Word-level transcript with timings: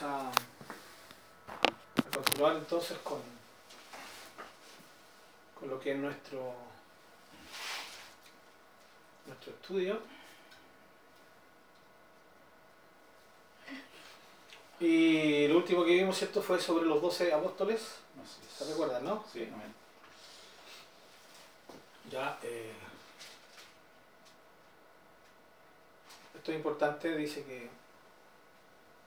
vamos 0.00 0.02
a, 0.02 0.28
a 1.48 2.10
continuar 2.10 2.56
entonces 2.56 2.98
con, 2.98 3.20
con 5.58 5.70
lo 5.70 5.80
que 5.80 5.92
es 5.92 5.98
nuestro, 5.98 6.54
nuestro 9.26 9.52
estudio. 9.52 10.00
Y 14.78 15.48
lo 15.48 15.56
último 15.56 15.84
que 15.84 15.92
vimos, 15.92 16.18
¿cierto? 16.18 16.42
Fue 16.42 16.60
sobre 16.60 16.84
los 16.84 17.00
doce 17.00 17.32
apóstoles. 17.32 17.82
¿Se 18.58 18.64
recuerdan, 18.66 19.04
no? 19.04 19.24
Sí, 19.32 19.48
amén. 19.52 19.74
Ya, 22.10 22.38
eh, 22.42 22.72
esto 26.34 26.52
es 26.52 26.56
importante, 26.56 27.16
dice 27.16 27.42
que 27.44 27.68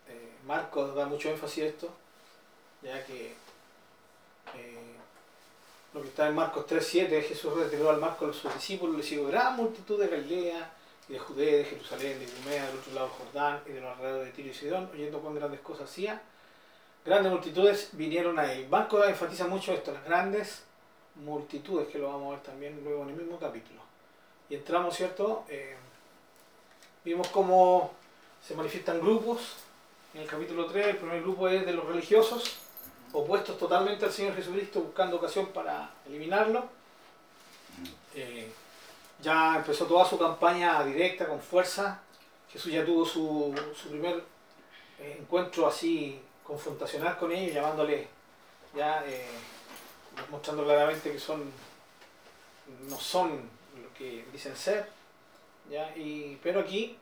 eh, 0.10 0.34
Marcos 0.46 0.96
da 0.96 1.06
mucho 1.06 1.30
énfasis 1.30 1.64
a 1.64 1.68
esto, 1.68 1.90
ya 2.82 3.06
que 3.06 3.34
eh, 4.56 4.96
lo 5.94 6.02
que 6.02 6.10
está 6.10 6.28
en 6.28 6.36
Marcos 6.36 6.66
3.7, 6.68 7.22
Jesús 7.24 7.54
retiró 7.56 7.90
al 7.90 8.00
Marcos 8.00 8.38
a 8.38 8.42
sus 8.42 8.54
discípulos, 8.54 8.98
le 8.98 9.04
siguió 9.04 9.28
gran 9.28 9.56
multitud 9.56 10.00
de 10.00 10.08
Galilea, 10.08 10.74
y 11.10 11.14
de 11.14 11.20
Judea, 11.20 11.58
de 11.58 11.66
Jerusalén, 11.66 12.20
de 12.20 12.26
Idumea, 12.26 12.68
del 12.68 12.78
otro 12.78 12.94
lado 12.94 13.08
del 13.08 13.18
Jordán, 13.18 13.62
y 13.66 13.72
de 13.72 13.82
los 13.82 13.98
alrededores 13.98 14.28
de 14.28 14.32
Tiro 14.34 14.50
y 14.50 14.54
Sidón, 14.54 14.90
oyendo 14.94 15.20
cuán 15.20 15.36
grandes 15.36 15.60
cosas 15.62 15.90
hacía. 15.90 16.22
Grandes 17.04 17.32
multitudes 17.32 17.90
vinieron 17.94 18.38
a 18.38 18.54
él. 18.54 18.68
Marcos 18.70 19.08
enfatiza 19.08 19.48
mucho 19.48 19.74
esto, 19.74 19.92
las 19.92 20.06
grandes 20.06 20.64
multitudes, 21.16 21.88
que 21.88 21.98
lo 21.98 22.10
vamos 22.10 22.28
a 22.28 22.36
ver 22.36 22.44
también 22.44 22.80
luego 22.84 23.04
en 23.04 23.10
el 23.10 23.16
mismo 23.16 23.40
capítulo. 23.40 23.82
Y 24.50 24.56
entramos, 24.56 24.96
¿cierto? 24.96 25.46
Eh, 25.50 25.76
vimos 27.04 27.28
cómo 27.30 27.92
se 28.46 28.54
manifiestan 28.56 29.02
grupos. 29.02 29.56
En 30.14 30.22
el 30.22 30.28
capítulo 30.28 30.66
3, 30.66 30.88
el 30.88 30.98
primer 30.98 31.22
grupo 31.22 31.48
es 31.48 31.66
de 31.66 31.74
los 31.74 31.86
religiosos, 31.86 32.58
opuestos 33.14 33.58
totalmente 33.58 34.06
al 34.06 34.12
Señor 34.12 34.36
Jesucristo, 34.36 34.82
buscando 34.82 35.18
ocasión 35.18 35.48
para 35.48 35.92
eliminarlo. 36.08 36.68
Eh, 38.16 38.52
ya 39.22 39.58
empezó 39.58 39.86
toda 39.86 40.06
su 40.06 40.18
campaña 40.18 40.84
directa, 40.84 41.28
con 41.28 41.40
fuerza. 41.40 42.02
Jesús 42.52 42.72
ya 42.72 42.84
tuvo 42.84 43.06
su, 43.06 43.54
su 43.80 43.90
primer 43.90 44.24
eh, 45.00 45.18
encuentro 45.20 45.68
así 45.68 46.20
confrontacional 46.44 47.18
con 47.18 47.32
ellos, 47.32 47.54
llamándole 47.54 48.08
ya 48.76 49.04
eh, 49.06 49.28
mostrando 50.30 50.64
claramente 50.64 51.12
que 51.12 51.20
son 51.20 51.52
no 52.88 52.98
son 53.00 53.50
lo 53.82 53.94
que 53.98 54.26
dicen 54.32 54.56
ser 54.56 54.88
¿ya? 55.70 55.96
Y, 55.96 56.40
pero 56.44 56.60
aquí 56.62 56.98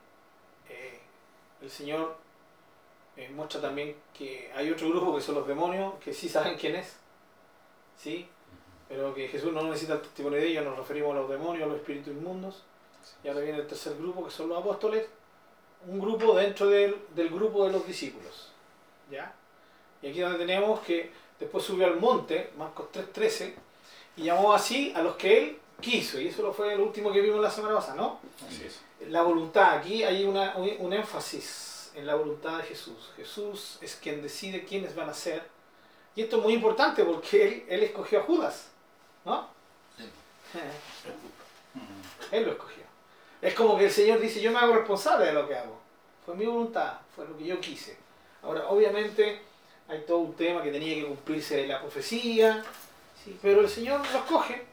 eh, 0.70 1.00
el 1.62 1.70
Señor 1.70 2.18
eh, 3.18 3.30
muestra 3.30 3.62
también 3.62 3.96
que 4.18 4.52
hay 4.56 4.72
otro 4.72 4.90
grupo 4.90 5.16
que 5.16 5.22
son 5.22 5.36
los 5.36 5.48
demonios 5.48 5.96
que 6.04 6.14
sí 6.14 6.30
saben 6.30 6.58
quién 6.58 6.76
es 6.76 6.96
¿sí? 7.98 8.28
pero 8.88 9.14
que 9.14 9.28
Jesús 9.28 9.52
no 9.52 9.64
necesita 9.64 9.94
el 9.94 10.02
testimonio 10.02 10.40
de 10.40 10.48
ellos 10.48 10.64
nos 10.64 10.78
referimos 10.78 11.12
a 11.12 11.20
los 11.20 11.30
demonios, 11.30 11.66
a 11.66 11.68
los 11.68 11.78
espíritus 11.78 12.14
inmundos 12.14 12.64
y 13.24 13.28
ahora 13.28 13.42
viene 13.42 13.60
el 13.60 13.68
tercer 13.68 13.96
grupo 13.98 14.26
que 14.26 14.32
son 14.32 14.50
los 14.50 14.60
apóstoles 14.60 15.08
un 15.88 16.00
grupo 16.00 16.36
dentro 16.36 16.68
del, 16.68 16.96
del 17.16 17.30
grupo 17.30 17.66
de 17.66 17.74
los 17.74 17.86
discípulos 17.86 18.52
¿ya? 19.12 19.34
y 20.02 20.08
aquí 20.08 20.20
donde 20.20 20.38
tenemos 20.38 20.80
que 20.82 21.12
Después 21.40 21.64
subió 21.64 21.86
al 21.86 22.00
monte, 22.00 22.52
Marcos 22.58 22.88
3.13, 22.94 23.54
y 24.18 24.24
llamó 24.24 24.54
así 24.54 24.92
a 24.96 25.02
los 25.02 25.16
que 25.16 25.38
él 25.38 25.60
quiso. 25.80 26.20
Y 26.20 26.28
eso 26.28 26.42
lo 26.42 26.52
fue 26.52 26.74
el 26.74 26.80
último 26.80 27.12
que 27.12 27.22
vimos 27.22 27.40
la 27.40 27.52
semana 27.52 27.76
pasada, 27.76 27.96
¿no? 27.96 28.20
Así 28.48 28.66
es. 28.66 28.82
La 29.10 29.22
voluntad, 29.22 29.76
aquí 29.76 30.04
hay 30.04 30.24
una, 30.26 30.56
un 30.58 30.92
énfasis 30.92 31.77
en 31.98 32.06
la 32.06 32.16
voluntad 32.16 32.58
de 32.58 32.64
Jesús. 32.64 33.12
Jesús 33.16 33.80
es 33.82 33.96
quien 33.96 34.22
decide 34.22 34.64
quiénes 34.64 34.96
van 34.96 35.10
a 35.10 35.14
ser. 35.14 35.42
Y 36.16 36.22
esto 36.22 36.38
es 36.38 36.44
muy 36.44 36.54
importante 36.54 37.04
porque 37.04 37.44
él, 37.44 37.66
él 37.68 37.84
escogió 37.84 38.20
a 38.20 38.24
Judas, 38.24 38.70
¿no? 39.26 39.48
Sí. 39.98 40.04
Él 42.32 42.46
lo 42.46 42.52
escogió. 42.52 42.84
Es 43.42 43.54
como 43.54 43.78
que 43.78 43.86
el 43.86 43.92
Señor 43.92 44.20
dice, 44.20 44.42
yo 44.42 44.52
me 44.52 44.60
hago 44.60 44.74
responsable 44.74 45.28
de 45.28 45.34
lo 45.34 45.48
que 45.48 45.56
hago. 45.56 45.80
Fue 46.26 46.36
mi 46.36 46.46
voluntad, 46.46 46.94
fue 47.16 47.26
lo 47.28 47.38
que 47.38 47.46
yo 47.46 47.60
quise. 47.62 47.98
Ahora, 48.42 48.68
obviamente, 48.68 49.42
hay 49.88 50.02
todo 50.02 50.18
un 50.18 50.34
tema 50.34 50.62
que 50.62 50.72
tenía 50.72 50.96
que 50.96 51.06
cumplirse 51.06 51.68
la 51.68 51.80
profecía, 51.80 52.64
¿sí? 53.24 53.38
pero 53.42 53.62
el 53.62 53.70
Señor 53.70 54.02
lo 54.12 54.20
escoge. 54.20 54.66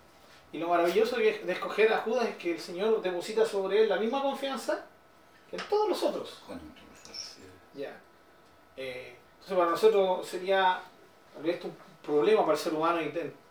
Y 0.53 0.59
lo 0.59 0.69
maravilloso 0.69 1.17
de 1.17 1.53
escoger 1.53 1.93
a 1.93 1.99
Judas 1.99 2.29
es 2.29 2.37
que 2.37 2.53
el 2.53 2.61
Señor 2.61 3.03
deposita 3.03 3.45
sobre 3.45 3.83
él 3.83 3.89
la 3.89 3.97
misma 3.97 4.23
confianza 4.23 4.87
que 5.51 5.57
en 5.57 5.63
todos 5.69 5.89
los 5.89 6.03
otros. 6.03 6.43
Con 6.47 6.57
nosotros. 6.57 6.84
Ya. 7.75 8.01
Eh, 8.77 9.17
entonces 9.35 9.59
para 9.59 9.71
nosotros 9.71 10.27
sería 10.27 10.83
esto 11.45 11.69
un 11.69 11.77
problema 12.05 12.43
para 12.43 12.53
el 12.53 12.59
ser 12.59 12.75
humano, 12.75 13.01
y 13.03 13.09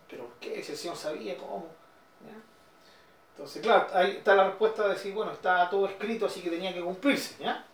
pero 0.08 0.24
¿por 0.24 0.34
qué? 0.38 0.62
Si 0.62 0.72
el 0.72 0.78
Señor 0.78 0.96
sabía 0.96 1.36
cómo. 1.36 1.66
¿Ya? 2.26 2.36
Entonces, 3.32 3.62
claro, 3.62 3.88
ahí 3.92 4.12
está 4.12 4.34
la 4.36 4.44
respuesta 4.44 4.84
de 4.84 4.94
decir, 4.94 5.12
bueno, 5.12 5.32
está 5.32 5.68
todo 5.68 5.86
escrito, 5.86 6.26
así 6.26 6.40
que 6.40 6.50
tenía 6.50 6.72
que 6.72 6.80
cumplirse. 6.80 7.42
¿ya? 7.42 7.64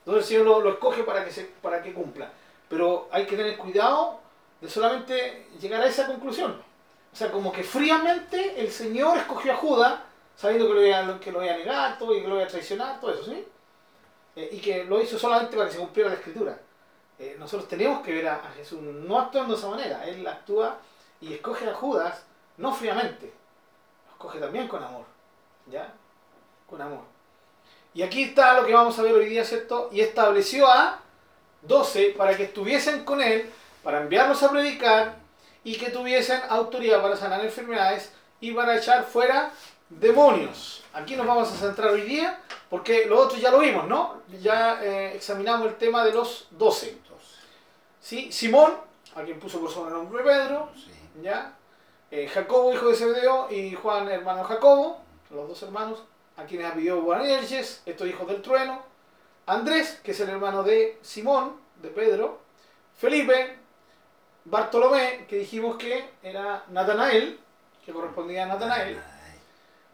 Entonces 0.00 0.24
el 0.24 0.28
Señor 0.38 0.64
lo, 0.64 0.70
escoge 0.70 1.04
para 1.04 1.24
que, 1.24 1.30
se, 1.30 1.44
para 1.62 1.80
que 1.82 1.92
cumpla. 1.92 2.30
Pero 2.68 3.08
hay 3.12 3.26
que 3.26 3.36
tener 3.36 3.56
cuidado 3.56 4.20
de 4.60 4.68
solamente 4.68 5.46
llegar 5.60 5.80
a 5.80 5.86
esa 5.86 6.06
conclusión. 6.06 6.60
O 7.12 7.16
sea, 7.16 7.30
como 7.30 7.52
que 7.52 7.62
fríamente 7.62 8.60
el 8.60 8.70
Señor 8.70 9.18
escogió 9.18 9.52
a 9.52 9.56
Judas, 9.56 10.00
sabiendo 10.36 10.68
que 10.68 10.74
lo 10.74 10.86
iba, 10.86 11.20
que 11.20 11.30
a 11.30 11.56
negar 11.56 11.98
todo 11.98 12.16
y 12.16 12.22
que 12.22 12.28
lo 12.28 12.36
iba 12.36 12.44
a 12.44 12.48
traicionar, 12.48 13.00
todo 13.00 13.14
eso, 13.14 13.24
¿sí? 13.24 13.46
Eh, 14.40 14.48
y 14.52 14.58
que 14.58 14.84
lo 14.84 15.02
hizo 15.02 15.18
solamente 15.18 15.54
para 15.54 15.68
que 15.68 15.74
se 15.74 15.80
cumpliera 15.80 16.08
la 16.08 16.16
escritura. 16.16 16.58
Eh, 17.18 17.36
nosotros 17.38 17.68
tenemos 17.68 18.02
que 18.02 18.14
ver 18.14 18.26
a, 18.26 18.36
a 18.36 18.50
Jesús 18.52 18.80
no 18.80 19.20
actuando 19.20 19.52
de 19.52 19.58
esa 19.58 19.68
manera. 19.68 20.06
Él 20.06 20.26
actúa 20.26 20.78
y 21.20 21.34
escoge 21.34 21.68
a 21.68 21.74
Judas 21.74 22.24
no 22.56 22.74
fríamente, 22.74 23.32
lo 24.06 24.12
escoge 24.12 24.38
también 24.38 24.66
con 24.66 24.82
amor. 24.82 25.04
¿Ya? 25.66 25.92
Con 26.66 26.80
amor. 26.80 27.02
Y 27.92 28.02
aquí 28.02 28.22
está 28.22 28.54
lo 28.54 28.66
que 28.66 28.72
vamos 28.72 28.98
a 28.98 29.02
ver 29.02 29.12
hoy 29.12 29.26
día, 29.26 29.44
¿cierto? 29.44 29.90
Y 29.92 30.00
estableció 30.00 30.66
a 30.66 31.00
12 31.62 32.14
para 32.16 32.34
que 32.36 32.44
estuviesen 32.44 33.04
con 33.04 33.20
él, 33.20 33.50
para 33.82 34.00
enviarlos 34.00 34.42
a 34.42 34.50
predicar 34.50 35.16
y 35.64 35.76
que 35.76 35.90
tuviesen 35.90 36.40
autoridad 36.48 37.02
para 37.02 37.16
sanar 37.16 37.44
enfermedades 37.44 38.12
y 38.40 38.52
para 38.52 38.76
echar 38.76 39.04
fuera 39.04 39.52
demonios. 39.90 40.84
Aquí 40.94 41.16
nos 41.16 41.26
vamos 41.26 41.50
a 41.52 41.56
centrar 41.56 41.90
hoy 41.90 42.02
día 42.02 42.40
porque 42.70 43.06
lo 43.06 43.18
otro 43.18 43.36
ya 43.36 43.50
lo 43.50 43.58
vimos, 43.58 43.86
¿no? 43.86 44.22
Ya 44.40 44.82
eh, 44.82 45.14
examinamos 45.16 45.66
el 45.66 45.76
tema 45.76 46.04
de 46.04 46.12
los 46.12 46.48
12. 46.52 46.90
Entonces, 46.90 47.38
¿sí? 48.00 48.32
Simón, 48.32 48.72
a 49.14 49.22
quien 49.22 49.38
puso 49.38 49.60
por 49.60 49.70
sobrenombre 49.70 50.22
Pedro, 50.22 50.70
sí. 50.74 50.92
¿ya? 51.22 51.56
Eh, 52.10 52.28
Jacobo, 52.28 52.72
hijo 52.72 52.88
de 52.88 52.96
Zebedeo, 52.96 53.48
y 53.50 53.74
Juan, 53.74 54.08
hermano 54.08 54.40
de 54.40 54.44
Jacobo, 54.44 55.00
los 55.30 55.48
dos 55.48 55.62
hermanos, 55.62 56.02
a 56.36 56.44
quienes 56.44 56.72
pidió 56.72 57.00
Boanerges, 57.02 57.82
estos 57.86 58.08
hijos 58.08 58.26
del 58.26 58.42
trueno, 58.42 58.82
Andrés, 59.46 60.00
que 60.02 60.12
es 60.12 60.20
el 60.20 60.30
hermano 60.30 60.62
de 60.62 60.98
Simón, 61.02 61.56
de 61.82 61.88
Pedro, 61.88 62.40
Felipe, 62.96 63.56
Bartolomé, 64.44 65.26
que 65.28 65.36
dijimos 65.36 65.76
que 65.76 66.10
era 66.22 66.64
Natanael, 66.68 67.38
que 67.84 67.92
correspondía 67.92 68.44
a 68.44 68.46
Natanael, 68.46 69.00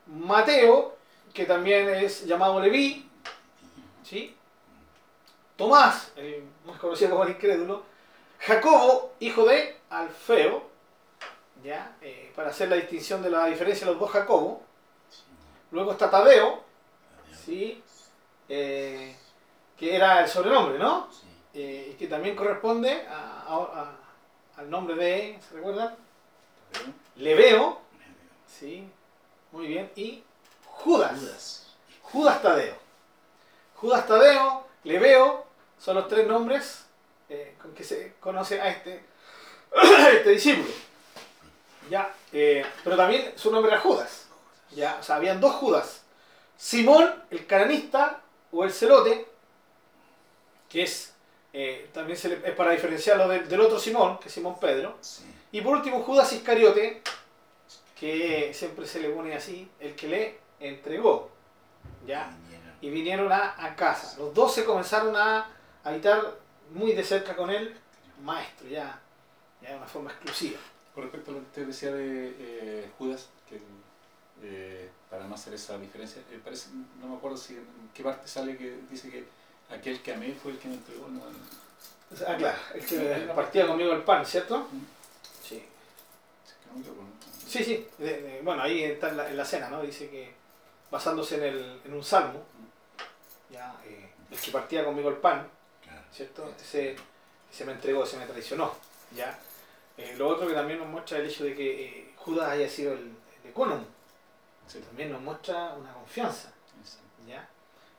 Mateo, 0.07 0.97
que 1.33 1.45
también 1.45 1.89
es 1.89 2.25
llamado 2.27 2.61
Leví, 2.61 3.09
¿sí? 4.05 4.35
Tomás, 5.57 6.13
el 6.17 6.45
más 6.67 6.79
conocido 6.79 7.11
como 7.11 7.25
el 7.25 7.31
incrédulo, 7.31 7.83
Jacobo, 8.41 9.13
hijo 9.21 9.45
de 9.47 9.77
Alfeo, 9.91 10.69
¿ya? 11.65 11.97
Eh, 12.03 12.33
para 12.37 12.51
hacer 12.51 12.69
la 12.69 12.77
distinción 12.77 13.23
de 13.23 13.31
la 13.31 13.47
diferencia 13.47 13.87
de 13.87 13.93
los 13.93 14.01
dos 14.01 14.11
Jacobo. 14.11 14.63
Luego 15.71 15.93
está 15.93 16.11
Tadeo, 16.11 16.63
¿sí? 17.45 17.83
Eh, 18.49 19.17
que 19.79 19.97
era 19.97 20.21
el 20.23 20.29
sobrenombre, 20.29 20.79
¿no? 20.79 21.09
Eh, 21.55 21.91
y 21.93 21.95
que 21.97 22.07
también 22.07 22.37
corresponde 22.37 23.07
a- 23.09 23.45
a- 23.49 23.81
a- 23.83 24.61
al 24.61 24.71
nombre 24.71 24.95
de, 24.95 25.39
¿se 25.49 25.55
recuerdan? 25.55 25.95
Leveo, 27.17 27.81
¿sí? 28.47 28.89
Muy 29.57 29.69
bien, 29.69 29.91
y 29.97 30.23
Judas. 30.67 31.19
Judas. 31.19 31.67
Judas 32.03 32.43
Tadeo. 32.43 32.75
Judas 33.77 34.07
Tadeo, 34.07 34.67
Leveo, 34.85 35.47
son 35.79 35.97
los 35.97 36.09
tres 36.09 36.27
nombres 36.27 36.85
eh, 37.31 37.57
con 37.61 37.73
que 37.73 37.83
se 37.83 38.13
conoce 38.21 38.61
a 38.61 38.69
este, 38.69 39.03
este 40.13 40.29
discípulo. 40.29 40.69
Ya, 41.89 42.15
eh, 42.35 42.67
pero 42.85 42.99
también 42.99 43.33
su 43.37 43.51
nombre 43.51 43.73
era 43.73 43.81
Judas. 43.81 44.27
Ya, 44.73 44.99
o 45.01 45.03
sea, 45.03 45.17
habían 45.17 45.41
dos 45.41 45.55
Judas. 45.55 46.03
Simón, 46.59 47.25
el 47.31 47.47
cananista 47.47 48.21
o 48.53 48.63
el 48.63 48.73
celote, 48.75 49.27
que 50.69 50.83
es 50.83 51.15
eh, 51.55 51.89
también 51.95 52.19
se 52.19 52.29
le- 52.29 52.47
es 52.47 52.55
para 52.55 52.73
diferenciarlo 52.73 53.27
del, 53.27 53.49
del 53.49 53.61
otro 53.63 53.79
Simón, 53.79 54.19
que 54.19 54.29
es 54.29 54.35
Simón 54.35 54.61
Pedro. 54.61 54.99
Sí. 55.01 55.25
Y 55.53 55.63
por 55.63 55.77
último, 55.79 56.03
Judas 56.03 56.31
Iscariote, 56.35 57.01
que 57.99 58.53
siempre 58.55 58.87
se 58.87 59.01
le 59.01 59.11
pone 59.11 59.35
así, 59.35 59.69
el 59.81 59.95
que 59.95 60.09
le 60.09 60.39
entregó. 60.61 61.31
¿ya? 62.07 62.31
Vinieron. 62.43 62.75
Y 62.81 62.91
vinieron 62.91 63.33
a, 63.33 63.55
a 63.59 63.75
casa. 63.75 64.19
Los 64.19 64.35
doce 64.35 64.65
comenzaron 64.65 65.17
a 65.17 65.49
habitar 65.83 66.37
muy 66.71 66.93
de 66.93 67.03
cerca 67.03 67.35
con 67.35 67.51
él, 67.51 67.75
maestro, 68.23 68.69
ya, 68.69 69.01
ya 69.63 69.71
de 69.71 69.77
una 69.77 69.87
forma 69.87 70.11
exclusiva. 70.11 70.59
Con 70.95 71.05
respecto 71.05 71.31
a 71.31 71.35
lo 71.35 71.41
que 71.41 71.47
usted 71.47 71.67
decía 71.67 71.93
de 71.93 72.35
eh, 72.39 72.91
Judas, 72.99 73.29
que 73.49 73.61
eh, 74.43 74.91
para 75.11 75.27
no 75.27 75.35
hacer 75.35 75.55
esa 75.55 75.79
diferencia, 75.79 76.23
eh, 76.31 76.41
parece, 76.43 76.71
no 77.01 77.07
me 77.09 77.17
acuerdo 77.17 77.37
si 77.37 77.55
en 77.55 77.91
qué 77.95 78.03
parte 78.03 78.29
sale 78.29 78.57
que 78.57 78.79
dice 78.91 79.11
que 79.11 79.25
aquel 79.75 80.01
que 80.03 80.15
amé 80.15 80.35
fue 80.35 80.53
el 80.53 80.59
que 80.59 80.69
me 80.69 80.75
entregó. 80.75 81.09
¿no? 81.09 81.23
Ah, 82.27 82.37
claro, 82.37 82.59
el 82.75 82.85
que 82.85 83.33
partía 83.35 83.67
conmigo 83.67 83.93
el 83.93 84.03
pan, 84.03 84.25
¿cierto? 84.25 84.69
Sí. 85.43 85.65
Sí, 86.45 86.55
sí. 87.47 87.89
bueno, 88.43 88.63
ahí 88.63 88.83
está 88.85 89.11
en 89.11 89.17
la, 89.17 89.31
en 89.31 89.37
la, 89.37 89.45
cena, 89.45 89.69
¿no? 89.69 89.83
Dice 89.83 90.11
que 90.11 90.35
basándose 90.91 91.37
en, 91.37 91.43
el, 91.45 91.81
en 91.85 91.95
un 91.95 92.05
salmo, 92.05 92.43
ya, 93.51 93.75
eh, 93.85 94.11
el 94.31 94.39
que 94.39 94.51
partía 94.51 94.85
conmigo 94.85 95.09
el 95.09 95.17
pan, 95.17 95.49
¿cierto? 96.13 96.53
Ese, 96.61 96.97
se 97.51 97.65
me 97.65 97.73
entregó, 97.73 98.05
se 98.05 98.17
me 98.17 98.27
traicionó, 98.27 98.75
¿ya? 99.15 99.39
Eh, 99.97 100.15
lo 100.17 100.29
otro 100.29 100.47
que 100.47 100.55
también 100.55 100.79
nos 100.79 100.89
muestra 100.89 101.19
el 101.19 101.27
hecho 101.27 101.45
de 101.45 101.55
que 101.55 101.85
eh, 101.85 102.13
Judas 102.17 102.51
haya 102.51 102.69
sido 102.69 102.93
el, 102.93 103.17
el 103.45 103.51
ecónomo, 103.51 103.85
también 104.89 105.13
nos 105.13 105.23
muestra 105.23 105.75
una 105.75 105.93
confianza, 105.93 106.53
¿ya? 107.27 107.49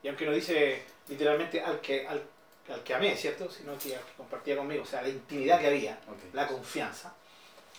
Y 0.03 0.07
aunque 0.07 0.25
no 0.25 0.31
dice 0.31 0.83
literalmente 1.07 1.61
al 1.61 1.79
que, 1.81 2.07
al, 2.07 2.21
al 2.69 2.83
que 2.83 2.93
amé, 2.93 3.15
¿cierto? 3.15 3.49
Sino 3.49 3.77
que, 3.77 3.95
al 3.95 4.03
que 4.03 4.13
compartía 4.17 4.57
conmigo, 4.57 4.83
o 4.83 4.85
sea, 4.85 5.01
la 5.01 5.09
intimidad 5.09 5.59
que 5.59 5.67
había, 5.67 5.99
la 6.33 6.47
confianza. 6.47 7.13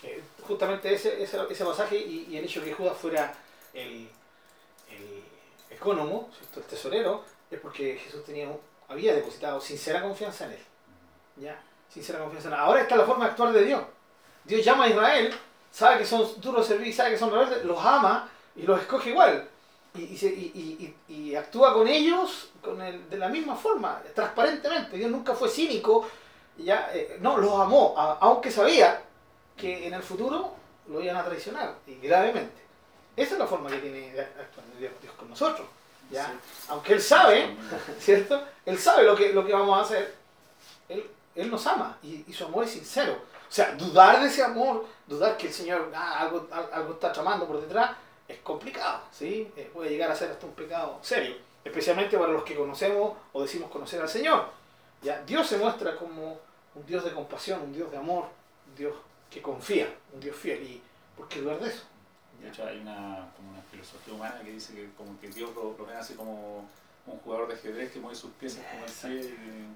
Eh, 0.03 0.23
justamente 0.47 0.95
ese, 0.95 1.23
ese, 1.23 1.39
ese 1.50 1.65
pasaje 1.65 1.97
y, 1.97 2.37
el 2.37 2.45
hecho 2.45 2.61
de 2.61 2.67
que 2.67 2.75
Judas 2.75 2.97
fuera 2.97 3.35
el, 3.73 4.09
el 4.91 5.25
ecónomo, 5.71 6.31
el 6.56 6.62
tesorero, 6.62 7.25
es 7.50 7.59
porque 7.61 7.97
Jesús 7.97 8.25
tenía, 8.25 8.49
había 8.89 9.15
depositado 9.15 9.61
sincera 9.61 10.03
confianza 10.03 10.47
en 10.47 10.53
él. 10.53 10.65
¿ya? 11.37 11.61
Sincera 11.89 12.21
confianza. 12.21 12.56
Ahora 12.56 12.83
está 12.83 12.97
la 12.97 13.05
forma 13.05 13.25
de 13.25 13.31
actuar 13.33 13.53
de 13.53 13.65
Dios. 13.65 13.83
Dios 14.45 14.65
llama 14.65 14.85
a 14.85 14.89
Israel, 14.89 15.35
sabe 15.71 15.99
que 15.99 16.06
son 16.06 16.41
duros 16.41 16.67
servir, 16.67 16.95
sabe 16.95 17.11
que 17.11 17.19
son 17.19 17.31
rebeldes, 17.31 17.65
los 17.65 17.85
ama 17.85 18.31
y 18.55 18.62
los 18.62 18.81
escoge 18.81 19.11
igual. 19.11 19.49
Y, 19.95 20.03
y, 20.03 20.95
y, 21.09 21.12
y 21.12 21.35
actúa 21.35 21.75
con 21.75 21.89
ellos 21.89 22.50
con 22.62 22.81
el, 22.81 23.11
de 23.11 23.17
la 23.17 23.29
misma 23.29 23.56
forma, 23.56 24.00
transparentemente. 24.15 24.97
Dios 24.97 25.11
nunca 25.11 25.35
fue 25.35 25.49
cínico, 25.49 26.09
ya, 26.56 26.91
eh, 26.95 27.19
no, 27.21 27.39
los 27.39 27.53
amó, 27.59 27.95
aunque 28.21 28.50
sabía 28.50 29.03
que 29.59 29.87
en 29.87 29.95
el 29.95 30.03
futuro 30.03 30.55
lo 30.89 31.03
iban 31.03 31.17
a 31.17 31.25
traicionar, 31.25 31.75
y 31.87 31.97
gravemente. 31.97 32.63
Esa 33.17 33.35
es 33.35 33.39
la 33.39 33.47
forma 33.47 33.69
que 33.69 33.79
tiene 33.79 34.13
de 34.13 34.21
actuar 34.21 34.65
Dios, 34.79 35.13
con 35.19 35.29
nosotros. 35.29 35.67
¿ya? 36.11 36.27
Sí. 36.27 36.33
Aunque 36.69 36.95
Él 36.95 37.03
sabe, 37.03 37.57
¿cierto? 37.99 38.43
Él 38.65 38.79
sabe 38.79 39.03
lo 39.03 39.15
que, 39.15 39.33
lo 39.33 39.45
que 39.45 39.53
vamos 39.53 39.79
a 39.79 39.83
hacer. 39.83 40.15
Él, 40.89 41.05
él 41.35 41.51
nos 41.51 41.67
ama 41.67 41.99
y, 42.03 42.25
y, 42.27 42.33
su 42.33 42.45
amor 42.45 42.65
es 42.65 42.71
sincero. 42.71 43.13
O 43.49 43.53
sea, 43.53 43.75
dudar 43.75 44.21
de 44.21 44.29
ese 44.29 44.43
amor, 44.43 44.87
dudar 45.07 45.37
que 45.37 45.49
el 45.49 45.53
Señor 45.53 45.91
ah, 45.95 46.21
algo, 46.21 46.49
algo 46.73 46.93
está 46.95 47.13
tramando 47.13 47.47
por 47.47 47.61
detrás, 47.61 47.91
es 48.29 48.39
complicado, 48.41 49.01
¿sí? 49.11 49.51
Eh, 49.57 49.71
puede 49.73 49.91
llegar 49.91 50.11
a 50.11 50.15
ser 50.15 50.31
hasta 50.31 50.45
un 50.45 50.53
pecado 50.53 50.99
serio, 51.03 51.37
especialmente 51.65 52.19
para 52.19 52.33
los 52.33 52.45
que 52.45 52.55
conocemos 52.55 53.17
o 53.33 53.43
decimos 53.43 53.71
conocer 53.71 54.01
al 54.03 54.09
Señor. 54.09 54.47
¿ya? 55.03 55.23
Dios 55.23 55.47
se 55.47 55.57
muestra 55.57 55.97
como 55.97 56.39
un 56.75 56.87
Dios 56.87 57.05
de 57.05 57.13
compasión, 57.13 57.63
un 57.63 57.73
Dios 57.73 57.91
de 57.91 57.97
amor, 57.97 58.25
un 58.69 58.75
Dios 58.77 58.95
que 59.31 59.43
confía, 59.43 59.93
un 60.13 60.21
Dios 60.21 60.37
fiel. 60.37 60.63
¿Y 60.63 60.83
por 61.17 61.29
qué 61.29 61.41
dudar 61.41 61.61
de 61.61 61.69
eso? 61.69 61.83
De 62.41 62.49
hecho, 62.49 62.65
hay 62.67 62.79
una, 62.79 63.29
como 63.37 63.51
una 63.51 63.63
filosofía 63.71 64.15
humana 64.15 64.41
que 64.43 64.53
dice 64.53 64.75
que, 64.75 64.91
como 64.97 65.19
que 65.21 65.29
Dios 65.29 65.55
lo, 65.55 65.77
lo 65.77 65.87
ve 65.87 65.95
así 65.95 66.15
como 66.15 66.69
un 67.07 67.19
jugador 67.21 67.49
de 67.49 67.55
ajedrez 67.55 67.93
que 67.93 68.01
mueve 68.01 68.17
sus 68.17 68.31
piezas 68.33 68.65
como 68.71 68.85
el. 68.85 69.67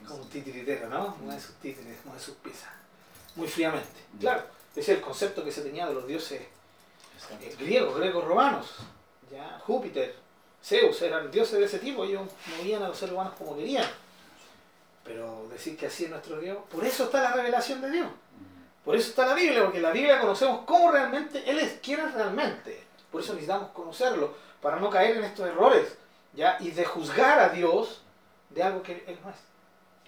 Es 0.00 0.08
como 0.08 0.22
un 0.22 0.28
titiritero, 0.28 0.88
¿no? 0.88 1.16
Mueve 1.20 1.40
sus 1.40 1.54
títeres, 1.56 2.04
mueve 2.04 2.20
sus 2.20 2.36
piezas. 2.36 2.70
Muy 3.36 3.48
fríamente. 3.48 4.00
Claro, 4.18 4.42
ese 4.74 4.80
es 4.80 4.98
el 4.98 5.00
concepto 5.00 5.44
que 5.44 5.52
se 5.52 5.62
tenía 5.62 5.86
de 5.86 5.94
los 5.94 6.06
dioses 6.06 6.42
eh, 7.40 7.56
griegos, 7.58 7.96
griegos 7.98 8.24
romanos. 8.24 8.76
¿ya? 9.30 9.58
Júpiter, 9.60 10.14
Zeus, 10.62 11.00
eran 11.02 11.30
dioses 11.30 11.58
de 11.58 11.64
ese 11.64 11.78
tipo, 11.78 12.04
ellos 12.04 12.28
movían 12.56 12.82
a 12.82 12.88
los 12.88 12.98
seres 12.98 13.14
humanos 13.14 13.34
como 13.38 13.56
querían. 13.56 13.88
Pero 15.04 15.48
decir 15.50 15.76
que 15.76 15.86
así 15.86 16.04
es 16.04 16.10
nuestro 16.10 16.38
Dios, 16.38 16.58
por 16.70 16.84
eso 16.84 17.04
está 17.04 17.22
la 17.22 17.32
revelación 17.32 17.80
de 17.80 17.90
Dios. 17.90 18.08
Por 18.84 18.96
eso 18.96 19.10
está 19.10 19.26
la 19.26 19.34
Biblia, 19.34 19.62
porque 19.62 19.78
en 19.78 19.84
la 19.84 19.92
Biblia 19.92 20.20
conocemos 20.20 20.62
cómo 20.66 20.90
realmente 20.90 21.48
Él 21.48 21.58
es, 21.58 21.78
quién 21.82 22.00
es 22.00 22.12
realmente. 22.14 22.82
Por 23.10 23.20
eso 23.20 23.34
necesitamos 23.34 23.70
conocerlo, 23.70 24.34
para 24.60 24.76
no 24.80 24.90
caer 24.90 25.18
en 25.18 25.24
estos 25.24 25.46
errores, 25.46 25.96
¿ya? 26.34 26.56
Y 26.60 26.70
de 26.70 26.84
juzgar 26.84 27.38
a 27.38 27.48
Dios 27.50 28.02
de 28.50 28.62
algo 28.62 28.82
que 28.82 29.04
Él 29.06 29.18
no 29.22 29.30
es. 29.30 29.36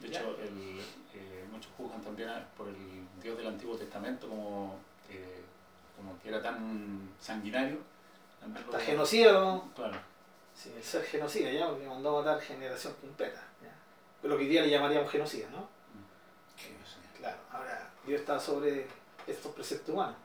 De 0.01 0.09
hecho, 0.09 0.37
el, 0.41 0.81
eh, 1.15 1.45
muchos 1.51 1.71
juzgan 1.77 2.01
también 2.03 2.31
por 2.57 2.69
el 2.69 2.77
Dios 3.23 3.37
del 3.37 3.47
Antiguo 3.47 3.77
Testamento 3.77 4.29
como, 4.29 4.79
eh, 5.09 5.43
como 5.97 6.19
que 6.21 6.29
era 6.29 6.43
tan 6.43 7.11
sanguinario. 7.21 7.79
Está 8.59 8.81
genocida, 8.81 9.33
¿no? 9.33 9.71
Claro. 9.75 9.97
Sí, 10.55 10.73
el 10.77 10.83
ser 10.83 11.05
genocida, 11.05 11.51
¿ya? 11.51 11.69
Porque 11.69 11.87
mandó 11.87 12.19
a 12.19 12.23
matar 12.23 12.41
generación 12.41 12.93
completa. 13.01 13.43
¿ya? 13.63 14.29
Lo 14.29 14.37
que 14.37 14.45
hoy 14.45 14.49
día 14.49 14.63
le 14.63 14.71
llamaríamos 14.71 15.11
genocida, 15.11 15.49
¿no? 15.51 15.61
Mm. 15.61 17.19
Claro, 17.19 17.39
ahora 17.51 17.84
Dios 18.07 18.21
está 18.21 18.39
sobre 18.39 18.87
estos 19.27 19.53
preceptos 19.53 19.95
humanos. 19.95 20.17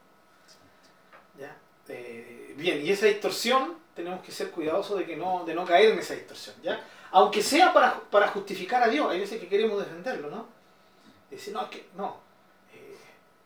¿Ya? 1.38 1.56
Eh, 1.88 2.54
bien, 2.56 2.86
y 2.86 2.92
esa 2.92 3.08
distorsión 3.08 3.76
tenemos 3.96 4.24
que 4.24 4.32
ser 4.32 4.52
cuidadosos 4.52 5.00
de, 5.00 5.06
que 5.06 5.18
no, 5.18 5.44
de 5.46 5.54
no 5.54 5.66
caer 5.66 5.92
en 5.92 6.00
esa 6.00 6.14
distorsión. 6.14 6.56
¿ya? 6.62 6.84
Aunque 7.12 7.42
sea 7.42 7.74
para, 7.74 8.00
para 8.00 8.28
justificar 8.28 8.84
a 8.84 8.88
Dios, 8.88 9.10
hay 9.10 9.20
veces 9.20 9.40
que 9.40 9.48
queremos 9.48 9.80
defenderlo, 9.80 10.30
¿no? 10.30 10.46
Decir, 11.30 11.54
no, 11.54 11.62
es 11.64 11.70
que 11.70 11.88
no. 11.96 12.18
Eh, 12.74 12.98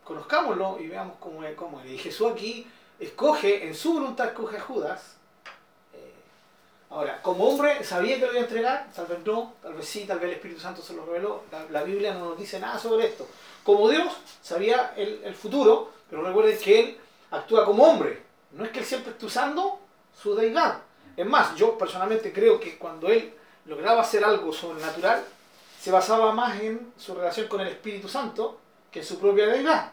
conozcámoslo 0.03 0.79
y 0.79 0.87
veamos 0.87 1.17
cómo 1.19 1.43
es. 1.43 1.55
Cómo 1.55 1.81
es. 1.81 1.91
Y 1.91 1.97
Jesús 1.97 2.31
aquí 2.31 2.67
escoge, 2.99 3.67
en 3.67 3.75
su 3.75 3.93
voluntad 3.93 4.27
escoge 4.27 4.57
a 4.57 4.61
Judas. 4.61 5.15
Eh, 5.93 6.13
ahora, 6.89 7.21
como 7.21 7.47
hombre, 7.47 7.83
¿sabía 7.83 8.19
que 8.19 8.25
lo 8.25 8.31
iba 8.31 8.41
a 8.41 8.43
entregar? 8.43 8.89
Tal 8.93 9.05
vez 9.05 9.19
no, 9.25 9.53
tal 9.61 9.73
vez 9.73 9.85
sí, 9.85 10.05
tal 10.05 10.19
vez 10.19 10.29
el 10.29 10.35
Espíritu 10.35 10.59
Santo 10.59 10.81
se 10.81 10.93
lo 10.93 11.05
reveló. 11.05 11.43
La, 11.51 11.65
la 11.69 11.83
Biblia 11.83 12.13
no 12.13 12.29
nos 12.29 12.37
dice 12.37 12.59
nada 12.59 12.77
sobre 12.77 13.07
esto. 13.07 13.27
Como 13.63 13.89
Dios 13.89 14.11
sabía 14.41 14.93
el, 14.97 15.21
el, 15.23 15.33
futuro, 15.33 15.91
pero 16.09 16.21
recuerden 16.21 16.57
que 16.57 16.79
Él 16.79 16.97
actúa 17.31 17.65
como 17.65 17.83
hombre. 17.83 18.23
No 18.51 18.65
es 18.65 18.71
que 18.71 18.79
Él 18.79 18.85
siempre 18.85 19.11
esté 19.11 19.25
usando 19.25 19.79
su 20.13 20.35
deidad. 20.35 20.79
Es 21.15 21.25
más, 21.25 21.55
yo 21.55 21.77
personalmente 21.77 22.33
creo 22.33 22.59
que 22.59 22.77
cuando 22.77 23.07
Él 23.07 23.33
lograba 23.65 24.01
hacer 24.01 24.23
algo 24.23 24.51
sobrenatural, 24.51 25.23
se 25.79 25.91
basaba 25.91 26.31
más 26.31 26.61
en 26.61 26.93
su 26.97 27.13
relación 27.13 27.47
con 27.47 27.61
el 27.61 27.67
Espíritu 27.67 28.07
Santo 28.07 28.59
que 28.91 28.99
en 28.99 29.05
su 29.05 29.19
propia 29.19 29.47
deidad. 29.47 29.91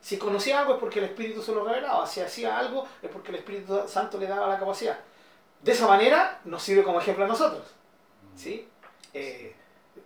Si 0.00 0.18
conocía 0.18 0.60
algo 0.60 0.74
es 0.74 0.80
porque 0.80 0.98
el 0.98 1.06
Espíritu 1.06 1.42
se 1.42 1.52
lo 1.52 1.64
revelaba. 1.64 2.06
Si 2.06 2.20
hacía 2.20 2.58
algo 2.58 2.86
es 3.02 3.10
porque 3.10 3.30
el 3.30 3.36
Espíritu 3.36 3.82
Santo 3.86 4.18
le 4.18 4.26
daba 4.26 4.48
la 4.48 4.58
capacidad. 4.58 4.98
De 5.62 5.72
esa 5.72 5.86
manera 5.86 6.40
nos 6.44 6.62
sirve 6.62 6.82
como 6.82 7.00
ejemplo 7.00 7.24
a 7.24 7.28
nosotros. 7.28 7.62
¿sí? 8.36 8.68
Eh, 9.14 9.54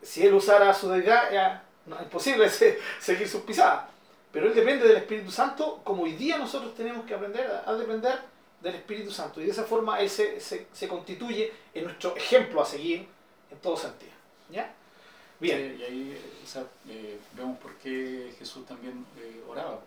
si 0.02 0.26
Él 0.26 0.34
usara 0.34 0.72
su 0.74 0.88
deidad, 0.88 1.62
no, 1.86 1.96
es 1.96 2.02
imposible 2.02 2.48
seguir 3.00 3.28
sus 3.28 3.42
pisadas. 3.42 3.90
Pero 4.32 4.48
él 4.48 4.54
depende 4.54 4.86
del 4.86 4.98
Espíritu 4.98 5.30
Santo, 5.30 5.80
como 5.82 6.02
hoy 6.02 6.12
día 6.12 6.36
nosotros 6.36 6.74
tenemos 6.74 7.06
que 7.06 7.14
aprender 7.14 7.62
a 7.64 7.72
depender 7.74 8.18
del 8.60 8.74
Espíritu 8.74 9.10
Santo. 9.10 9.40
Y 9.40 9.46
de 9.46 9.52
esa 9.52 9.64
forma 9.64 10.00
él 10.00 10.10
se, 10.10 10.40
se, 10.40 10.66
se 10.72 10.88
constituye 10.88 11.52
en 11.72 11.84
nuestro 11.84 12.16
ejemplo 12.16 12.60
a 12.60 12.66
seguir 12.66 13.06
en 13.50 13.58
todo 13.58 13.76
sentido. 13.76 14.12
¿Ya? 14.50 14.74
Bien. 15.40 15.76
Sí, 15.76 15.82
y 15.82 15.84
ahí 15.84 16.22
o 16.42 16.46
sea, 16.46 16.64
eh, 16.88 17.18
vemos 17.34 17.58
por 17.58 17.74
qué 17.76 18.34
Jesús 18.38 18.66
también 18.66 19.04
eh, 19.18 19.42
oraba. 19.48 19.80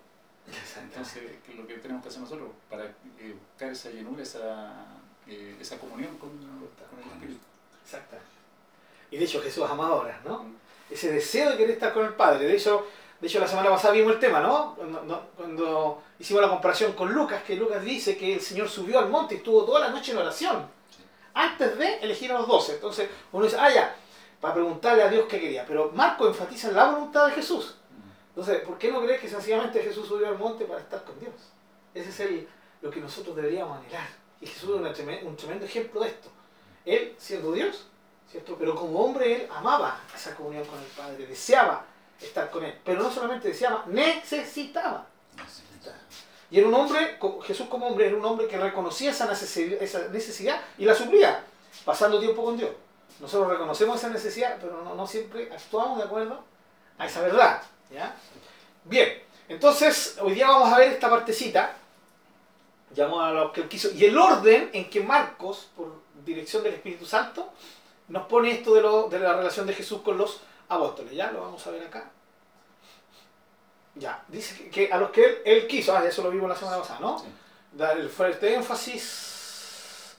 Entonces, 0.81 1.23
¿qué 1.45 1.51
es 1.51 1.57
lo 1.57 1.67
que 1.67 1.75
tenemos 1.75 2.01
que 2.03 2.09
hacer 2.09 2.21
nosotros? 2.21 2.49
Para 2.69 2.85
eh, 2.85 3.35
buscar 3.37 3.71
esa 3.71 3.89
llenura, 3.89 4.23
esa, 4.23 4.73
eh, 5.27 5.55
esa 5.59 5.77
comunión 5.77 6.17
con, 6.17 6.29
con, 6.29 6.99
el 7.03 7.11
Espíritu. 7.13 7.45
Exacto. 7.83 8.17
Y 9.11 9.17
de 9.17 9.25
hecho 9.25 9.41
Jesús 9.41 9.63
amaba 9.69 9.95
ahora, 9.95 10.21
¿no? 10.25 10.45
Ese 10.89 11.11
deseo 11.11 11.51
de 11.51 11.57
querer 11.57 11.71
estar 11.71 11.93
con 11.93 12.05
el 12.05 12.13
Padre. 12.13 12.45
De 12.45 12.55
hecho, 12.55 12.87
de 13.19 13.27
hecho 13.27 13.39
la 13.39 13.47
semana 13.47 13.69
pasada 13.69 13.93
vimos 13.93 14.13
el 14.13 14.19
tema, 14.19 14.39
¿no? 14.39 14.75
Cuando, 14.75 15.29
cuando, 15.35 16.03
hicimos 16.17 16.41
la 16.41 16.49
comparación 16.49 16.93
con 16.93 17.13
Lucas, 17.13 17.43
que 17.43 17.55
Lucas 17.55 17.83
dice 17.83 18.17
que 18.17 18.33
el 18.33 18.41
Señor 18.41 18.69
subió 18.69 18.99
al 18.99 19.09
monte 19.09 19.35
y 19.35 19.37
estuvo 19.37 19.63
toda 19.65 19.79
la 19.81 19.89
noche 19.89 20.11
en 20.11 20.17
oración, 20.17 20.67
antes 21.33 21.77
de 21.77 21.99
elegir 21.99 22.31
a 22.31 22.39
los 22.39 22.47
doce. 22.47 22.73
Entonces 22.73 23.09
uno 23.31 23.45
dice, 23.45 23.57
ah, 23.59 23.73
ya, 23.73 23.95
para 24.41 24.53
preguntarle 24.53 25.03
a 25.03 25.09
Dios 25.09 25.25
qué 25.29 25.39
quería. 25.39 25.65
Pero 25.65 25.91
Marco 25.93 26.27
enfatiza 26.27 26.71
la 26.71 26.91
voluntad 26.91 27.27
de 27.27 27.33
Jesús. 27.33 27.75
Entonces, 28.29 28.61
¿por 28.61 28.77
qué 28.77 28.91
no 28.91 29.01
crees 29.01 29.19
que 29.19 29.27
sencillamente 29.27 29.81
Jesús 29.81 30.07
subió 30.07 30.27
al 30.27 30.37
monte 30.37 30.65
para 30.65 30.79
estar 30.79 31.03
con 31.03 31.19
Dios? 31.19 31.33
Ese 31.93 32.09
es 32.09 32.19
el, 32.21 32.47
lo 32.81 32.89
que 32.89 33.01
nosotros 33.01 33.35
deberíamos 33.35 33.77
anhelar. 33.77 34.07
Y 34.39 34.47
Jesús 34.47 34.69
es 34.69 35.23
un 35.23 35.35
tremendo 35.35 35.65
ejemplo 35.65 36.01
de 36.01 36.07
esto. 36.07 36.29
Él, 36.85 37.13
siendo 37.17 37.51
Dios, 37.51 37.87
¿cierto? 38.31 38.55
Pero 38.57 38.75
como 38.75 38.99
hombre 38.99 39.35
él 39.35 39.49
amaba 39.51 39.99
esa 40.15 40.35
comunión 40.35 40.65
con 40.65 40.79
el 40.79 40.85
Padre, 40.85 41.25
deseaba 41.25 41.85
estar 42.21 42.49
con 42.49 42.63
él. 42.63 42.77
Pero 42.83 43.01
no 43.01 43.11
solamente 43.11 43.49
deseaba, 43.49 43.85
necesitaba. 43.87 45.05
Y 46.51 46.57
era 46.57 46.67
un 46.67 46.73
hombre, 46.73 47.19
Jesús 47.43 47.67
como 47.67 47.87
hombre, 47.87 48.07
era 48.07 48.17
un 48.17 48.25
hombre 48.25 48.47
que 48.47 48.57
reconocía 48.57 49.11
esa 49.11 49.27
necesidad, 49.27 49.81
esa 49.81 50.07
necesidad 50.07 50.61
y 50.77 50.85
la 50.85 50.95
suplía, 50.95 51.43
pasando 51.85 52.19
tiempo 52.19 52.43
con 52.43 52.57
Dios. 52.57 52.71
Nosotros 53.19 53.51
reconocemos 53.51 53.99
esa 53.99 54.09
necesidad, 54.09 54.57
pero 54.59 54.81
no, 54.83 54.95
no 54.95 55.05
siempre 55.05 55.51
actuamos 55.51 55.99
de 55.99 56.05
acuerdo 56.05 56.43
a 56.97 57.05
esa 57.05 57.21
verdad. 57.21 57.61
¿ya? 57.91 58.15
Bien, 58.83 59.21
entonces 59.47 60.17
hoy 60.21 60.33
día 60.33 60.47
vamos 60.47 60.73
a 60.73 60.77
ver 60.77 60.93
esta 60.93 61.09
partecita. 61.09 61.75
Llamamos 62.95 63.23
a 63.23 63.31
lo 63.31 63.53
que 63.53 63.61
él 63.61 63.69
quiso. 63.69 63.91
Y 63.91 64.05
el 64.05 64.17
orden 64.17 64.71
en 64.73 64.89
que 64.89 65.01
Marcos, 65.01 65.69
por 65.75 66.01
dirección 66.25 66.63
del 66.63 66.73
Espíritu 66.73 67.05
Santo, 67.05 67.51
nos 68.09 68.25
pone 68.25 68.51
esto 68.51 68.73
de, 68.73 68.81
lo, 68.81 69.07
de 69.07 69.19
la 69.19 69.33
relación 69.33 69.65
de 69.65 69.73
Jesús 69.73 70.01
con 70.01 70.17
los 70.17 70.41
apóstoles. 70.67 71.13
Ya 71.13 71.31
lo 71.31 71.41
vamos 71.41 71.65
a 71.65 71.71
ver 71.71 71.83
acá. 71.83 72.11
Ya, 73.95 74.23
dice 74.27 74.69
que, 74.69 74.91
a 74.91 74.97
los 74.97 75.11
que 75.11 75.23
él, 75.23 75.37
él 75.45 75.67
quiso, 75.67 75.95
ah, 75.95 76.05
eso 76.05 76.23
lo 76.23 76.31
vimos 76.31 76.49
la 76.49 76.55
semana 76.55 76.77
pasada, 76.77 76.99
¿no? 76.99 77.19
Sí. 77.19 77.25
Dar 77.73 77.97
el 77.97 78.09
fuerte 78.09 78.53
énfasis, 78.53 80.15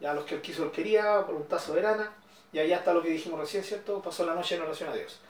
ya 0.00 0.10
a 0.10 0.14
los 0.14 0.24
que 0.24 0.36
él 0.36 0.42
quiso, 0.42 0.64
él 0.64 0.70
quería, 0.70 1.18
voluntad 1.18 1.58
soberana, 1.58 2.12
y 2.52 2.58
allá 2.58 2.78
está 2.78 2.92
lo 2.92 3.02
que 3.02 3.10
dijimos 3.10 3.38
recién, 3.38 3.62
¿cierto? 3.62 4.02
Pasó 4.02 4.26
la 4.26 4.34
noche 4.34 4.56
en 4.56 4.62
oración 4.62 4.90
a 4.90 4.94
Dios. 4.94 5.20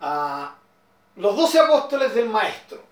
Ah, 0.00 0.56
los 1.16 1.36
doce 1.36 1.60
apóstoles 1.60 2.14
del 2.14 2.28
Maestro. 2.28 2.82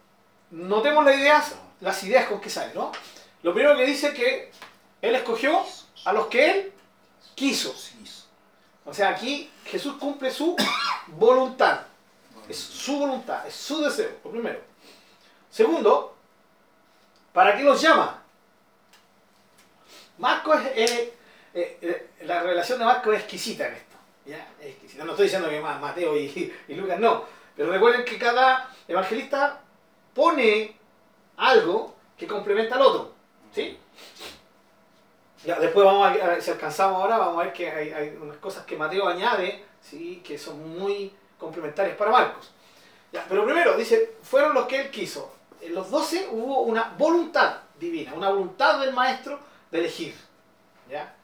Notemos 0.51 1.05
las 1.05 1.17
ideas, 1.17 1.55
las 1.81 2.03
ideas 2.05 2.27
con 2.27 2.41
que 2.41 2.51
sale, 2.51 2.73
¿no? 2.75 2.93
Lo 3.43 3.53
primero 3.53 3.77
que 3.77 3.85
dice 3.85 4.13
que 4.13 4.53
él 5.03 5.15
escogió 5.15 5.65
a 6.05 6.13
los 6.13 6.27
que 6.27 6.51
él 6.51 6.73
quiso. 7.35 7.75
O 8.89 8.95
sea, 8.95 9.11
aquí 9.11 9.51
Jesús 9.67 9.97
cumple 9.99 10.31
su 10.31 10.57
voluntad. 11.09 11.83
Es 12.49 12.59
su 12.59 12.99
voluntad, 12.99 13.47
es 13.47 13.55
su 13.55 13.83
deseo, 13.83 14.13
lo 14.25 14.31
primero. 14.31 14.61
Segundo, 15.51 16.17
¿para 17.35 17.55
qué 17.55 17.63
los 17.63 17.83
llama? 17.83 18.23
Marco 20.17 20.55
es, 20.55 20.67
eh, 20.75 21.15
eh, 21.53 21.79
eh, 21.83 22.11
la 22.23 22.43
relación 22.43 22.79
de 22.79 22.87
Marco 22.87 23.13
es 23.13 23.21
exquisita 23.21 23.69
en 23.69 23.75
esto. 23.75 23.97
¿ya? 24.25 24.49
Exquisita. 24.59 25.05
No 25.05 25.11
estoy 25.11 25.27
diciendo 25.27 25.51
que 25.51 25.61
Mateo 25.61 26.17
y, 26.17 26.55
y 26.69 26.75
Lucas 26.75 26.99
no, 26.99 27.25
pero 27.55 27.71
recuerden 27.71 28.07
que 28.07 28.19
cada 28.19 28.75
evangelista 28.89 29.61
pone 30.15 30.75
algo 31.37 31.95
que 32.17 32.27
complementa 32.27 32.77
al 32.77 32.83
otro. 32.83 33.13
¿sí? 33.55 33.79
Ya, 35.45 35.59
después 35.61 35.85
vamos 35.87 36.07
a 36.07 36.13
ver, 36.13 36.43
si 36.43 36.51
alcanzamos 36.51 37.01
ahora, 37.01 37.17
vamos 37.17 37.41
a 37.41 37.45
ver 37.45 37.53
que 37.53 37.71
hay, 37.71 37.93
hay 37.93 38.19
unas 38.21 38.39
cosas 38.39 38.65
que 38.65 38.77
Mateo 38.77 39.07
añade, 39.07 39.65
¿sí? 39.81 40.21
que 40.25 40.37
son 40.37 40.79
muy 40.79 41.13
complementarias 41.39 41.97
para 41.97 42.11
Marcos. 42.11 42.51
Ya, 43.13 43.25
pero 43.29 43.45
primero, 43.45 43.77
dice, 43.77 44.17
fueron 44.23 44.53
los 44.53 44.67
que 44.67 44.81
él 44.81 44.91
quiso. 44.91 45.33
En 45.61 45.75
los 45.75 45.91
doce 45.91 46.29
hubo 46.31 46.63
una 46.63 46.95
voluntad 46.99 47.59
divina, 47.79 48.15
una 48.15 48.31
voluntad 48.31 48.81
del 48.81 48.93
maestro 48.93 49.39
de 49.71 49.79
elegir. 49.79 50.15
¿ya? 50.91 51.15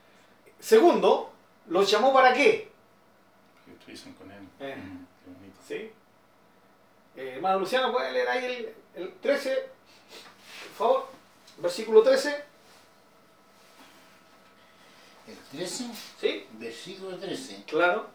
Segundo, 0.61 1.33
los 1.66 1.90
llamó 1.90 2.12
para 2.12 2.33
qué? 2.33 2.71
Que 3.64 3.73
estuviesen 3.73 4.14
con 4.14 4.30
él. 4.30 4.49
Eh. 4.61 4.76
Mm, 4.76 5.06
qué 5.25 5.30
bonito. 5.30 5.61
¿Sí? 5.66 5.92
Eh, 7.16 7.33
hermano 7.37 7.61
Luciano, 7.61 7.92
¿puede 7.92 8.12
leer 8.12 8.28
ahí 8.28 8.44
el, 8.44 9.02
el 9.02 9.12
13? 9.14 9.68
Por 10.68 10.87
favor, 10.87 11.06
versículo 11.59 12.02
13. 12.02 12.53
El 15.26 15.37
13, 15.59 15.85
¿Sí? 16.21 16.47
versículo 16.52 17.16
13. 17.16 17.64
Claro. 17.66 18.09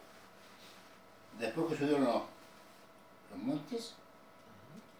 Después 1.39 1.67
que 1.67 1.77
subieron 1.77 2.03
los, 2.03 2.21
los 3.31 3.39
montes 3.41 3.93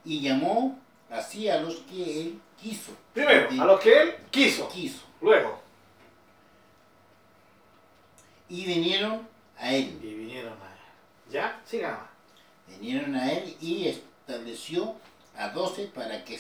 y 0.06 0.22
llamó 0.22 0.80
así 1.10 1.50
a 1.50 1.60
los 1.62 1.76
que 1.82 2.22
él 2.22 2.42
quiso. 2.60 2.94
Primero, 3.14 3.50
a 3.62 3.66
los 3.66 3.80
que 3.80 4.02
él 4.02 4.16
quiso. 4.32 4.68
quiso. 4.70 5.04
Luego. 5.22 5.62
Y 8.48 8.66
vinieron 8.66 9.28
a 9.58 9.74
él. 9.74 10.00
Y 10.02 10.14
vinieron 10.14 10.54
a 10.54 10.66
él. 10.66 11.32
¿Ya? 11.32 11.62
Siga 11.66 11.92
más. 11.92 12.78
Vinieron 12.80 13.16
a 13.16 13.32
él 13.32 13.56
y 13.62 13.88
estableció 13.88 14.96
a 15.36 15.50
doce 15.50 15.86
para 15.88 16.24
que, 16.24 16.40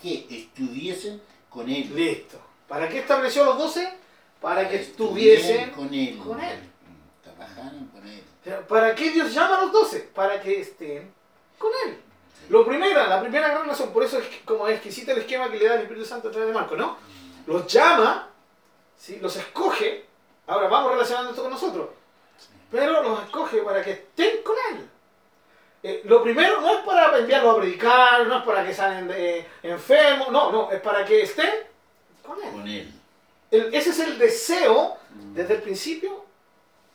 que 0.00 0.26
estuviesen 0.30 1.20
con 1.50 1.68
él. 1.68 1.94
Listo. 1.94 2.40
¿Para 2.68 2.88
qué 2.88 3.00
estableció 3.00 3.44
los 3.44 3.58
doce? 3.58 4.01
Para 4.42 4.68
que 4.68 4.76
estuviesen 4.76 5.70
con 5.70 5.94
él. 5.94 6.18
con 6.18 6.40
él. 6.40 6.58
Trabajaran 7.22 7.86
con 7.86 8.06
él. 8.06 8.22
Pero, 8.44 8.66
¿Para 8.66 8.94
qué 8.94 9.10
Dios 9.10 9.32
llama 9.32 9.56
a 9.56 9.62
los 9.62 9.72
doce? 9.72 10.00
Para 10.12 10.40
que 10.40 10.60
estén 10.60 11.12
con 11.58 11.70
Él. 11.86 11.96
Lo 12.48 12.66
primera, 12.66 13.06
la 13.06 13.20
primera 13.20 13.48
gran 13.48 13.66
razón, 13.66 13.92
por 13.92 14.02
eso 14.02 14.18
es 14.18 14.26
como 14.44 14.66
es 14.66 14.74
exquisita 14.74 15.12
el 15.12 15.18
esquema 15.18 15.48
que 15.48 15.58
le 15.58 15.66
da 15.66 15.74
el 15.76 15.82
Espíritu 15.82 16.04
Santo 16.04 16.28
a 16.28 16.30
través 16.32 16.48
de 16.48 16.54
Marco, 16.54 16.76
¿no? 16.76 16.98
Los 17.46 17.66
llama, 17.66 18.28
¿sí? 18.96 19.18
los 19.20 19.36
escoge, 19.36 20.06
ahora 20.48 20.68
vamos 20.68 20.92
relacionando 20.92 21.30
esto 21.30 21.42
con 21.42 21.52
nosotros, 21.52 21.90
pero 22.70 23.02
los 23.02 23.22
escoge 23.22 23.62
para 23.62 23.82
que 23.82 23.92
estén 23.92 24.42
con 24.42 24.56
Él. 24.70 24.88
Eh, 25.84 26.02
lo 26.04 26.22
primero 26.22 26.60
no 26.60 26.78
es 26.78 26.84
para 26.84 27.16
enviarlos 27.16 27.56
a 27.56 27.60
predicar, 27.60 28.26
no 28.26 28.38
es 28.38 28.44
para 28.44 28.66
que 28.66 28.74
salen 28.74 29.08
de, 29.08 29.46
enfermos, 29.62 30.30
no, 30.30 30.50
no, 30.50 30.70
es 30.70 30.80
para 30.80 31.04
que 31.04 31.22
estén 31.22 31.50
con 32.22 32.42
Él. 32.42 32.50
Con 32.50 32.68
él. 32.68 33.01
El- 33.52 33.72
ese 33.74 33.90
es 33.90 33.98
el 34.00 34.18
deseo 34.18 34.96
desde 35.34 35.54
el 35.54 35.62
principio, 35.62 36.24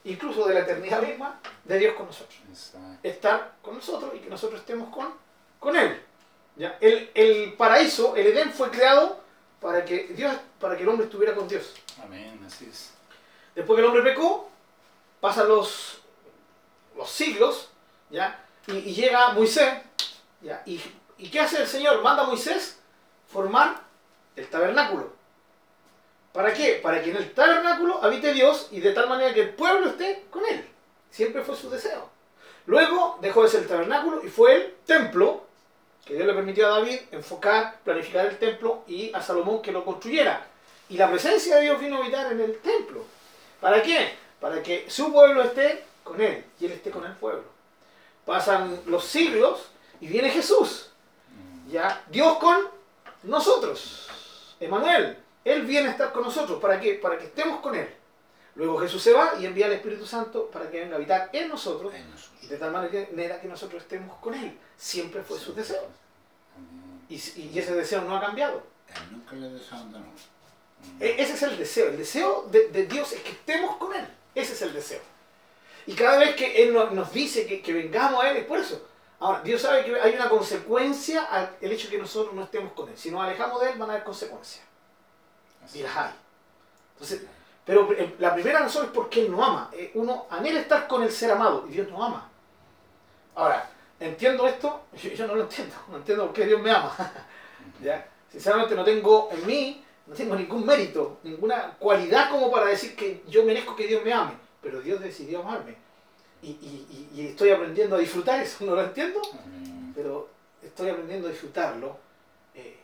incluso 0.04 0.46
de 0.48 0.54
la 0.56 0.60
eternidad 0.62 1.02
misma, 1.02 1.40
de 1.64 1.80
Dios 1.80 1.96
con 1.96 2.08
nosotros 2.08 2.38
Exacto. 2.50 2.88
estar 3.04 3.54
con 3.62 3.76
nosotros 3.76 4.12
y 4.16 4.20
que 4.20 4.30
nosotros 4.30 4.60
estemos 4.60 4.94
con, 4.94 5.14
con 5.60 5.76
Él. 5.78 6.02
¿Ya? 6.58 6.78
El, 6.82 7.12
el 7.14 7.54
paraíso, 7.54 8.16
el 8.16 8.28
Edén 8.28 8.52
fue 8.52 8.70
creado 8.72 9.22
para 9.62 9.86
que 9.86 10.08
Dios, 10.08 10.36
para 10.60 10.76
que 10.76 10.84
el 10.84 10.90
hombre 10.90 11.06
estuviera 11.06 11.36
con 11.36 11.48
Dios. 11.48 11.76
Amén, 12.04 12.42
así 12.46 12.68
es. 12.70 12.92
Después 13.56 13.76
que 13.78 13.82
el 13.82 13.88
hombre 13.88 14.02
pecó, 14.04 14.50
pasan 15.22 15.48
los, 15.48 16.00
los 16.96 17.10
siglos, 17.10 17.70
¿ya? 18.10 18.44
Y, 18.68 18.72
y 18.78 18.94
llega 18.96 19.34
Moisés, 19.34 19.82
¿ya? 20.42 20.62
Y, 20.66 20.82
¿Y 21.20 21.30
qué 21.30 21.40
hace 21.40 21.62
el 21.62 21.68
Señor? 21.68 22.02
Manda 22.02 22.24
a 22.24 22.28
Moisés 22.28 22.80
formar 23.32 23.82
el 24.36 24.48
tabernáculo. 24.50 25.14
¿Para 26.38 26.54
qué? 26.54 26.80
Para 26.84 27.02
que 27.02 27.10
en 27.10 27.16
el 27.16 27.34
tabernáculo 27.34 28.00
habite 28.04 28.32
Dios 28.32 28.68
y 28.70 28.80
de 28.80 28.92
tal 28.92 29.10
manera 29.10 29.34
que 29.34 29.42
el 29.42 29.56
pueblo 29.56 29.90
esté 29.90 30.26
con 30.30 30.46
él. 30.46 30.70
Siempre 31.10 31.42
fue 31.42 31.56
su 31.56 31.68
deseo. 31.68 32.12
Luego 32.68 33.18
dejó 33.22 33.42
de 33.42 33.50
ser 33.50 33.62
el 33.62 33.68
tabernáculo 33.68 34.24
y 34.24 34.28
fue 34.28 34.54
el 34.54 34.76
templo, 34.86 35.48
que 36.06 36.14
Dios 36.14 36.28
le 36.28 36.36
permitió 36.36 36.68
a 36.68 36.78
David 36.78 37.00
enfocar, 37.10 37.80
planificar 37.84 38.28
el 38.28 38.38
templo 38.38 38.84
y 38.86 39.12
a 39.16 39.22
Salomón 39.24 39.64
que 39.64 39.72
lo 39.72 39.84
construyera. 39.84 40.46
Y 40.90 40.98
la 40.98 41.10
presencia 41.10 41.56
de 41.56 41.64
Dios 41.64 41.80
vino 41.80 41.98
a 41.98 42.02
habitar 42.02 42.32
en 42.32 42.40
el 42.40 42.60
templo. 42.60 43.04
¿Para 43.60 43.82
qué? 43.82 44.14
Para 44.40 44.62
que 44.62 44.88
su 44.92 45.12
pueblo 45.12 45.42
esté 45.42 45.86
con 46.04 46.22
él 46.22 46.46
y 46.60 46.68
él 46.68 46.74
esté 46.74 46.92
con 46.92 47.04
el 47.04 47.14
pueblo. 47.14 47.46
Pasan 48.28 48.82
los 48.86 49.06
siglos 49.06 49.70
y 50.00 50.06
viene 50.06 50.30
Jesús. 50.30 50.92
Ya, 51.68 52.04
Dios 52.12 52.38
con 52.38 52.70
nosotros. 53.24 54.08
Emanuel, 54.60 55.18
Él 55.50 55.64
viene 55.66 55.88
a 55.88 55.92
estar 55.92 56.12
con 56.12 56.24
nosotros. 56.24 56.60
¿Para 56.62 56.80
qué? 56.80 56.96
Para 56.96 57.18
que 57.18 57.26
estemos 57.26 57.60
con 57.62 57.76
Él. 57.76 57.88
Luego 58.56 58.80
Jesús 58.80 59.02
se 59.04 59.14
va 59.14 59.34
y 59.40 59.46
envía 59.46 59.68
al 59.68 59.74
Espíritu 59.74 60.06
Santo 60.06 60.48
para 60.52 60.70
que 60.70 60.80
venga 60.80 60.94
a 60.94 60.98
habitar 60.98 61.30
en 61.32 61.48
nosotros 61.50 61.94
En 61.94 62.10
nosotros. 62.10 62.44
y 62.44 62.48
de 62.48 62.58
tal 62.58 62.72
manera 62.72 63.40
que 63.40 63.48
nosotros 63.48 63.84
estemos 63.84 64.18
con 64.20 64.34
Él. 64.34 64.58
Siempre 64.76 65.22
fue 65.22 65.38
su 65.40 65.54
deseo. 65.54 65.88
Y, 67.10 67.16
y 67.16 67.52
ese 67.56 67.74
deseo 67.76 68.02
no 68.02 68.18
ha 68.18 68.22
cambiado. 68.22 68.64
Él 68.90 69.12
nunca 69.12 69.36
le 69.36 69.50
desabandonó. 69.50 70.06
Mm. 70.08 71.02
E- 71.04 71.22
Ese 71.22 71.34
es 71.34 71.44
el 71.44 71.58
deseo. 71.58 71.88
El 71.90 71.98
deseo 71.98 72.48
de, 72.52 72.68
de 72.70 72.86
Dios 72.88 73.12
es 73.14 73.22
que 73.22 73.32
estemos 73.32 73.78
con 73.78 73.94
Él. 73.96 74.06
Ese 74.36 74.54
es 74.54 74.62
el 74.64 74.74
deseo. 74.74 75.02
Y 75.86 75.94
cada 75.94 76.18
vez 76.18 76.36
que 76.36 76.64
Él 76.64 76.74
no- 76.74 76.90
nos 76.90 77.12
dice 77.14 77.46
que, 77.46 77.62
que 77.62 77.74
vengamos 77.74 78.24
a 78.24 78.30
Él 78.32 78.38
es 78.38 78.46
por 78.46 78.60
eso. 78.60 78.86
Ahora, 79.20 79.42
Dios 79.42 79.62
sabe 79.62 79.86
que 79.86 80.00
hay 80.00 80.14
una 80.16 80.30
consecuencia 80.30 81.24
al 81.24 81.56
el 81.62 81.72
hecho 81.72 81.88
de 81.88 81.96
que 81.96 82.02
nosotros 82.02 82.34
no 82.36 82.44
estemos 82.44 82.74
con 82.74 82.90
Él. 82.90 82.98
Si 82.98 83.10
nos 83.12 83.24
alejamos 83.24 83.62
de 83.62 83.72
Él 83.72 83.78
van 83.80 83.90
a 83.90 83.94
haber 83.94 84.04
consecuencias. 84.04 84.64
Hay. 85.76 86.12
Entonces, 86.94 87.22
pero 87.66 87.92
eh, 87.94 88.16
la 88.20 88.34
primera 88.34 88.60
razón 88.60 88.86
es 88.86 88.92
porque 88.92 89.22
Él 89.26 89.32
no 89.32 89.44
ama. 89.44 89.70
Eh, 89.74 89.92
Uno 89.96 90.26
anhela 90.30 90.60
estar 90.62 90.88
con 90.88 91.04
el 91.04 91.12
ser 91.12 91.32
amado 91.32 91.66
y 91.68 91.74
Dios 91.74 91.90
no 91.90 92.04
ama. 92.04 92.30
Ahora, 93.36 93.70
entiendo 94.00 94.48
esto, 94.48 94.84
yo, 95.02 95.10
yo 95.12 95.28
no 95.28 95.36
lo 95.36 95.44
entiendo. 95.44 95.76
No 95.90 95.98
entiendo 95.98 96.26
por 96.26 96.34
qué 96.36 96.46
Dios 96.46 96.62
me 96.62 96.72
ama. 96.72 96.96
¿Ya? 97.82 98.08
Sinceramente 98.32 98.76
no 98.76 98.84
tengo 98.84 99.30
en 99.32 99.46
mí, 99.46 99.84
no 100.08 100.16
tengo 100.16 100.36
ningún 100.36 100.66
mérito, 100.66 101.20
ninguna 101.24 101.74
cualidad 101.80 102.30
como 102.32 102.52
para 102.52 102.66
decir 102.68 102.96
que 102.96 103.24
yo 103.28 103.44
merezco 103.44 103.76
que 103.76 103.88
Dios 103.88 104.04
me 104.04 104.14
ame. 104.14 104.34
Pero 104.62 104.82
Dios 104.82 105.00
decidió 105.02 105.42
amarme. 105.42 105.76
Y, 106.42 106.50
y- 106.50 107.28
estoy 107.30 107.50
aprendiendo 107.52 107.96
a 107.96 108.00
disfrutar 108.00 108.40
eso. 108.42 108.58
No 108.66 108.76
lo 108.76 108.84
entiendo, 108.84 109.22
Amén. 109.34 109.92
pero 109.96 110.30
estoy 110.64 110.90
aprendiendo 110.90 111.28
a 111.28 111.32
disfrutarlo. 111.32 111.98
eh, 112.56 112.78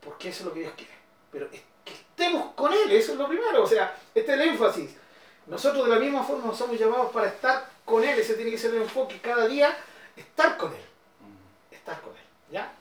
porque 0.00 0.28
eso 0.28 0.40
es 0.40 0.46
lo 0.46 0.52
que 0.52 0.60
Dios 0.60 0.72
quiere. 0.76 0.92
Pero 1.30 1.46
es 1.52 1.62
que 1.84 1.92
estemos 1.92 2.52
con 2.54 2.72
Él, 2.72 2.90
eso 2.92 3.12
es 3.12 3.18
lo 3.18 3.28
primero. 3.28 3.62
O 3.62 3.66
sea, 3.66 3.96
este 4.14 4.32
es 4.34 4.40
el 4.40 4.48
énfasis. 4.48 4.90
Nosotros 5.46 5.84
de 5.84 5.94
la 5.94 6.00
misma 6.00 6.22
forma 6.22 6.46
nos 6.46 6.56
somos 6.56 6.78
llamados 6.78 7.12
para 7.12 7.28
estar 7.28 7.68
con 7.84 8.02
Él. 8.02 8.18
Ese 8.18 8.34
tiene 8.34 8.50
que 8.50 8.58
ser 8.58 8.74
el 8.74 8.82
enfoque 8.82 9.20
cada 9.20 9.46
día, 9.46 9.76
estar 10.16 10.56
con 10.56 10.72
Él. 10.72 10.84
Estar 11.70 12.00
con 12.00 12.12
Él. 12.12 12.22
¿Ya? 12.50 12.72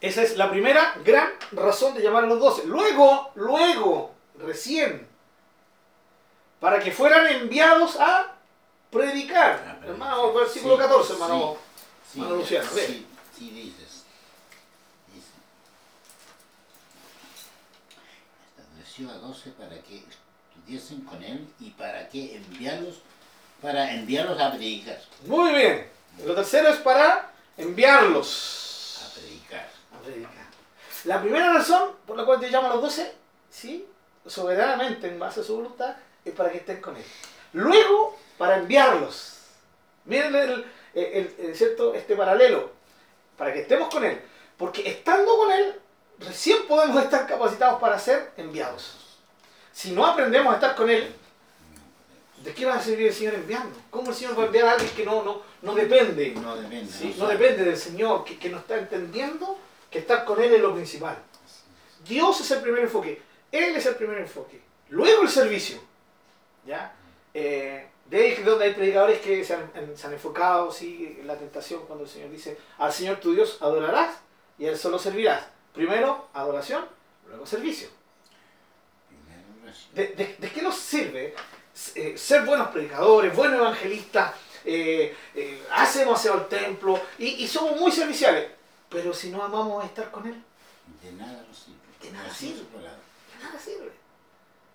Esa 0.00 0.22
es 0.22 0.36
la 0.36 0.50
primera 0.50 0.94
gran 1.04 1.30
razón 1.52 1.94
de 1.94 2.02
llamar 2.02 2.24
a 2.24 2.26
los 2.26 2.40
doce. 2.40 2.64
Luego, 2.66 3.30
luego, 3.36 4.12
recién, 4.38 5.06
para 6.60 6.80
que 6.80 6.90
fueran 6.92 7.26
enviados 7.28 7.96
a 7.98 8.34
predicar. 8.90 9.80
Hermano, 9.84 10.32
versículo 10.32 10.76
14, 10.76 11.12
hermano, 11.14 11.56
Sí, 12.12 12.18
hermano 12.20 12.36
Luciano. 12.36 12.68
sí, 12.68 13.06
sí. 13.36 13.50
Dice. 13.50 13.81
Estableció 18.92 19.10
a 19.10 19.26
doce 19.26 19.50
para 19.52 19.80
que 19.82 20.02
estudiesen 20.54 21.00
con 21.04 21.22
él 21.22 21.46
y 21.60 21.70
para 21.70 22.08
que 22.10 22.36
enviarlos, 22.36 22.96
para 23.62 23.94
enviarlos 23.94 24.38
a 24.38 24.50
predicar. 24.52 25.00
Muy 25.24 25.50
bien. 25.54 25.88
Lo 26.26 26.34
tercero 26.34 26.68
es 26.68 26.76
para 26.76 27.30
enviarlos 27.56 29.00
A 29.02 29.14
predicar. 29.14 29.66
a 29.98 30.02
predicar. 30.04 30.44
La 31.04 31.22
primera 31.22 31.54
razón 31.54 31.92
por 32.06 32.18
la 32.18 32.26
cual 32.26 32.38
te 32.40 32.50
llama 32.50 32.68
a 32.70 32.74
los 32.74 32.82
doce, 32.82 33.14
sí, 33.50 33.86
soberanamente 34.26 35.08
en 35.08 35.18
base 35.18 35.40
a 35.40 35.44
su 35.44 35.56
voluntad, 35.56 35.96
es 36.22 36.34
para 36.34 36.50
que 36.52 36.58
estén 36.58 36.82
con 36.82 36.94
él. 36.96 37.04
Luego, 37.54 38.18
para 38.36 38.58
enviarlos. 38.58 39.38
Miren 40.04 40.34
el, 40.34 40.66
el- 40.94 41.34
el- 41.38 41.56
¿cierto? 41.56 41.94
este 41.94 42.14
paralelo. 42.14 42.70
Para 43.38 43.54
que 43.54 43.62
estemos 43.62 43.88
con 43.88 44.04
él. 44.04 44.20
Porque 44.58 44.86
estando 44.86 45.34
con 45.38 45.50
él, 45.50 45.80
recién 46.26 46.66
podemos 46.66 47.02
estar 47.02 47.26
capacitados 47.26 47.80
para 47.80 47.98
ser 47.98 48.32
enviados. 48.36 48.96
Si 49.72 49.92
no 49.92 50.06
aprendemos 50.06 50.52
a 50.52 50.56
estar 50.56 50.74
con 50.76 50.90
él, 50.90 51.14
¿de 52.42 52.52
qué 52.54 52.64
va 52.66 52.74
a 52.74 52.80
servir 52.82 53.06
el 53.08 53.14
Señor 53.14 53.34
enviando? 53.34 53.78
¿Cómo 53.90 54.10
el 54.10 54.14
Señor 54.16 54.38
va 54.38 54.42
a 54.42 54.46
enviar 54.46 54.66
a 54.68 54.72
alguien 54.72 54.90
que 54.94 55.04
no, 55.04 55.22
no, 55.22 55.42
no 55.62 55.74
depende? 55.74 56.30
No 56.32 56.56
depende. 56.56 56.92
Sí, 56.92 57.14
no 57.18 57.26
depende 57.26 57.64
del 57.64 57.76
Señor, 57.76 58.24
que, 58.24 58.38
que 58.38 58.48
no 58.48 58.58
está 58.58 58.76
entendiendo 58.78 59.58
que 59.90 59.98
estar 60.00 60.24
con 60.24 60.42
Él 60.42 60.52
es 60.54 60.60
lo 60.60 60.74
principal. 60.74 61.16
Dios 62.06 62.40
es 62.40 62.50
el 62.50 62.60
primer 62.60 62.82
enfoque, 62.82 63.22
Él 63.52 63.76
es 63.76 63.86
el 63.86 63.94
primer 63.94 64.18
enfoque. 64.18 64.60
Luego 64.88 65.22
el 65.22 65.28
servicio. 65.28 65.78
¿ya? 66.66 66.92
Eh, 67.34 67.88
de 68.06 68.16
ahí 68.18 68.32
es 68.32 68.44
donde 68.44 68.66
hay 68.66 68.74
predicadores 68.74 69.20
que 69.20 69.44
se 69.44 69.54
han, 69.54 69.70
en- 69.74 69.96
se 69.96 70.06
han 70.06 70.12
enfocado 70.12 70.70
sí, 70.70 71.16
en 71.20 71.26
la 71.26 71.36
tentación 71.36 71.86
cuando 71.86 72.04
el 72.04 72.10
Señor 72.10 72.30
dice, 72.30 72.58
al 72.78 72.92
Señor 72.92 73.16
tu 73.20 73.32
Dios 73.32 73.56
adorarás 73.60 74.16
y 74.58 74.66
a 74.66 74.70
Él 74.70 74.76
solo 74.78 74.98
servirás. 74.98 75.44
Primero 75.72 76.28
adoración, 76.34 76.86
luego 77.28 77.46
servicio. 77.46 77.88
¿De, 79.94 80.08
de- 80.08 80.36
de 80.38 80.50
qué 80.50 80.60
nos 80.62 80.76
sirve 80.76 81.34
eh, 81.94 82.16
ser 82.18 82.44
buenos 82.44 82.68
predicadores, 82.68 83.34
buenos 83.34 83.58
evangelistas? 83.58 84.34
eh, 84.64 85.16
eh, 85.34 85.62
hacemos 85.72 86.24
al 86.26 86.46
templo 86.48 87.00
y, 87.18 87.26
y 87.42 87.48
somos 87.48 87.76
muy 87.80 87.90
serviciales. 87.90 88.50
Pero 88.88 89.12
si 89.14 89.30
no 89.30 89.42
amamos 89.42 89.84
estar 89.84 90.10
con 90.10 90.26
Él, 90.26 90.40
De 91.02 91.12
nada 91.12 91.42
nos 91.48 91.58
sirve. 91.58 91.78
De 92.02 92.10
nada 92.12 92.32
sirve. 92.32 92.60
de 92.60 93.44
nada 93.44 93.58
sirve. 93.58 93.90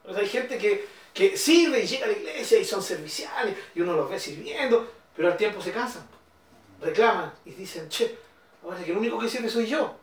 O 0.03 0.11
sea, 0.13 0.21
hay 0.23 0.27
gente 0.29 0.57
que, 0.57 0.87
que 1.13 1.37
sirve 1.37 1.83
y 1.83 1.87
llega 1.87 2.05
a 2.05 2.09
la 2.09 2.17
iglesia 2.17 2.57
y 2.59 2.65
son 2.65 2.81
serviciales 2.81 3.55
y 3.75 3.81
uno 3.81 3.93
los 3.93 4.09
ve 4.09 4.19
sirviendo, 4.19 4.91
pero 5.15 5.29
al 5.31 5.37
tiempo 5.37 5.61
se 5.61 5.71
cansan, 5.71 6.07
reclaman 6.81 7.31
y 7.45 7.51
dicen, 7.51 7.87
che, 7.89 8.17
ahora 8.63 8.83
que 8.83 8.91
el 8.91 8.97
único 8.97 9.19
que 9.19 9.29
sirve 9.29 9.49
soy 9.49 9.67
yo. 9.67 9.95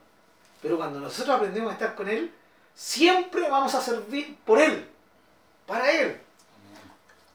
Pero 0.65 0.79
cuando 0.79 0.99
nosotros 0.99 1.37
aprendemos 1.37 1.69
a 1.69 1.75
estar 1.75 1.95
con 1.95 2.09
Él, 2.09 2.33
siempre 2.75 3.43
vamos 3.51 3.75
a 3.75 3.83
servir 3.83 4.39
por 4.47 4.59
Él, 4.59 4.89
para 5.67 5.93
Él. 5.93 6.19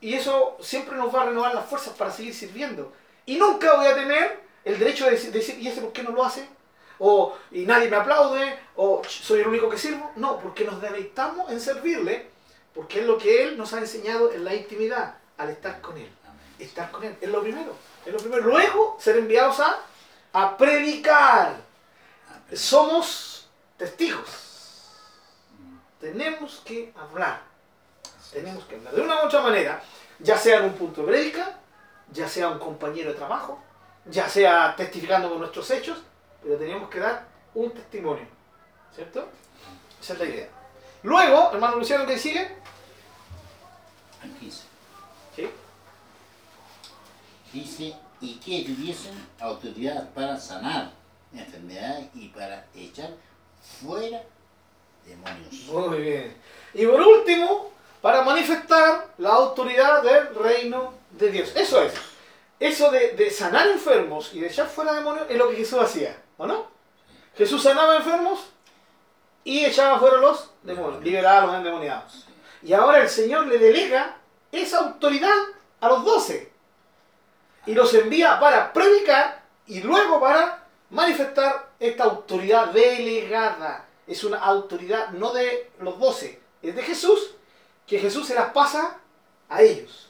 Y 0.01 0.15
eso 0.15 0.57
siempre 0.59 0.97
nos 0.97 1.13
va 1.13 1.21
a 1.21 1.25
renovar 1.25 1.53
las 1.53 1.67
fuerzas 1.67 1.93
para 1.93 2.09
seguir 2.11 2.33
sirviendo. 2.33 2.91
Y 3.27 3.35
nunca 3.35 3.75
voy 3.75 3.85
a 3.85 3.93
tener 3.93 4.39
el 4.65 4.79
derecho 4.79 5.05
de 5.05 5.11
decir, 5.11 5.59
¿y 5.59 5.67
ese 5.67 5.79
por 5.79 5.93
qué 5.93 6.01
no 6.01 6.09
lo 6.09 6.25
hace? 6.25 6.49
O, 6.97 7.35
y 7.51 7.67
nadie 7.67 7.87
me 7.87 7.97
aplaude, 7.97 8.57
o 8.75 9.03
"Ch, 9.03 9.21
soy 9.21 9.41
el 9.41 9.47
único 9.47 9.69
que 9.69 9.77
sirvo. 9.77 10.11
No, 10.15 10.39
porque 10.39 10.65
nos 10.65 10.81
deleitamos 10.81 11.51
en 11.51 11.61
servirle, 11.61 12.31
porque 12.73 13.01
es 13.01 13.05
lo 13.05 13.19
que 13.19 13.43
Él 13.43 13.59
nos 13.59 13.73
ha 13.73 13.77
enseñado 13.77 14.31
en 14.33 14.43
la 14.43 14.55
intimidad, 14.55 15.17
al 15.37 15.51
estar 15.51 15.81
con 15.81 15.95
Él. 15.99 16.09
Estar 16.57 16.89
con 16.89 17.03
Él, 17.03 17.15
es 17.21 17.29
lo 17.29 17.43
primero. 17.43 17.75
Es 18.07 18.11
lo 18.11 18.17
primero. 18.17 18.47
Luego, 18.47 18.97
ser 18.99 19.17
enviados 19.17 19.59
a, 19.59 19.77
a 20.33 20.57
predicar. 20.57 21.68
Somos 22.53 23.47
testigos. 23.77 24.27
Tenemos 25.99 26.61
que 26.65 26.93
hablar. 26.97 27.41
Tenemos 28.31 28.63
que 28.65 28.75
hablar 28.75 28.93
de 28.93 29.01
una 29.01 29.23
u 29.23 29.25
otra 29.25 29.41
manera, 29.41 29.81
ya 30.19 30.37
sea 30.37 30.59
en 30.59 30.65
un 30.65 30.73
punto 30.73 31.01
de 31.01 31.07
prédica, 31.07 31.59
ya 32.11 32.27
sea 32.27 32.49
un 32.49 32.59
compañero 32.59 33.11
de 33.11 33.17
trabajo, 33.17 33.59
ya 34.05 34.29
sea 34.29 34.75
testificando 34.75 35.29
con 35.29 35.39
nuestros 35.39 35.69
hechos, 35.71 35.97
pero 36.43 36.57
tenemos 36.57 36.89
que 36.89 36.99
dar 36.99 37.27
un 37.53 37.71
testimonio. 37.71 38.27
¿Cierto? 38.93 39.27
Esa 39.99 40.13
es 40.13 40.19
la 40.19 40.25
idea. 40.25 40.49
Luego, 41.03 41.51
hermano 41.53 41.77
Luciano, 41.77 42.05
¿qué 42.05 42.17
sigue? 42.17 42.55
Al 44.21 44.31
15. 44.31 44.63
¿Sí? 45.35 45.49
Dice, 47.53 47.95
y 48.21 48.35
que 48.35 48.63
tuviesen 48.63 49.27
autoridad 49.39 50.09
para 50.09 50.37
sanar 50.37 50.98
y 52.13 52.29
para 52.29 52.65
echar 52.75 53.11
fuera 53.81 54.21
demonios. 55.05 55.53
Muy 55.67 56.01
bien. 56.01 56.37
Y 56.73 56.85
por 56.85 57.01
último, 57.01 57.71
para 58.01 58.21
manifestar 58.21 59.07
la 59.17 59.29
autoridad 59.29 60.01
del 60.01 60.35
reino 60.35 60.93
de 61.11 61.31
Dios. 61.31 61.51
Eso 61.55 61.81
es. 61.81 61.93
Eso 62.59 62.91
de, 62.91 63.11
de 63.13 63.29
sanar 63.31 63.67
enfermos 63.67 64.33
y 64.33 64.41
de 64.41 64.47
echar 64.47 64.67
fuera 64.67 64.93
demonios 64.93 65.27
es 65.29 65.37
lo 65.37 65.49
que 65.49 65.55
Jesús 65.55 65.79
hacía, 65.79 66.21
¿o 66.37 66.45
no? 66.45 66.67
Jesús 67.37 67.63
sanaba 67.63 67.97
enfermos 67.97 68.39
y 69.45 69.63
echaba 69.63 69.97
fuera 69.97 70.17
los 70.17 70.51
demonios, 70.63 71.01
liberaba 71.03 71.43
a 71.43 71.45
los 71.45 71.55
endemoniados. 71.55 72.25
Y 72.61 72.73
ahora 72.73 73.01
el 73.01 73.09
Señor 73.09 73.47
le 73.47 73.57
delega 73.57 74.17
esa 74.51 74.79
autoridad 74.79 75.37
a 75.79 75.87
los 75.87 76.03
doce. 76.03 76.51
Y 77.65 77.73
los 77.73 77.93
envía 77.93 78.39
para 78.39 78.73
predicar 78.73 79.43
y 79.67 79.81
luego 79.81 80.19
para 80.19 80.58
manifestar 80.89 81.71
esta 81.79 82.03
autoridad 82.05 82.67
delegada. 82.67 83.87
Es 84.07 84.23
una 84.23 84.39
autoridad 84.39 85.09
no 85.11 85.31
de 85.33 85.71
los 85.79 85.99
doce, 85.99 86.39
es 86.61 86.75
de 86.75 86.83
Jesús, 86.83 87.35
que 87.85 87.99
Jesús 87.99 88.27
se 88.27 88.35
las 88.35 88.51
pasa 88.51 88.99
a 89.47 89.61
ellos. 89.61 90.09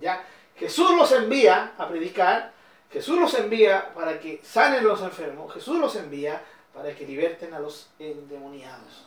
¿ya? 0.00 0.24
Jesús 0.56 0.90
los 0.96 1.10
envía 1.12 1.74
a 1.76 1.88
predicar, 1.88 2.52
Jesús 2.90 3.18
los 3.18 3.34
envía 3.34 3.92
para 3.94 4.20
que 4.20 4.40
sanen 4.44 4.84
los 4.84 5.02
enfermos, 5.02 5.52
Jesús 5.52 5.78
los 5.78 5.96
envía 5.96 6.42
para 6.72 6.94
que 6.94 7.06
liberten 7.06 7.52
a 7.54 7.58
los 7.58 7.88
endemoniados. 7.98 9.06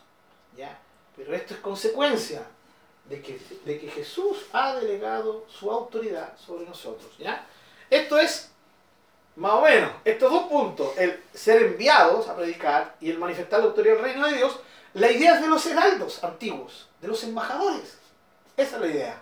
¿ya? 0.55 0.77
Pero 1.15 1.33
esto 1.33 1.53
es 1.53 1.59
consecuencia 1.59 2.43
de 3.05 3.21
que, 3.21 3.39
de 3.65 3.79
que 3.79 3.89
Jesús 3.89 4.45
ha 4.51 4.75
delegado 4.75 5.45
su 5.47 5.71
autoridad 5.71 6.37
sobre 6.37 6.65
nosotros. 6.65 7.17
¿ya? 7.17 7.45
Esto 7.89 8.17
es, 8.17 8.51
más 9.37 9.53
o 9.53 9.61
menos, 9.61 9.91
estos 10.03 10.31
dos 10.31 10.43
puntos, 10.47 10.97
el 10.97 11.23
ser 11.31 11.61
enviados 11.61 12.27
a 12.27 12.35
predicar 12.35 12.95
y 12.99 13.11
el 13.11 13.19
manifestar 13.19 13.59
la 13.59 13.67
autoridad 13.67 13.95
del 13.95 14.03
reino 14.03 14.27
de 14.27 14.37
Dios, 14.37 14.59
la 14.95 15.11
idea 15.11 15.35
es 15.35 15.41
de 15.41 15.47
los 15.47 15.63
heraldos 15.67 16.23
antiguos, 16.23 16.89
de 16.99 17.07
los 17.07 17.23
embajadores. 17.23 17.99
Esa 18.57 18.75
es 18.77 18.81
la 18.81 18.87
idea. 18.87 19.21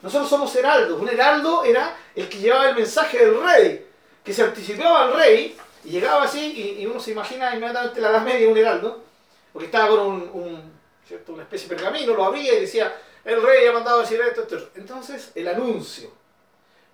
Nosotros 0.00 0.30
somos 0.30 0.54
heraldos. 0.56 0.98
Un 0.98 1.10
heraldo 1.10 1.62
era 1.64 1.94
el 2.14 2.26
que 2.26 2.38
llevaba 2.38 2.70
el 2.70 2.76
mensaje 2.76 3.18
del 3.18 3.42
rey, 3.42 3.86
que 4.24 4.32
se 4.32 4.42
anticipaba 4.42 5.04
al 5.04 5.12
rey 5.12 5.54
y 5.84 5.90
llegaba 5.90 6.22
así 6.22 6.78
y, 6.80 6.86
uno 6.86 6.98
se 6.98 7.10
imagina 7.10 7.54
inmediatamente 7.54 8.00
la 8.00 8.08
Edad 8.08 8.22
Media 8.22 8.48
un 8.48 8.56
heraldo, 8.56 9.02
porque 9.52 9.66
estaba 9.66 9.88
con 9.88 10.00
un, 10.00 10.72
¿cierto? 11.06 11.34
una 11.34 11.42
especie 11.42 11.68
de 11.68 11.76
pergamino, 11.76 12.14
lo 12.14 12.24
abría 12.24 12.54
y 12.54 12.60
decía, 12.60 12.96
el 13.26 13.42
rey 13.42 13.66
ha 13.66 13.72
mandado 13.72 13.98
a 13.98 14.02
decir 14.02 14.18
esto, 14.22 14.42
esto. 14.42 14.70
Entonces, 14.74 15.32
el 15.34 15.48
anuncio. 15.48 16.10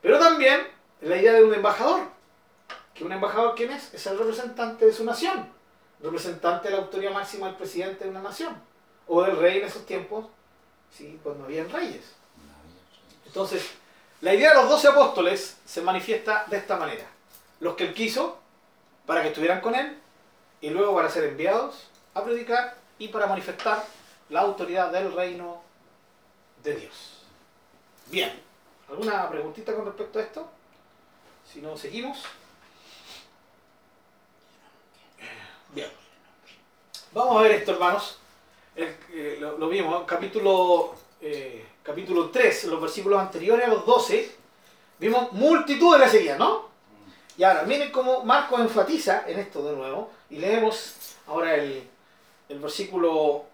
Pero 0.02 0.18
también 0.18 0.66
la 1.00 1.16
idea 1.16 1.34
de 1.34 1.44
un 1.44 1.54
embajador. 1.54 2.13
Que 2.94 3.04
un 3.04 3.12
embajador, 3.12 3.54
¿quién 3.54 3.72
es? 3.72 3.92
Es 3.92 4.06
el 4.06 4.18
representante 4.18 4.86
de 4.86 4.92
su 4.92 5.04
nación. 5.04 5.48
Representante 6.00 6.68
de 6.68 6.76
la 6.76 6.82
autoridad 6.82 7.12
máxima 7.12 7.46
del 7.46 7.56
presidente 7.56 8.04
de 8.04 8.10
una 8.10 8.22
nación. 8.22 8.54
O 9.06 9.22
del 9.22 9.36
rey 9.36 9.58
en 9.58 9.64
esos 9.64 9.84
tiempos, 9.84 10.26
¿sí? 10.96 11.18
cuando 11.22 11.44
habían 11.44 11.68
reyes. 11.70 12.14
Entonces, 13.26 13.68
la 14.20 14.32
idea 14.32 14.50
de 14.50 14.56
los 14.56 14.68
doce 14.68 14.88
apóstoles 14.88 15.58
se 15.64 15.82
manifiesta 15.82 16.46
de 16.48 16.56
esta 16.56 16.76
manera. 16.76 17.04
Los 17.60 17.74
que 17.74 17.84
él 17.84 17.94
quiso, 17.94 18.38
para 19.06 19.22
que 19.22 19.28
estuvieran 19.28 19.60
con 19.60 19.74
él, 19.74 19.98
y 20.60 20.70
luego 20.70 20.94
para 20.94 21.10
ser 21.10 21.24
enviados 21.24 21.88
a 22.14 22.24
predicar 22.24 22.76
y 22.98 23.08
para 23.08 23.26
manifestar 23.26 23.84
la 24.30 24.40
autoridad 24.40 24.90
del 24.90 25.12
reino 25.12 25.60
de 26.62 26.76
Dios. 26.76 27.22
Bien, 28.06 28.32
¿alguna 28.88 29.28
preguntita 29.28 29.74
con 29.74 29.84
respecto 29.84 30.18
a 30.18 30.22
esto? 30.22 30.48
Si 31.52 31.60
no, 31.60 31.76
seguimos. 31.76 32.22
Bien. 35.74 35.88
Vamos 37.12 37.36
a 37.36 37.42
ver 37.42 37.52
esto, 37.52 37.72
hermanos. 37.72 38.18
El- 38.76 38.96
eh, 39.12 39.36
lo, 39.40 39.58
lo 39.58 39.68
vimos, 39.68 40.04
capítulo, 40.04 40.94
eh, 41.20 41.64
capítulo 41.82 42.30
3, 42.30 42.64
los 42.64 42.80
versículos 42.80 43.20
anteriores 43.20 43.66
a 43.66 43.68
los 43.68 43.86
12, 43.86 44.30
vimos 44.98 45.32
multitud 45.32 45.92
de 45.94 46.00
la 46.00 46.08
seguida, 46.08 46.36
¿no? 46.36 46.68
Y 47.36 47.42
ahora, 47.44 47.62
miren 47.62 47.90
cómo 47.92 48.24
Marcos 48.24 48.60
enfatiza 48.60 49.24
en 49.28 49.38
esto 49.38 49.62
de 49.68 49.76
nuevo, 49.76 50.10
y 50.30 50.36
leemos 50.38 50.94
ahora 51.26 51.54
el, 51.54 51.84
el 52.48 52.58
versículo 52.58 53.44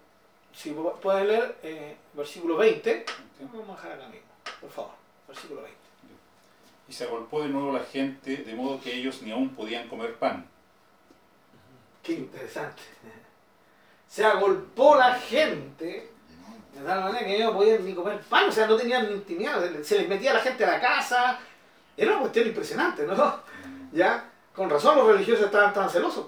si 0.55 0.71
pueden 1.01 1.27
leer 1.27 1.55
eh, 1.63 1.95
versículo 2.13 2.57
20, 2.57 3.05
vamos 3.53 3.69
a 3.79 3.83
dejar 3.83 3.91
acá 3.93 4.07
mismo, 4.09 4.27
por 4.59 4.69
favor, 4.69 4.91
versículo 5.27 5.61
20. 5.61 5.79
Y 6.89 6.93
se 6.93 7.05
agolpó 7.05 7.41
de 7.41 7.47
nuevo 7.49 7.71
la 7.71 7.85
gente, 7.85 8.37
de 8.37 8.53
modo 8.55 8.81
que 8.81 8.93
ellos 8.93 9.21
ni 9.21 9.31
aún 9.31 9.49
podían 9.49 9.87
comer 9.87 10.15
pan. 10.15 10.45
Qué 12.03 12.13
interesante. 12.13 12.81
Se 14.07 14.25
agolpó 14.25 14.95
la 14.95 15.15
gente 15.15 16.11
de 16.73 16.87
tal 16.87 17.01
manera 17.01 17.25
que 17.25 17.35
ellos 17.35 17.51
no 17.51 17.57
podían 17.57 17.85
ni 17.85 17.93
comer 17.93 18.19
pan, 18.21 18.49
o 18.49 18.51
sea, 18.51 18.65
no 18.65 18.75
tenían 18.77 19.07
ni 19.07 19.13
intimidad, 19.13 19.61
se 19.83 19.99
les 19.99 20.07
metía 20.07 20.33
la 20.33 20.39
gente 20.39 20.63
a 20.63 20.71
la 20.71 20.81
casa. 20.81 21.39
Era 21.97 22.11
una 22.11 22.21
cuestión 22.21 22.47
impresionante, 22.47 23.05
¿no? 23.05 23.13
Mm. 23.13 23.95
Ya, 23.95 24.29
con 24.55 24.69
razón 24.69 24.97
los 24.97 25.07
religiosos 25.07 25.45
estaban 25.45 25.73
tan 25.73 25.89
celosos. 25.89 26.27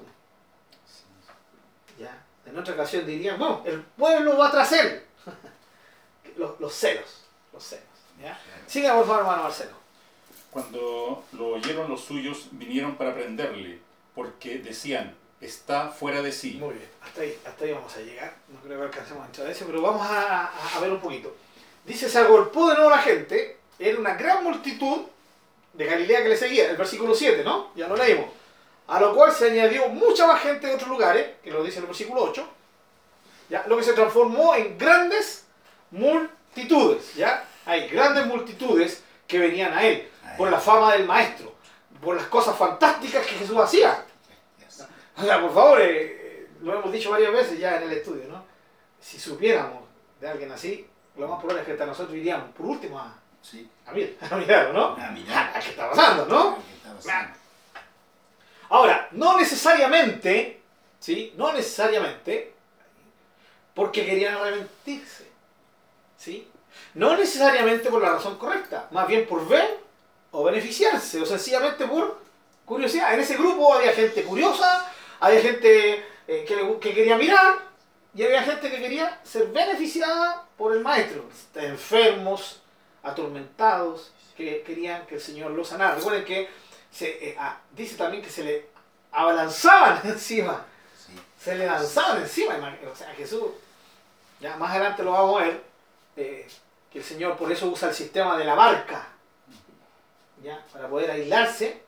Ya, 1.98 2.24
en 2.46 2.58
otra 2.58 2.74
ocasión 2.74 3.06
dirían, 3.06 3.40
bueno, 3.40 3.62
el 3.66 3.82
pueblo 3.82 4.38
va 4.38 4.52
tras 4.52 4.72
él. 4.74 5.02
los, 6.38 6.60
los 6.60 6.74
celos, 6.74 7.26
los 7.54 7.64
celos. 7.64 7.86
¿ya? 8.22 8.38
Siga 8.68 8.96
por 8.96 9.06
favor, 9.06 9.22
hermano 9.22 9.44
Marcelo. 9.44 9.84
Cuando 10.52 11.24
lo 11.32 11.48
oyeron 11.48 11.90
los 11.90 12.02
suyos, 12.02 12.50
vinieron 12.52 12.96
para 12.96 13.16
prenderle, 13.16 13.80
porque 14.14 14.60
decían, 14.60 15.16
está 15.46 15.90
fuera 15.90 16.22
de 16.22 16.32
sí. 16.32 16.54
Muy 16.60 16.76
bien, 16.76 16.90
hasta 17.02 17.22
ahí, 17.22 17.40
hasta 17.46 17.66
ahí 17.66 17.72
vamos 17.72 17.96
a 17.96 18.00
llegar. 18.00 18.34
No 18.48 18.60
creo 18.62 18.80
que 18.80 18.86
alcancemos 18.86 19.24
a 19.24 19.26
entrar 19.28 19.48
a 19.48 19.52
eso, 19.52 19.66
pero 19.66 19.82
vamos 19.82 20.06
a, 20.06 20.52
a, 20.76 20.80
ver 20.80 20.92
un 20.92 21.00
poquito. 21.00 21.36
Dice, 21.86 22.10
se 22.10 22.20
agolpó 22.20 22.70
de 22.70 22.76
nuevo 22.76 22.90
la 22.90 23.00
gente, 23.00 23.58
era 23.78 24.00
una 24.00 24.16
gran 24.16 24.44
multitud 24.44 25.04
de 25.74 25.86
Galilea 25.86 26.24
que 26.24 26.30
le 26.30 26.38
seguía, 26.38 26.70
el 26.70 26.78
versículo 26.78 27.14
7, 27.14 27.44
¿no? 27.44 27.72
Ya 27.76 27.88
lo 27.88 27.96
leímos. 27.96 28.28
A 28.88 29.00
lo 29.00 29.16
cual 29.16 29.34
se 29.34 29.52
añadió 29.52 29.88
mucha 29.90 30.28
más 30.28 30.42
gente 30.42 30.68
de 30.68 30.76
otros 30.76 30.90
lugares, 30.90 31.38
que 31.44 31.52
lo 31.52 31.64
dice 31.64 31.78
en 31.78 31.84
el 31.84 31.88
versículo 31.88 32.24
8, 32.24 32.48
¿ya? 33.50 33.66
lo 33.68 33.78
que 33.78 33.84
se 33.84 33.94
transformó 33.94 34.56
en 34.56 34.78
grandes 34.78 35.46
multitudes, 35.92 37.16
¿ya? 37.16 37.46
Hay 37.66 37.88
grandes 37.88 38.26
multitudes 38.26 39.04
que 39.28 39.40
venían 39.40 39.74
a 39.74 39.86
él, 39.86 40.10
por 40.38 40.52
la 40.52 40.60
fama 40.60 40.94
del 40.94 41.06
maestro, 41.06 41.54
por 42.02 42.16
las 42.16 42.28
cosas 42.28 42.58
fantásticas 42.58 43.26
que 43.26 43.36
Jesús 43.36 43.58
hacía. 43.58 44.06
O 45.18 45.24
sea, 45.24 45.42
por 45.42 45.54
favor, 45.54 45.80
eh, 45.82 46.48
lo 46.62 46.80
hemos 46.80 46.92
dicho 46.92 47.12
varias 47.12 47.32
veces 47.32 47.60
ya 47.60 47.78
en 47.78 47.84
el 47.84 47.92
estudio, 47.94 48.28
¿no? 48.28 48.44
Si 49.00 49.20
supiéramos 49.20 49.84
de 50.20 50.28
alguien 50.28 50.52
así, 50.52 50.88
lo 51.18 51.28
más 51.28 51.38
probable 51.40 51.62
es 51.62 51.66
que 51.68 51.74
hasta 51.74 51.86
nosotros 51.86 52.16
iríamos, 52.16 52.50
por 52.52 52.66
último, 52.66 53.00
a, 53.00 53.14
sí. 53.42 53.70
a, 53.86 53.92
mirar, 53.92 54.14
a 54.32 54.36
mirarlo, 54.38 54.74
¿no? 54.74 55.04
A 55.04 55.12
mirar. 55.12 55.52
¿A 55.56 55.60
qué 55.60 55.70
está 55.70 55.90
pasando, 55.90 56.26
no? 56.26 56.58
Ahora, 58.70 59.08
no 59.12 59.38
necesariamente, 59.38 60.62
¿sí? 61.00 61.34
No 61.38 61.54
necesariamente 61.54 62.54
porque 63.74 64.06
querían 64.06 64.36
arrepentirse, 64.36 65.28
¿sí? 66.18 66.48
No 66.96 67.16
necesariamente 67.16 67.90
por 67.90 68.02
la 68.02 68.14
razón 68.14 68.38
correcta, 68.38 68.88
más 68.92 69.08
bien 69.08 69.28
por 69.28 69.48
ver 69.48 69.80
o 70.32 70.44
beneficiarse, 70.44 71.22
o 71.22 71.26
sencillamente 71.26 71.86
por 71.86 72.20
curiosidad. 72.66 73.14
En 73.14 73.20
ese 73.20 73.36
grupo 73.36 73.74
había 73.74 73.94
gente 73.94 74.24
curiosa, 74.24 74.92
había 75.24 75.42
gente 75.42 76.06
eh, 76.28 76.46
que, 76.46 76.80
que, 76.82 76.94
quería 76.94 77.18
mirar 77.18 77.58
y 78.14 78.24
había 78.24 78.44
gente 78.44 78.70
que 78.70 78.78
quería 78.78 79.22
ser 79.24 79.48
beneficiada 79.48 80.46
por 80.58 80.74
el 80.76 80.82
maestro. 80.82 81.24
Enfermos, 81.56 82.62
atormentados, 83.02 84.12
que 84.36 84.64
querían 84.64 85.06
que 85.08 85.16
el 85.16 85.22
Señor 85.22 85.52
los 85.52 85.70
sanara. 85.70 85.96
Recuerden 85.96 86.26
que 86.26 86.50
se, 86.92 87.30
eh, 87.30 87.38
ah, 87.40 87.58
dice 87.72 87.96
también 87.96 88.22
que 88.22 88.30
se 88.30 88.44
le 88.44 88.68
abalanzaban 89.14 90.02
encima. 90.04 90.66
Se 91.40 91.56
le 91.56 91.68
lanzaban 91.68 92.22
encima. 92.22 92.78
O 92.92 92.96
sea, 92.96 93.14
Jesús, 93.16 93.46
ya 94.42 94.58
más 94.58 94.72
adelante 94.72 95.04
lo 95.04 95.12
vamos 95.12 95.42
a 95.42 95.46
ver, 95.46 95.64
eh, 96.18 96.48
que 96.92 97.00
el 97.00 97.06
Señor 97.06 97.38
por 97.38 97.50
eso 97.50 97.68
usa 97.68 97.88
el 97.88 97.96
sistema 97.96 98.38
de 98.38 98.44
la 98.44 98.56
barca, 98.56 99.08
¿ya? 100.44 100.62
para 100.74 100.90
poder 100.90 101.12
aislarse 101.12 101.82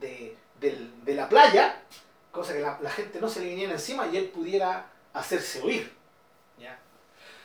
de, 0.00 0.36
de 0.58 1.14
la 1.14 1.28
playa 1.28 1.80
cosa 2.30 2.52
que 2.52 2.60
la, 2.60 2.90
gente 2.90 3.20
no 3.20 3.28
se 3.28 3.40
le 3.40 3.46
viniera 3.46 3.72
encima 3.72 4.06
y 4.06 4.16
él 4.16 4.28
pudiera 4.28 4.86
hacerse 5.12 5.60
oír. 5.62 5.92
¿ya? 6.58 6.78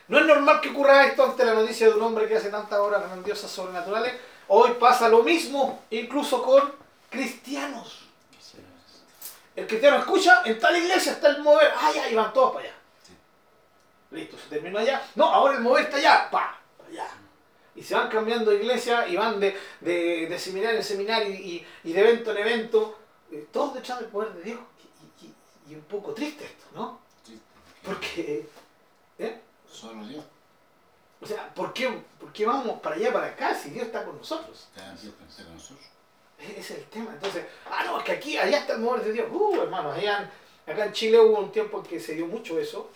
No 0.08 0.18
es 0.18 0.26
normal 0.26 0.60
que 0.60 0.70
ocurra 0.70 1.06
esto 1.06 1.24
ante 1.24 1.44
la 1.44 1.54
noticia 1.54 1.88
de 1.88 1.94
un 1.94 2.02
hombre 2.02 2.28
que 2.28 2.36
hace 2.36 2.50
tantas 2.50 2.78
obras 2.78 3.02
grandiosas 3.02 3.50
sobrenaturales. 3.50 4.14
Hoy 4.48 4.72
pasa 4.78 5.08
lo 5.08 5.22
mismo, 5.22 5.84
incluso 5.90 6.42
con 6.42 6.72
cristianos. 7.10 8.04
El 9.56 9.66
cristiano 9.66 9.96
escucha, 9.96 10.42
en 10.44 10.58
tal 10.58 10.76
iglesia 10.76 11.12
está 11.12 11.28
el 11.28 11.42
mover, 11.42 11.72
ay, 11.80 11.98
ahí 11.98 12.14
van 12.14 12.32
todos 12.32 12.52
para 12.54 12.66
allá. 12.66 12.74
Listo, 14.10 14.36
se 14.36 14.48
terminó 14.50 14.78
allá. 14.78 15.02
No, 15.14 15.24
ahora 15.24 15.54
el 15.54 15.62
mover 15.62 15.84
está 15.84 15.96
allá, 15.96 16.28
pa, 16.30 16.60
para 16.76 16.90
allá. 16.90 17.08
Y 17.74 17.82
se 17.82 17.94
van 17.94 18.08
cambiando 18.08 18.50
de 18.50 18.58
iglesia 18.58 19.08
y 19.08 19.16
van 19.16 19.40
de, 19.40 19.56
de, 19.80 20.38
seminario 20.38 20.76
en 20.76 20.84
seminario 20.84 21.30
y, 21.30 21.66
y, 21.84 21.92
de 21.92 22.00
evento 22.00 22.32
en 22.32 22.38
evento, 22.38 22.98
eh, 23.32 23.48
todos 23.50 23.74
detrás 23.74 23.98
del 23.98 24.08
poder 24.08 24.32
de 24.34 24.42
Dios 24.42 24.60
y 25.68 25.74
un 25.74 25.82
poco 25.82 26.12
triste 26.12 26.44
esto, 26.44 26.64
¿no? 26.74 27.00
Porque, 27.82 28.48
¿eh? 29.18 29.40
Solo 29.68 30.04
Dios. 30.06 30.24
O 31.20 31.26
sea, 31.26 31.52
¿por 31.54 31.72
qué, 31.72 32.02
¿por 32.18 32.32
qué, 32.32 32.46
vamos 32.46 32.80
para 32.80 32.96
allá, 32.96 33.12
para 33.12 33.26
acá, 33.26 33.54
si 33.54 33.70
Dios 33.70 33.86
está 33.86 34.04
con 34.04 34.16
nosotros? 34.16 34.68
Dios 34.74 35.14
está 35.28 35.44
con 35.44 35.54
nosotros. 35.54 35.86
Ese 36.38 36.60
es 36.60 36.70
el 36.72 36.84
tema. 36.86 37.12
Entonces, 37.12 37.46
ah, 37.70 37.84
no, 37.84 37.98
es 37.98 38.04
que 38.04 38.12
aquí, 38.12 38.36
allá 38.36 38.58
está 38.58 38.74
el 38.74 38.80
mover 38.80 39.04
de 39.04 39.12
Dios. 39.12 39.28
Uh, 39.30 39.62
hermanos, 39.62 39.96
allá, 39.96 40.30
acá 40.66 40.86
en 40.86 40.92
Chile 40.92 41.18
hubo 41.20 41.38
un 41.38 41.52
tiempo 41.52 41.78
en 41.78 41.84
que 41.84 41.98
se 41.98 42.14
dio 42.14 42.26
mucho 42.26 42.58
eso, 42.58 42.90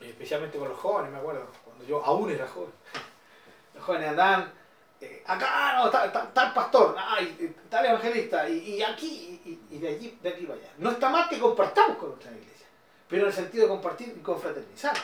especialmente 0.00 0.58
con 0.58 0.68
los 0.68 0.78
jóvenes, 0.78 1.10
me 1.12 1.18
acuerdo, 1.18 1.46
cuando 1.64 1.84
yo 1.84 2.04
aún 2.04 2.30
era 2.30 2.46
joven. 2.46 2.72
Los 3.74 3.84
jóvenes 3.84 4.08
andaban 4.08 4.52
eh, 5.00 5.22
acá 5.24 5.76
no, 5.76 5.90
tal, 5.90 6.52
pastor, 6.52 6.96
ay, 6.98 7.54
tal 7.70 7.86
evangelista, 7.86 8.48
y, 8.48 8.82
aquí, 8.82 9.37
y, 9.70 9.78
de 9.78 9.88
allí, 9.88 10.18
de 10.22 10.28
aquí 10.28 10.44
para 10.44 10.58
allá. 10.58 10.70
No 10.78 10.90
está 10.90 11.08
mal 11.08 11.28
que 11.28 11.38
compartamos 11.38 11.96
con 11.98 12.10
otra 12.10 12.30
iglesia, 12.30 12.66
pero 13.08 13.22
en 13.22 13.28
el 13.28 13.34
sentido 13.34 13.64
de 13.64 13.68
compartir 13.70 14.14
y 14.16 14.20
confraternizar. 14.20 14.96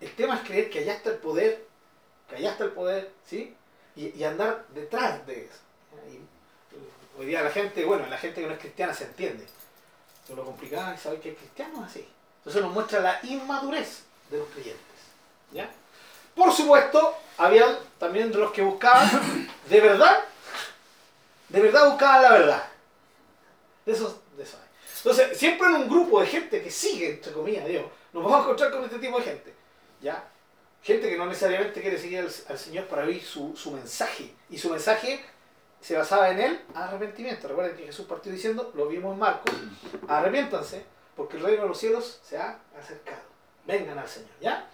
El 0.00 0.14
tema 0.14 0.36
es 0.36 0.40
creer 0.42 0.70
que 0.70 0.80
allá 0.80 0.94
está 0.94 1.10
el 1.10 1.18
poder, 1.18 1.66
que 2.28 2.36
allá 2.36 2.52
está 2.52 2.64
el 2.64 2.72
poder, 2.72 3.10
¿sí? 3.26 3.54
Y, 3.96 4.22
andar 4.24 4.64
detrás 4.74 5.26
de 5.26 5.44
eso. 5.44 5.58
hoy 7.18 7.26
día 7.26 7.42
la 7.42 7.50
gente, 7.50 7.84
bueno, 7.84 8.06
la 8.06 8.16
gente 8.16 8.40
que 8.40 8.46
no 8.46 8.54
es 8.54 8.60
cristiana 8.60 8.94
se 8.94 9.04
entiende. 9.04 9.46
Pero 10.26 10.36
lo 10.36 10.44
complicado 10.44 10.94
es 10.94 11.00
saber 11.00 11.20
que 11.20 11.34
cristiano 11.34 11.84
es 11.84 11.90
así. 11.90 12.08
Entonces 12.38 12.62
nos 12.62 12.72
muestra 12.72 13.00
la 13.00 13.20
inmadurez 13.24 14.04
de 14.30 14.38
los 14.38 14.48
creyentes. 14.48 14.84
¿Ya? 15.52 15.68
Por 16.34 16.52
supuesto, 16.52 17.16
había 17.36 17.78
también 17.98 18.30
de 18.32 18.38
los 18.38 18.52
que 18.52 18.62
buscaban 18.62 19.48
de 19.68 19.80
verdad, 19.80 20.24
de 21.48 21.60
verdad 21.60 21.90
buscaban 21.90 22.22
la 22.22 22.30
verdad. 22.30 22.69
De 23.90 23.96
eso, 23.96 24.22
de 24.36 24.44
eso 24.44 24.56
hay. 24.56 24.68
Entonces, 24.98 25.36
siempre 25.36 25.66
en 25.66 25.74
un 25.74 25.88
grupo 25.88 26.20
de 26.20 26.26
gente 26.28 26.62
que 26.62 26.70
sigue, 26.70 27.10
entre 27.10 27.32
comillas, 27.32 27.66
Dios, 27.66 27.84
nos 28.12 28.22
vamos 28.22 28.38
a 28.38 28.42
encontrar 28.44 28.70
con 28.70 28.84
este 28.84 29.00
tipo 29.00 29.18
de 29.18 29.24
gente. 29.24 29.54
¿Ya? 30.00 30.28
Gente 30.80 31.10
que 31.10 31.16
no 31.16 31.26
necesariamente 31.26 31.80
quiere 31.80 31.98
seguir 31.98 32.20
al, 32.20 32.58
Señor 32.58 32.86
para 32.86 33.02
oír 33.02 33.20
su, 33.20 33.56
su, 33.56 33.72
mensaje. 33.72 34.32
Y 34.48 34.58
su 34.58 34.70
mensaje 34.70 35.24
se 35.80 35.96
basaba 35.96 36.30
en 36.30 36.38
él, 36.38 36.60
arrepentimiento. 36.72 37.48
Recuerden 37.48 37.76
que 37.76 37.86
Jesús 37.86 38.06
partió 38.06 38.30
diciendo, 38.30 38.70
lo 38.76 38.86
vimos 38.86 39.14
en 39.14 39.18
Marcos, 39.18 39.52
arrepiéntanse, 40.06 40.84
porque 41.16 41.36
el 41.36 41.42
reino 41.42 41.62
de 41.62 41.68
los 41.68 41.78
cielos 41.78 42.20
se 42.22 42.38
ha 42.38 42.60
acercado. 42.78 43.22
Vengan 43.66 43.98
al 43.98 44.08
Señor, 44.08 44.30
¿ya? 44.40 44.70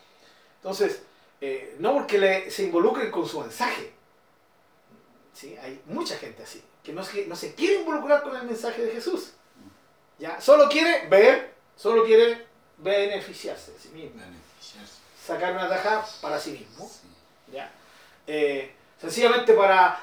Entonces, 0.56 1.04
eh, 1.40 1.76
no 1.78 1.94
porque 1.94 2.18
le, 2.18 2.50
se 2.50 2.64
involucren 2.64 3.10
con 3.10 3.26
su 3.26 3.40
mensaje. 3.40 3.94
¿Sí? 5.32 5.56
Hay 5.62 5.80
mucha 5.86 6.18
gente 6.18 6.42
así, 6.42 6.62
que 6.86 6.92
no, 6.92 7.02
se, 7.02 7.26
no 7.26 7.34
se 7.34 7.54
quiere 7.54 7.80
involucrar 7.80 8.22
con 8.22 8.36
el 8.36 8.44
mensaje 8.44 8.84
de 8.84 8.92
Jesús. 8.92 9.32
¿ya? 10.20 10.40
Solo 10.40 10.68
quiere 10.68 11.08
ver, 11.08 11.52
solo 11.76 12.04
quiere 12.04 12.46
beneficiarse 12.78 13.72
de 13.72 13.78
sí 13.78 13.88
mismo. 13.88 14.22
Sacar 15.20 15.52
una 15.54 15.68
taja 15.68 16.06
para 16.22 16.38
sí 16.38 16.52
mismo. 16.52 16.88
¿ya? 17.52 17.72
Eh, 18.28 18.72
sencillamente 19.00 19.52
para 19.52 20.00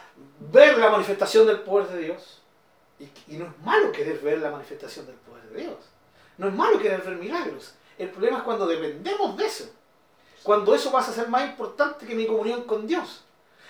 ver 0.51 0.77
la 0.77 0.89
manifestación 0.89 1.47
del 1.47 1.61
poder 1.61 1.87
de 1.87 1.99
Dios. 1.99 2.41
Y, 2.99 3.05
y 3.33 3.37
no 3.37 3.45
es 3.45 3.57
malo 3.63 3.93
querer 3.93 4.19
ver 4.19 4.39
la 4.39 4.51
manifestación 4.51 5.05
del 5.05 5.15
poder 5.15 5.45
de 5.45 5.61
Dios. 5.61 5.77
No 6.37 6.49
es 6.49 6.53
malo 6.53 6.79
querer 6.81 7.01
ver 7.01 7.15
milagros. 7.15 7.75
El 7.97 8.09
problema 8.09 8.39
es 8.39 8.43
cuando 8.43 8.67
dependemos 8.67 9.37
de 9.37 9.45
eso 9.45 9.69
cuando 10.43 10.75
eso 10.75 10.91
pasa 10.91 11.11
a 11.11 11.15
ser 11.15 11.29
más 11.29 11.49
importante 11.49 12.05
que 12.05 12.13
mi 12.13 12.27
comunión 12.27 12.63
con 12.65 12.85
Dios. 12.85 13.23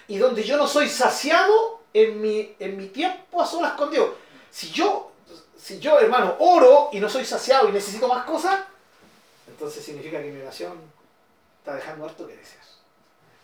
Y 0.08 0.18
donde 0.18 0.44
yo 0.44 0.58
no 0.58 0.68
soy 0.68 0.90
saciado 0.90 1.73
en 1.94 2.22
mi, 2.22 2.56
en 2.60 2.78
mi 2.78 2.88
tiempo 2.88 3.42
a 3.42 3.46
solas 3.46 3.74
con 3.74 3.92
Dios. 3.92 4.10
Si 4.50 4.70
yo, 4.72 5.12
si 5.58 5.80
yo, 5.80 6.00
hermano, 6.00 6.36
oro 6.40 6.90
y 6.92 7.00
no 7.00 7.10
soy 7.10 7.26
saciado 7.26 7.70
y 7.70 7.72
necesito 7.72 8.08
más 8.08 8.26
cosas, 8.26 8.62
entonces 9.48 9.84
significa 9.84 10.22
que 10.22 10.32
mi 10.32 10.42
oración 10.42 10.80
está 11.60 11.76
dejando 11.76 12.06
harto 12.06 12.28
que 12.28 12.36
desear. 12.36 12.64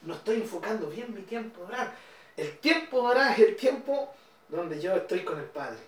No 0.01 0.15
estoy 0.15 0.37
enfocando 0.37 0.87
bien 0.87 1.13
mi 1.13 1.21
tiempo 1.21 1.61
de 1.61 1.67
orar. 1.67 1.95
El 2.35 2.57
tiempo 2.59 3.01
de 3.01 3.07
orar 3.07 3.31
es 3.33 3.39
el 3.39 3.55
tiempo 3.55 4.13
donde 4.47 4.79
yo 4.79 4.95
estoy 4.95 5.23
con 5.23 5.39
el 5.39 5.45
Padre. 5.45 5.79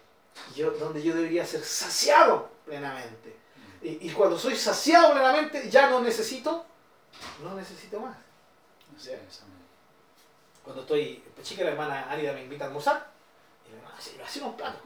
Yo, 0.56 0.71
donde 0.71 1.02
yo 1.02 1.13
debería 1.13 1.45
ser 1.45 1.63
saciado 1.63 2.50
plenamente. 2.65 3.36
Y, 3.82 4.12
cuando 4.12 4.38
soy 4.38 4.56
saciado 4.56 5.12
plenamente, 5.12 5.67
ya 5.69 5.89
no 5.89 6.02
necesito, 6.02 6.65
no 7.43 7.56
necesito 7.56 8.00
más. 8.00 8.15
Amén. 9.41 9.61
Cuando 10.63 10.82
estoy 10.82 11.24
pues, 11.36 11.47
chica, 11.47 11.63
la 11.63 11.71
hermana 11.71 12.10
Árida 12.10 12.34
me 12.34 12.43
invita 12.43 12.65
a 12.65 12.67
almorzar, 12.67 13.08
y 13.67 13.71
la 13.71 13.78
hermana 13.78 13.95
hace, 13.97 14.13
me 14.17 14.24
hace 14.24 14.39
unos 14.41 14.56
platos 14.56 14.82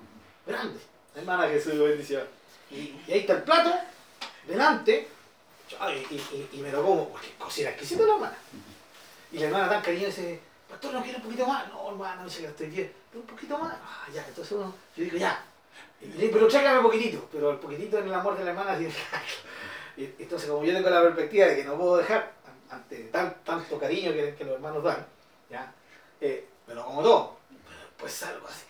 grandes. 0.45 0.81
La 1.13 1.21
hermana 1.21 1.47
Jesús, 1.47 1.77
bendición. 1.77 2.23
Y, 2.71 2.75
y 3.07 3.11
ahí 3.11 3.19
está 3.19 3.33
el 3.33 3.43
plato, 3.43 3.73
delante, 4.47 5.07
y, 5.69 6.15
y- 6.15 6.49
y 6.53 6.57
me 6.57 6.71
lo 6.71 6.83
como, 6.83 7.09
porque 7.09 7.33
cocina 7.37 7.69
exquisita 7.69 8.03
la 8.05 8.13
hermana. 8.13 8.37
Y 9.31 9.39
la 9.39 9.45
hermana 9.47 9.69
tan 9.69 9.81
cariñosa 9.81 10.21
dice, 10.21 10.39
pastor, 10.69 10.93
¿no 10.93 11.01
quiere 11.03 11.17
un 11.17 11.23
poquito 11.23 11.45
más? 11.47 11.67
No, 11.69 11.89
hermano, 11.89 12.23
dice 12.25 12.41
que 12.41 12.47
estoy 12.47 12.67
bien. 12.67 12.93
Pero 13.11 13.21
un 13.21 13.27
poquito 13.27 13.57
más. 13.57 13.73
Ah, 13.83 14.05
ya, 14.13 14.25
entonces 14.27 14.51
uno, 14.53 14.73
yo 14.95 15.03
digo, 15.03 15.17
ya. 15.17 15.43
Y 16.01 16.05
le 16.07 16.17
digo, 16.17 16.33
pero 16.33 16.47
tráigame 16.47 16.77
un 16.79 16.83
poquitito. 16.85 17.27
Pero 17.31 17.51
el 17.51 17.57
poquitito 17.57 17.97
en 17.99 18.07
el 18.07 18.13
amor 18.13 18.37
de 18.37 18.43
la 18.45 18.51
hermana, 18.51 18.77
y 19.97 20.03
entonces 20.19 20.49
como 20.49 20.63
yo 20.63 20.73
tengo 20.73 20.89
la 20.89 21.01
perspectiva 21.01 21.47
de 21.47 21.55
que 21.57 21.63
no 21.63 21.75
puedo 21.77 21.97
dejar, 21.97 22.33
ante 22.69 22.95
tan, 23.05 23.33
tanto 23.43 23.79
cariño 23.79 24.11
que, 24.13 24.35
que 24.37 24.43
los 24.43 24.55
hermanos 24.55 24.83
dan, 24.83 25.05
¿ya? 25.49 25.73
Eh, 26.21 26.47
pero 26.65 26.85
como 26.85 27.01
todo, 27.03 27.37
pues 27.97 28.13
salgo 28.13 28.47
así, 28.47 28.65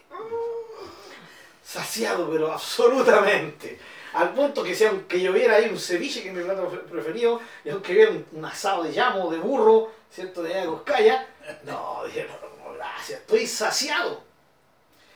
saciado, 1.64 2.30
pero 2.32 2.52
absolutamente. 2.52 3.80
Al 4.14 4.34
punto 4.34 4.64
que 4.64 4.74
si 4.74 4.86
aunque 4.86 5.20
lloviera 5.20 5.56
ahí 5.56 5.70
un 5.70 5.80
ceviche, 5.80 6.22
que 6.24 6.30
es 6.30 6.36
mi 6.36 6.44
plato 6.44 6.70
pre- 6.70 6.80
preferido, 6.80 7.42
y 7.64 7.70
aunque 7.70 7.92
hubiera 7.94 8.12
un, 8.32 8.46
asado 8.46 8.84
de 8.84 8.92
llamo, 8.92 9.30
de 9.30 9.38
burro, 9.38 9.92
¿cierto? 10.10 10.42
De 10.42 10.54
allá 10.54 10.62
de 10.62 10.68
Coscaya, 10.68 11.28
no, 11.64 12.04
dije, 12.06 12.28
gracias, 12.76 13.20
estoy 13.22 13.46
saciado. 13.46 14.24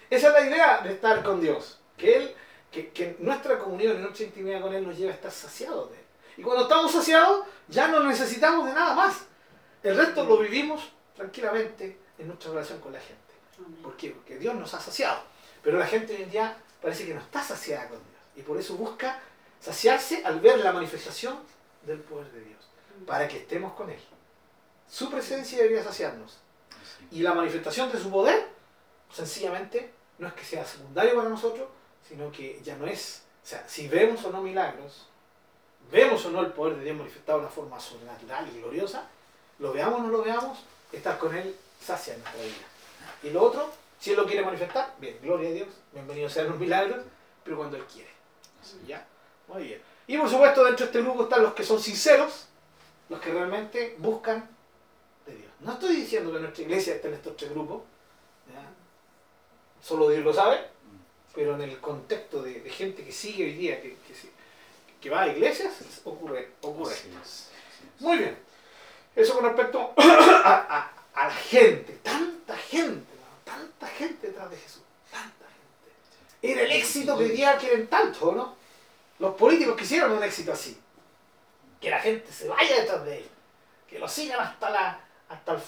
Esa 0.09 0.27
es 0.27 0.33
la 0.33 0.41
idea 0.41 0.81
de 0.81 0.93
estar 0.93 1.23
con 1.23 1.39
Dios, 1.39 1.79
que 1.97 2.17
Él, 2.17 2.35
que, 2.71 2.89
que 2.89 3.15
nuestra 3.19 3.57
comunión 3.57 3.97
y 3.97 4.01
nuestra 4.01 4.25
intimidad 4.25 4.61
con 4.61 4.73
Él 4.73 4.85
nos 4.85 4.97
lleva 4.97 5.11
a 5.11 5.15
estar 5.15 5.31
saciados 5.31 5.91
de 5.91 5.97
Él. 5.97 6.03
Y 6.37 6.41
cuando 6.41 6.63
estamos 6.63 6.91
saciados, 6.91 7.45
ya 7.67 7.87
no 7.87 8.03
necesitamos 8.03 8.65
de 8.65 8.73
nada 8.73 8.95
más. 8.95 9.15
El 9.83 9.95
resto 9.95 10.23
lo 10.25 10.37
vivimos 10.39 10.81
tranquilamente 11.19 11.97
en 12.17 12.27
nuestra 12.27 12.51
relación 12.51 12.79
con 12.79 12.93
la 12.93 12.99
gente. 12.99 13.19
¿Por 13.84 13.97
qué? 13.97 14.12
Porque 14.12 14.38
Dios 14.38 14.55
nos 14.55 14.73
ha 14.73 14.79
saciado. 14.79 15.21
Pero 15.62 15.77
la 15.77 15.86
gente 15.86 16.15
hoy 16.15 16.23
en 16.23 16.32
día 16.32 16.58
parece 16.82 17.05
que 17.05 17.13
no 17.13 17.19
está 17.19 17.43
saciada 17.43 17.89
con 17.89 17.97
Dios. 17.97 18.21
Y 18.38 18.41
por 18.41 18.58
eso 18.58 18.75
busca 18.75 19.19
saciarse 19.60 20.23
al 20.23 20.39
ver 20.39 20.60
la 20.60 20.71
manifestación 20.71 21.38
del 21.86 21.99
poder 21.99 22.32
de 22.32 22.39
Dios. 22.39 22.60
Para 23.05 23.27
que 23.27 23.39
estemos 23.39 23.73
con 23.73 23.89
Él. 23.89 23.99
Su 24.88 25.12
presencia 25.12 25.58
debería 25.58 25.84
saciarnos. 25.84 26.38
Así. 26.69 27.17
Y 27.17 27.21
la 27.21 27.34
manifestación 27.34 27.91
de 27.91 27.99
su 27.99 28.10
poder, 28.10 28.47
sencillamente, 29.12 29.91
no 30.19 30.27
es 30.27 30.34
que 30.34 30.45
sea 30.45 30.65
secundario 30.65 31.17
para 31.17 31.27
nosotros, 31.27 31.67
sino 32.08 32.32
que 32.32 32.62
ya 32.63 32.77
no 32.77 32.88
es. 32.88 33.23
O 33.43 33.45
sea, 33.45 33.67
si 33.67 33.89
vemos 33.89 34.23
o 34.23 34.32
no 34.32 34.41
milagros, 34.41 35.05
vemos 35.91 36.25
o 36.25 36.32
no 36.32 36.39
el 36.39 36.53
poder 36.53 36.77
de 36.77 36.86
Dios 36.86 36.95
manifestado 36.95 37.39
de 37.39 37.45
una 37.45 37.53
forma 37.53 37.77
sobrenatural 37.77 38.47
y 38.47 38.62
gloriosa, 38.62 39.05
lo 39.60 39.73
veamos 39.73 39.99
o 39.99 40.03
no 40.03 40.10
lo 40.10 40.23
veamos, 40.23 40.60
estar 40.91 41.17
con 41.17 41.36
Él 41.36 41.56
sacia 41.80 42.15
nuestra 42.17 42.41
vida. 42.41 42.67
Y 43.23 43.30
lo 43.30 43.43
otro, 43.43 43.71
si 43.99 44.12
Él 44.12 44.17
lo 44.17 44.25
quiere 44.25 44.43
manifestar, 44.43 44.93
bien, 44.99 45.17
gloria 45.21 45.49
a 45.49 45.54
Dios, 45.54 45.69
bienvenidos 45.93 46.34
sean 46.34 46.49
los 46.49 46.58
milagros, 46.58 47.06
pero 47.43 47.58
cuando 47.58 47.78
Él 47.78 47.84
quiere. 47.86 48.10
¿Ya? 48.88 49.06
Muy 49.47 49.63
bien. 49.63 49.82
Y 50.08 50.17
por 50.17 50.30
supuesto, 50.30 50.63
dentro 50.63 50.86
de 50.86 50.91
este 50.91 51.02
grupo 51.02 51.23
están 51.23 51.43
los 51.43 51.54
que 51.54 51.63
son 51.63 51.80
sinceros, 51.80 52.47
los 53.10 53.19
que 53.19 53.32
realmente 53.32 53.95
buscan 53.99 54.49
de 55.25 55.36
Dios. 55.36 55.52
No 55.60 55.73
estoy 55.73 55.95
diciendo 55.95 56.32
que 56.32 56.39
nuestra 56.39 56.63
iglesia 56.63 56.95
esté 56.95 57.08
en 57.08 57.13
estos 57.15 57.38
tres 57.38 57.52
grupos, 57.52 57.84
¿ya? 58.52 58.63
solo 59.86 60.10
Dios 60.10 60.23
lo 60.23 60.34
sabe, 60.34 60.60
pero 61.34 61.56
en 61.56 61.62
el 61.62 61.80
contexto 61.80 62.41
de, 62.41 62.62
de 62.62 62.69
gente 62.69 63.04
que 63.04 63.12
sigue 63.12 63.45
hoy 63.45 63.54
día, 63.54 63.82
que, 63.82 63.89
que, 63.89 64.13
que 64.99 65.10
va 65.10 65.23
a 65.23 65.28
iglesias, 65.28 65.73
ocurre. 66.04 66.52
ocurre. 66.62 66.93
Así 66.93 67.10
es, 67.10 67.15
así 67.17 67.84
es. 67.95 68.02
Muy 68.02 68.17
bien. 68.17 68.48
Eso 69.19 69.34
con 69.34 69.43
respecto 69.43 69.93
a, 69.97 70.53
a- 71.13 71.21
a 71.21 71.27
la 71.27 71.34
gente. 71.34 71.93
Tanta 72.03 72.55
gente, 72.58 73.13
tanta 73.43 73.88
gente 73.88 74.27
detrás 74.27 74.49
de 74.49 74.58
Jesús. 74.58 74.82
Tanta 75.12 75.45
gente. 75.45 76.51
Era 76.53 76.62
el 76.62 76.71
éxito 76.71 77.17
que 77.17 77.25
hoy 77.25 77.32
día 77.32 77.58
quieren 77.58 77.88
tanto, 77.88 78.32
¿no? 78.32 78.55
Los 79.19 79.36
políticos 79.36 79.75
quisieron 79.75 80.12
un 80.13 80.23
éxito 80.23 80.53
así. 80.53 80.79
Que 81.82 81.89
la 81.89 81.99
gente 81.99 82.32
se 82.32 82.47
vaya 82.47 82.79
detrás 82.82 83.03
de 83.05 83.17
él. 83.19 83.29
Que 83.88 83.99
lo 83.99 84.08
sigan 84.08 84.39
hasta, 84.39 84.69
la, 84.69 84.99
hasta, 85.27 85.53
el, 85.53 85.62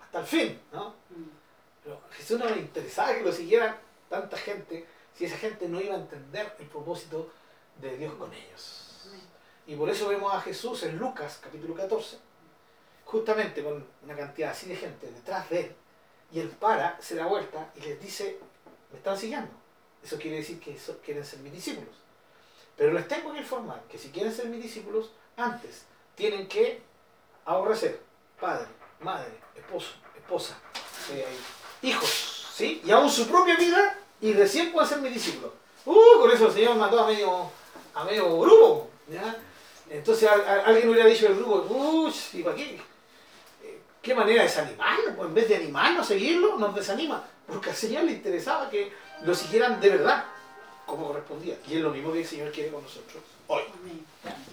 hasta 0.00 0.18
el 0.20 0.26
fin, 0.26 0.60
¿no? 0.72 0.94
Pero 1.84 2.00
a 2.10 2.14
Jesús 2.14 2.38
no 2.38 2.46
le 2.46 2.56
interesaba 2.56 3.14
que 3.14 3.22
lo 3.22 3.30
siguieran 3.32 3.76
tanta 4.08 4.36
gente 4.36 4.86
si 5.16 5.26
esa 5.26 5.36
gente 5.36 5.68
no 5.68 5.80
iba 5.80 5.94
a 5.94 5.98
entender 5.98 6.56
el 6.58 6.66
propósito 6.66 7.30
de 7.80 7.96
Dios 7.98 8.14
con 8.14 8.32
ellos. 8.32 8.80
Y 9.66 9.76
por 9.76 9.88
eso 9.88 10.08
vemos 10.08 10.34
a 10.34 10.40
Jesús 10.40 10.82
en 10.82 10.98
Lucas 10.98 11.38
capítulo 11.42 11.74
14, 11.74 12.18
justamente 13.04 13.62
con 13.62 13.86
una 14.02 14.16
cantidad 14.16 14.50
así 14.50 14.66
de 14.68 14.76
gente 14.76 15.06
detrás 15.10 15.48
de 15.50 15.60
él, 15.60 15.76
y 16.32 16.40
él 16.40 16.48
para, 16.48 17.00
se 17.00 17.14
da 17.14 17.26
vuelta 17.26 17.70
y 17.76 17.80
les 17.80 18.00
dice, 18.00 18.38
me 18.90 18.98
están 18.98 19.16
siguiendo. 19.16 19.50
Eso 20.02 20.18
quiere 20.18 20.38
decir 20.38 20.60
que 20.60 20.76
quieren 21.04 21.24
ser 21.24 21.38
mis 21.40 21.52
discípulos. 21.52 21.94
Pero 22.76 22.92
les 22.92 23.06
tengo 23.08 23.32
que 23.32 23.38
informar 23.38 23.82
que 23.88 23.96
si 23.98 24.10
quieren 24.10 24.32
ser 24.34 24.46
mis 24.46 24.62
discípulos, 24.62 25.12
antes 25.36 25.84
tienen 26.14 26.48
que 26.48 26.82
aborrecer 27.44 28.00
padre, 28.40 28.66
madre, 29.00 29.32
esposo, 29.54 29.92
esposa, 30.16 30.58
eh, 31.12 31.24
hijos, 31.82 32.48
¿sí? 32.54 32.82
Y 32.84 32.90
aún 32.90 33.08
su 33.10 33.28
propia 33.28 33.56
vida 33.56 33.98
y 34.20 34.32
recién 34.32 34.72
pueden 34.72 34.88
ser 34.88 34.98
mis 35.00 35.14
discípulos. 35.14 35.52
Uh, 35.86 36.18
con 36.20 36.30
eso 36.30 36.46
el 36.48 36.52
Señor 36.52 36.76
mató 36.76 37.00
a 37.00 37.06
medio, 37.06 37.50
a 37.94 38.04
medio 38.04 38.40
grupo, 38.40 38.90
¿ya? 39.08 39.36
Entonces 39.88 40.28
a- 40.28 40.32
a- 40.34 40.64
alguien 40.64 40.88
hubiera 40.88 41.06
dicho 41.08 41.26
del 41.26 41.36
grupo, 41.36 42.10
¿y 42.32 42.42
para 42.42 42.56
qué? 42.56 42.80
¿Qué 44.04 44.14
manera 44.14 44.42
de 44.42 44.48
desanimarlo? 44.48 45.16
Pues 45.16 45.28
en 45.28 45.34
vez 45.34 45.48
de 45.48 45.56
animarnos 45.56 46.04
a 46.04 46.08
seguirlo, 46.08 46.58
nos 46.58 46.74
desanima. 46.74 47.24
Porque 47.46 47.70
al 47.70 47.76
Señor 47.76 48.04
le 48.04 48.12
interesaba 48.12 48.68
que 48.68 48.92
lo 49.22 49.34
siguieran 49.34 49.80
de 49.80 49.88
verdad, 49.88 50.26
como 50.84 51.06
correspondía. 51.06 51.56
Y 51.66 51.76
es 51.76 51.80
lo 51.80 51.90
mismo 51.90 52.12
que 52.12 52.20
el 52.20 52.26
Señor 52.26 52.52
quiere 52.52 52.70
con 52.70 52.82
nosotros 52.82 53.22
hoy. 53.46 53.62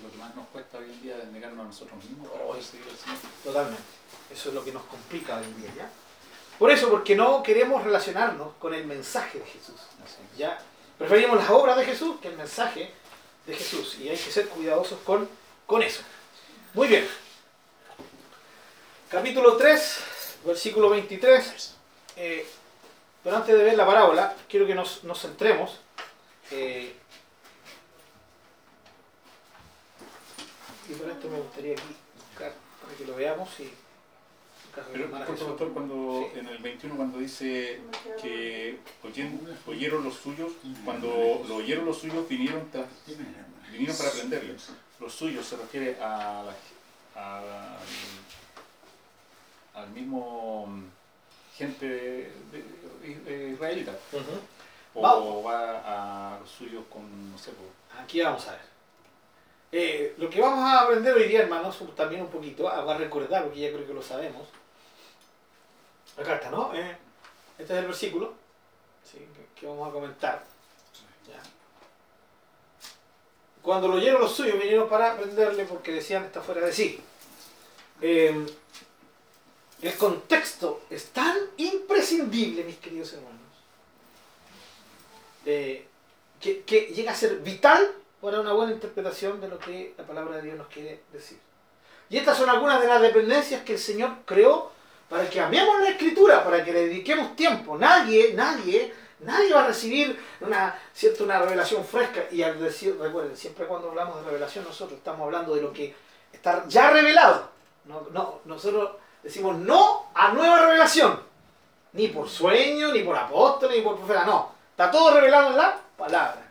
Lo 0.04 0.12
que 0.12 0.18
más 0.18 0.34
nos 0.36 0.48
cuesta 0.48 0.78
hoy 0.78 0.86
en 0.86 1.02
día 1.02 1.18
es 1.18 1.28
negarnos 1.34 1.66
a 1.66 1.68
nosotros 1.68 2.02
mismos 2.06 2.30
para 2.30 2.46
poder 2.46 2.64
seguir 2.64 2.86
al 2.90 2.98
Señor. 2.98 3.18
Totalmente. 3.44 3.84
Eso 4.32 4.50
es 4.50 4.56
lo 4.56 4.64
que 4.64 4.72
nos 4.72 4.84
complica 4.84 5.38
hoy 5.38 5.44
en 5.44 5.62
día, 5.62 5.72
¿ya? 5.76 5.90
Por 6.58 6.72
eso, 6.72 6.90
porque 6.90 7.16
no 7.16 7.44
queremos 7.44 7.84
relacionarnos 7.84 8.54
con 8.58 8.74
el 8.74 8.86
mensaje 8.86 9.40
de 9.40 9.46
Jesús. 9.46 9.82
¿ya? 10.38 10.60
Preferimos 10.98 11.36
las 11.36 11.50
obras 11.50 11.76
de 11.76 11.84
Jesús 11.84 12.18
que 12.22 12.30
el 12.30 12.38
mensaje 12.38 12.94
de 13.46 13.54
Jesús. 13.54 13.98
Y 14.00 14.08
hay 14.08 14.18
que 14.18 14.32
ser 14.32 14.48
cuidadosos 14.48 15.00
con, 15.00 15.28
con 15.66 15.82
eso. 15.84 16.04
Muy 16.74 16.88
bien. 16.88 17.06
Capítulo 19.12 19.58
3, 19.58 19.98
versículo 20.46 20.90
23. 20.90 21.76
Eh, 22.18 22.46
pero 23.24 23.38
antes 23.38 23.56
de 23.56 23.64
ver 23.64 23.76
la 23.76 23.86
parábola, 23.86 24.36
quiero 24.50 24.66
que 24.66 24.76
nos, 24.76 25.04
nos 25.04 25.20
centremos. 25.22 25.80
eh, 26.52 26.94
y 30.90 30.94
por 30.94 31.10
esto 31.10 31.30
me 31.30 31.38
gustaría 31.38 31.74
aquí 31.74 31.84
buscar 32.30 32.52
para 32.82 32.94
que 32.98 33.06
lo 33.06 33.16
veamos 33.16 33.50
y 33.62 33.72
Pero, 34.94 35.08
doctor, 35.10 35.72
cuando 35.74 36.30
Sí. 36.34 36.40
en 36.40 36.48
el 36.48 36.58
21 36.60 36.96
cuando 36.96 37.20
dice 37.20 37.82
que 38.22 38.80
oyen- 39.04 39.40
oyeron 39.68 40.04
los 40.04 40.16
suyos, 40.16 40.52
cuando 40.86 41.44
lo 41.48 41.56
oyeron 41.58 41.86
los 41.86 41.98
suyos 42.00 42.28
vinieron, 42.30 42.70
tras- 42.72 42.88
vinieron 43.70 43.98
para 43.98 44.10
aprenderle. 44.10 44.56
Los 45.00 45.14
suyos 45.14 45.46
se 45.46 45.58
refiere 45.58 45.98
a 46.02 46.44
la- 46.46 47.22
a- 47.22 47.78
al, 49.74 49.90
mismo 49.90 50.68
mm, 50.68 50.84
gente 51.58 51.86
de, 51.88 52.32
de- 52.52 53.20
de 53.20 53.50
israelita. 53.50 53.94
O 54.94 55.02
Vamos. 55.02 55.46
va 55.46 56.34
a 56.36 56.40
los 56.40 56.50
suyos 56.50 56.84
con, 56.92 57.32
no 57.32 57.38
sé, 57.38 57.52
po, 57.52 57.64
Aquí 58.02 58.22
vamos 58.22 58.46
a 58.48 58.52
ver. 58.52 58.62
Eh, 59.72 60.16
lo 60.18 60.30
que 60.30 60.42
vamos 60.42 60.60
a 60.66 60.82
aprender 60.82 61.14
hoy 61.16 61.28
día, 61.30 61.44
hermanos, 61.44 61.80
también 61.96 62.22
un 62.22 62.30
poquito, 62.30 62.68
ah, 62.68 62.84
va 62.84 62.96
a 62.96 62.98
recordar, 62.98 63.44
porque 63.46 63.62
ya 63.62 63.72
creo 63.72 63.88
que 63.88 63.94
lo 63.94 64.02
sabemos. 64.02 64.48
Acá 66.18 66.36
está, 66.36 66.50
¿no? 66.52 66.74
Eh, 66.76 66.98
este 67.58 67.74
es 67.74 67.80
el 67.80 67.86
versículo 67.86 68.34
¿sí? 69.10 69.26
que, 69.56 69.66
vamos 69.66 69.88
a 69.88 69.92
comentar. 69.94 70.44
Ya. 71.26 71.40
Cuando 73.62 73.88
lo 73.88 73.96
oyeron 73.96 74.20
los 74.22 74.36
suyos, 74.36 74.60
vinieron 74.60 74.90
para 74.90 75.14
aprenderle 75.14 75.64
porque 75.66 75.94
decían 75.94 76.26
está 76.26 76.42
fuera 76.42 76.66
de 76.66 76.74
sí. 76.74 77.00
Eh, 78.02 78.46
el 79.82 79.96
contexto 79.98 80.82
es 80.90 81.08
tan 81.08 81.36
imprescindible, 81.58 82.64
mis 82.64 82.78
queridos 82.78 83.14
hermanos, 83.14 83.40
que, 85.44 86.64
que 86.64 86.82
llega 86.94 87.12
a 87.12 87.16
ser 87.16 87.38
vital 87.40 87.92
para 88.22 88.40
una 88.40 88.54
buena 88.54 88.74
interpretación 88.74 89.42
de 89.42 89.48
lo 89.48 89.58
que 89.58 89.94
la 89.98 90.06
palabra 90.06 90.38
de 90.38 90.44
Dios 90.44 90.58
nos 90.58 90.68
quiere 90.68 91.02
decir. 91.12 91.40
Y 92.10 92.18
estas 92.18 92.38
son 92.38 92.50
algunas 92.50 92.82
de 92.82 92.88
las 92.88 93.02
dependencias 93.02 93.64
que 93.64 93.74
el 93.74 93.80
Señor 93.80 94.18
creó 94.26 94.72
para 95.10 95.30
que 95.30 95.40
amemos 95.40 95.82
la 95.82 95.90
Escritura, 95.90 96.44
para 96.44 96.64
que 96.64 96.74
le 96.74 96.88
dediquemos 96.88 97.36
tiempo. 97.36 97.78
Nadie, 97.78 98.34
nadie 98.34 98.94
Nadie 99.22 99.54
va 99.54 99.64
a 99.64 99.68
recibir 99.68 100.20
una, 100.40 100.80
¿cierto? 100.94 101.24
una 101.24 101.40
revelación 101.40 101.86
fresca. 101.86 102.24
Y 102.32 102.42
al 102.42 102.60
decir, 102.60 102.98
recuerden, 103.00 103.38
siempre 103.38 103.68
cuando 103.68 103.90
hablamos 103.90 104.18
de 104.18 104.26
revelación 104.26 104.66
nosotros 104.66 104.98
estamos 104.98 105.22
hablando 105.22 105.56
de 105.56 105.62
lo 105.62 105.72
que 105.72 105.94
está 106.34 106.66
ya 106.68 106.92
revelado. 106.92 107.50
No, 107.86 108.08
no, 108.12 108.40
nosotros 108.46 108.92
decimos 109.24 109.58
no 109.58 110.08
a 110.14 110.30
nueva 110.30 110.60
revelación. 110.60 111.20
Ni 111.94 112.08
por 112.08 112.30
sueño, 112.30 112.94
ni 112.94 113.04
por 113.04 113.18
apóstol, 113.18 113.72
ni 113.74 113.82
por 113.82 113.98
profeta. 113.98 114.26
No. 114.26 114.52
Está 114.72 114.90
todo 114.90 115.14
revelado 115.14 115.50
en 115.50 115.58
la 115.58 115.78
palabra. 115.98 116.42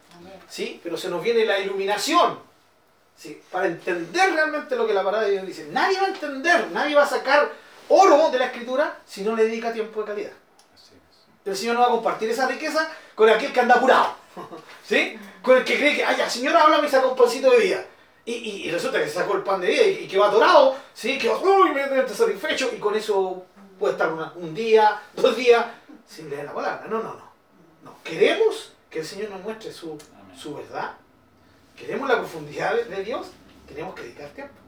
¿Sí? 0.48 0.80
Pero 0.82 0.96
se 0.96 1.08
nos 1.08 1.22
viene 1.22 1.44
la 1.44 1.58
iluminación. 1.58 2.38
¿Sí? 3.16 3.40
Para 3.50 3.66
entender 3.66 4.32
realmente 4.32 4.76
lo 4.76 4.86
que 4.86 4.92
la 4.92 5.02
palabra 5.02 5.26
de 5.26 5.32
Dios 5.32 5.46
dice. 5.46 5.68
Nadie 5.70 5.98
va 5.98 6.06
a 6.06 6.10
entender, 6.10 6.70
nadie 6.72 6.94
va 6.94 7.04
a 7.04 7.06
sacar 7.06 7.50
oro 7.88 8.30
de 8.30 8.38
la 8.38 8.46
escritura 8.46 8.98
si 9.06 9.22
no 9.22 9.34
le 9.34 9.44
dedica 9.44 9.72
tiempo 9.72 10.00
de 10.00 10.06
calidad. 10.06 10.32
El 11.44 11.56
Señor 11.56 11.74
no 11.74 11.80
va 11.80 11.86
a 11.86 11.90
compartir 11.90 12.28
esa 12.28 12.46
riqueza 12.46 12.90
con 13.14 13.28
aquel 13.28 13.52
que 13.52 13.60
anda 13.60 13.76
apurado. 13.76 14.14
¿Sí? 14.86 15.18
Con 15.42 15.56
el 15.56 15.64
que 15.64 15.76
cree 15.76 15.96
que, 15.96 16.04
ay, 16.04 16.16
ya, 16.18 16.28
Señor, 16.28 16.56
habla 16.56 16.84
y 16.84 16.88
saca 16.88 17.06
un 17.06 17.16
pancito 17.16 17.50
de 17.50 17.58
vida. 17.58 17.84
Y, 18.24 18.32
y, 18.32 18.70
resulta 18.70 19.00
que 19.00 19.08
se 19.08 19.14
sacó 19.14 19.34
el 19.34 19.42
pan 19.42 19.60
de 19.60 19.68
vida 19.68 19.82
y, 19.82 20.06
que 20.06 20.18
va 20.18 20.28
atorado, 20.28 20.76
¿sí? 20.92 21.18
Que 21.18 21.30
uy, 21.30 21.72
me 21.72 21.88
siento 21.88 22.14
satisfecho 22.14 22.70
y 22.74 22.78
con 22.78 22.94
eso 22.94 23.44
puede 23.78 23.92
estar 23.92 24.12
un 24.12 24.54
día, 24.54 25.00
dos 25.16 25.36
días 25.36 25.66
sin 26.06 26.28
leer 26.28 26.44
la 26.44 26.54
palabra. 26.54 26.86
No, 26.88 26.98
no, 26.98 27.14
no. 27.14 27.30
no. 27.82 27.94
Queremos 28.04 28.72
que 28.90 29.00
el 29.00 29.06
Señor 29.06 29.30
nos 29.30 29.42
muestre 29.42 29.72
su, 29.72 29.98
su 30.36 30.54
verdad. 30.54 30.92
Queremos 31.76 32.08
la 32.08 32.18
profundidad 32.18 32.74
de 32.74 33.04
Dios. 33.04 33.28
Tenemos 33.66 33.94
que 33.94 34.02
dedicar 34.02 34.28
tiempo. 34.30 34.60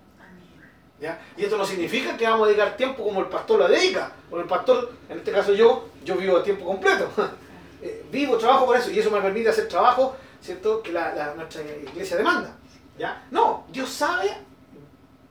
Y 1.36 1.44
esto 1.44 1.58
no 1.58 1.66
significa 1.66 2.16
que 2.16 2.24
vamos 2.24 2.44
a 2.44 2.46
dedicar 2.48 2.76
tiempo 2.76 3.02
como 3.02 3.20
el 3.20 3.26
pastor 3.26 3.58
lo 3.58 3.68
dedica. 3.68 4.12
Porque 4.30 4.42
el 4.44 4.48
pastor, 4.48 4.92
en 5.08 5.18
este 5.18 5.32
caso 5.32 5.52
yo, 5.52 5.88
yo 6.04 6.16
vivo 6.16 6.36
a 6.36 6.42
tiempo 6.42 6.64
completo. 6.64 7.08
Eh, 7.84 8.06
vivo, 8.12 8.38
trabajo 8.38 8.64
por 8.64 8.76
eso 8.76 8.92
y 8.92 9.00
eso 9.00 9.10
me 9.10 9.20
permite 9.20 9.48
hacer 9.48 9.66
trabajo, 9.66 10.14
¿cierto? 10.40 10.80
Que 10.84 10.92
la, 10.92 11.34
nuestra 11.34 11.62
iglesia 11.62 12.16
demanda. 12.16 12.56
¿Ya? 13.02 13.26
No, 13.32 13.64
Dios 13.70 13.90
sabe 13.90 14.30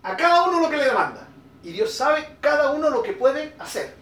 a 0.04 0.18
cada 0.18 0.44
uno 0.44 0.60
lo 0.60 0.70
que 0.70 0.76
le 0.76 0.84
demanda. 0.84 1.26
Y 1.64 1.72
Dios 1.72 1.94
sabe 1.94 2.36
cada 2.42 2.72
uno 2.72 2.90
lo 2.90 3.02
que 3.02 3.14
puede 3.14 3.56
hacer. 3.60 3.96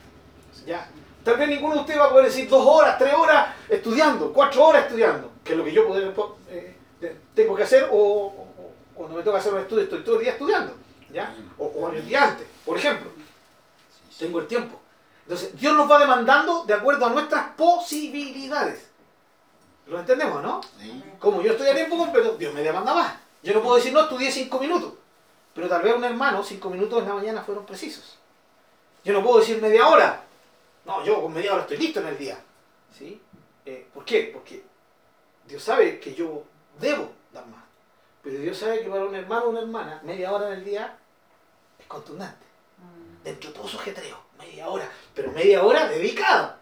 ¿ya? 0.65 0.89
Tal 1.23 1.37
vez 1.37 1.49
ninguno 1.49 1.75
de 1.75 1.81
ustedes 1.81 1.99
va 1.99 2.05
a 2.05 2.09
poder 2.09 2.25
decir 2.25 2.49
dos 2.49 2.65
horas, 2.65 2.97
tres 2.97 3.13
horas 3.13 3.53
estudiando, 3.69 4.33
cuatro 4.33 4.65
horas 4.65 4.85
estudiando, 4.85 5.31
que 5.43 5.51
es 5.51 5.57
lo 5.59 5.63
que 5.63 5.71
yo 5.71 5.83
eh, 6.49 6.77
tengo 7.35 7.55
que 7.55 7.61
hacer, 7.61 7.87
o, 7.91 7.97
o, 7.97 8.71
cuando 8.95 9.17
me 9.17 9.21
toca 9.21 9.37
hacer 9.37 9.53
un 9.53 9.59
estudio 9.59 9.83
estoy 9.83 10.03
todo 10.03 10.15
el 10.15 10.21
día 10.23 10.31
estudiando. 10.31 10.73
¿ya? 11.13 11.35
O, 11.59 11.65
o 11.65 11.91
el 11.91 12.07
día 12.07 12.23
antes, 12.23 12.47
por 12.65 12.75
ejemplo. 12.75 13.11
Tengo 14.17 14.39
el 14.39 14.47
tiempo. 14.47 14.79
Entonces, 15.23 15.55
Dios 15.59 15.77
nos 15.77 15.89
va 15.89 15.99
demandando 15.99 16.65
de 16.65 16.73
acuerdo 16.73 17.05
a 17.05 17.09
nuestras 17.11 17.51
posibilidades. 17.51 18.89
¿Lo 19.85 19.99
entendemos, 19.99 20.41
no? 20.41 20.59
Como 21.19 21.43
yo 21.43 21.51
estoy 21.51 21.67
a 21.69 21.75
tiempo 21.75 21.97
completo, 21.97 22.35
Dios 22.35 22.51
me 22.51 22.63
demanda 22.63 22.95
más. 22.95 23.28
Yo 23.41 23.53
no 23.53 23.61
puedo 23.61 23.77
decir, 23.77 23.93
no, 23.93 24.01
estudié 24.01 24.31
cinco 24.31 24.59
minutos. 24.59 24.93
Pero 25.53 25.67
tal 25.67 25.81
vez 25.81 25.95
un 25.95 26.03
hermano, 26.03 26.43
cinco 26.43 26.69
minutos 26.69 27.01
en 27.01 27.09
la 27.09 27.15
mañana 27.15 27.41
fueron 27.41 27.65
precisos. 27.65 28.17
Yo 29.03 29.13
no 29.13 29.23
puedo 29.23 29.39
decir 29.39 29.61
media 29.61 29.87
hora. 29.87 30.23
No, 30.85 31.03
yo 31.03 31.21
con 31.21 31.33
media 31.33 31.53
hora 31.53 31.63
estoy 31.63 31.77
listo 31.77 31.99
en 31.99 32.07
el 32.07 32.17
día. 32.17 32.39
¿Sí? 32.97 33.21
Eh, 33.65 33.87
¿Por 33.93 34.05
qué? 34.05 34.31
Porque 34.33 34.63
Dios 35.45 35.63
sabe 35.63 35.99
que 35.99 36.13
yo 36.13 36.43
debo 36.79 37.11
dar 37.33 37.45
más. 37.47 37.63
Pero 38.23 38.39
Dios 38.39 38.57
sabe 38.57 38.81
que 38.81 38.89
para 38.89 39.05
un 39.05 39.15
hermano 39.15 39.45
o 39.45 39.49
una 39.49 39.61
hermana, 39.61 40.01
media 40.03 40.31
hora 40.31 40.47
en 40.47 40.59
el 40.59 40.65
día 40.65 40.97
es 41.79 41.85
contundente. 41.85 42.45
Mm. 42.77 43.23
Dentro 43.23 43.49
de 43.49 43.55
todo 43.55 43.67
su 43.67 43.77
ajetreo, 43.77 44.17
media 44.37 44.67
hora, 44.67 44.89
pero 45.13 45.31
media 45.31 45.63
hora 45.63 45.87
dedicada. 45.87 46.59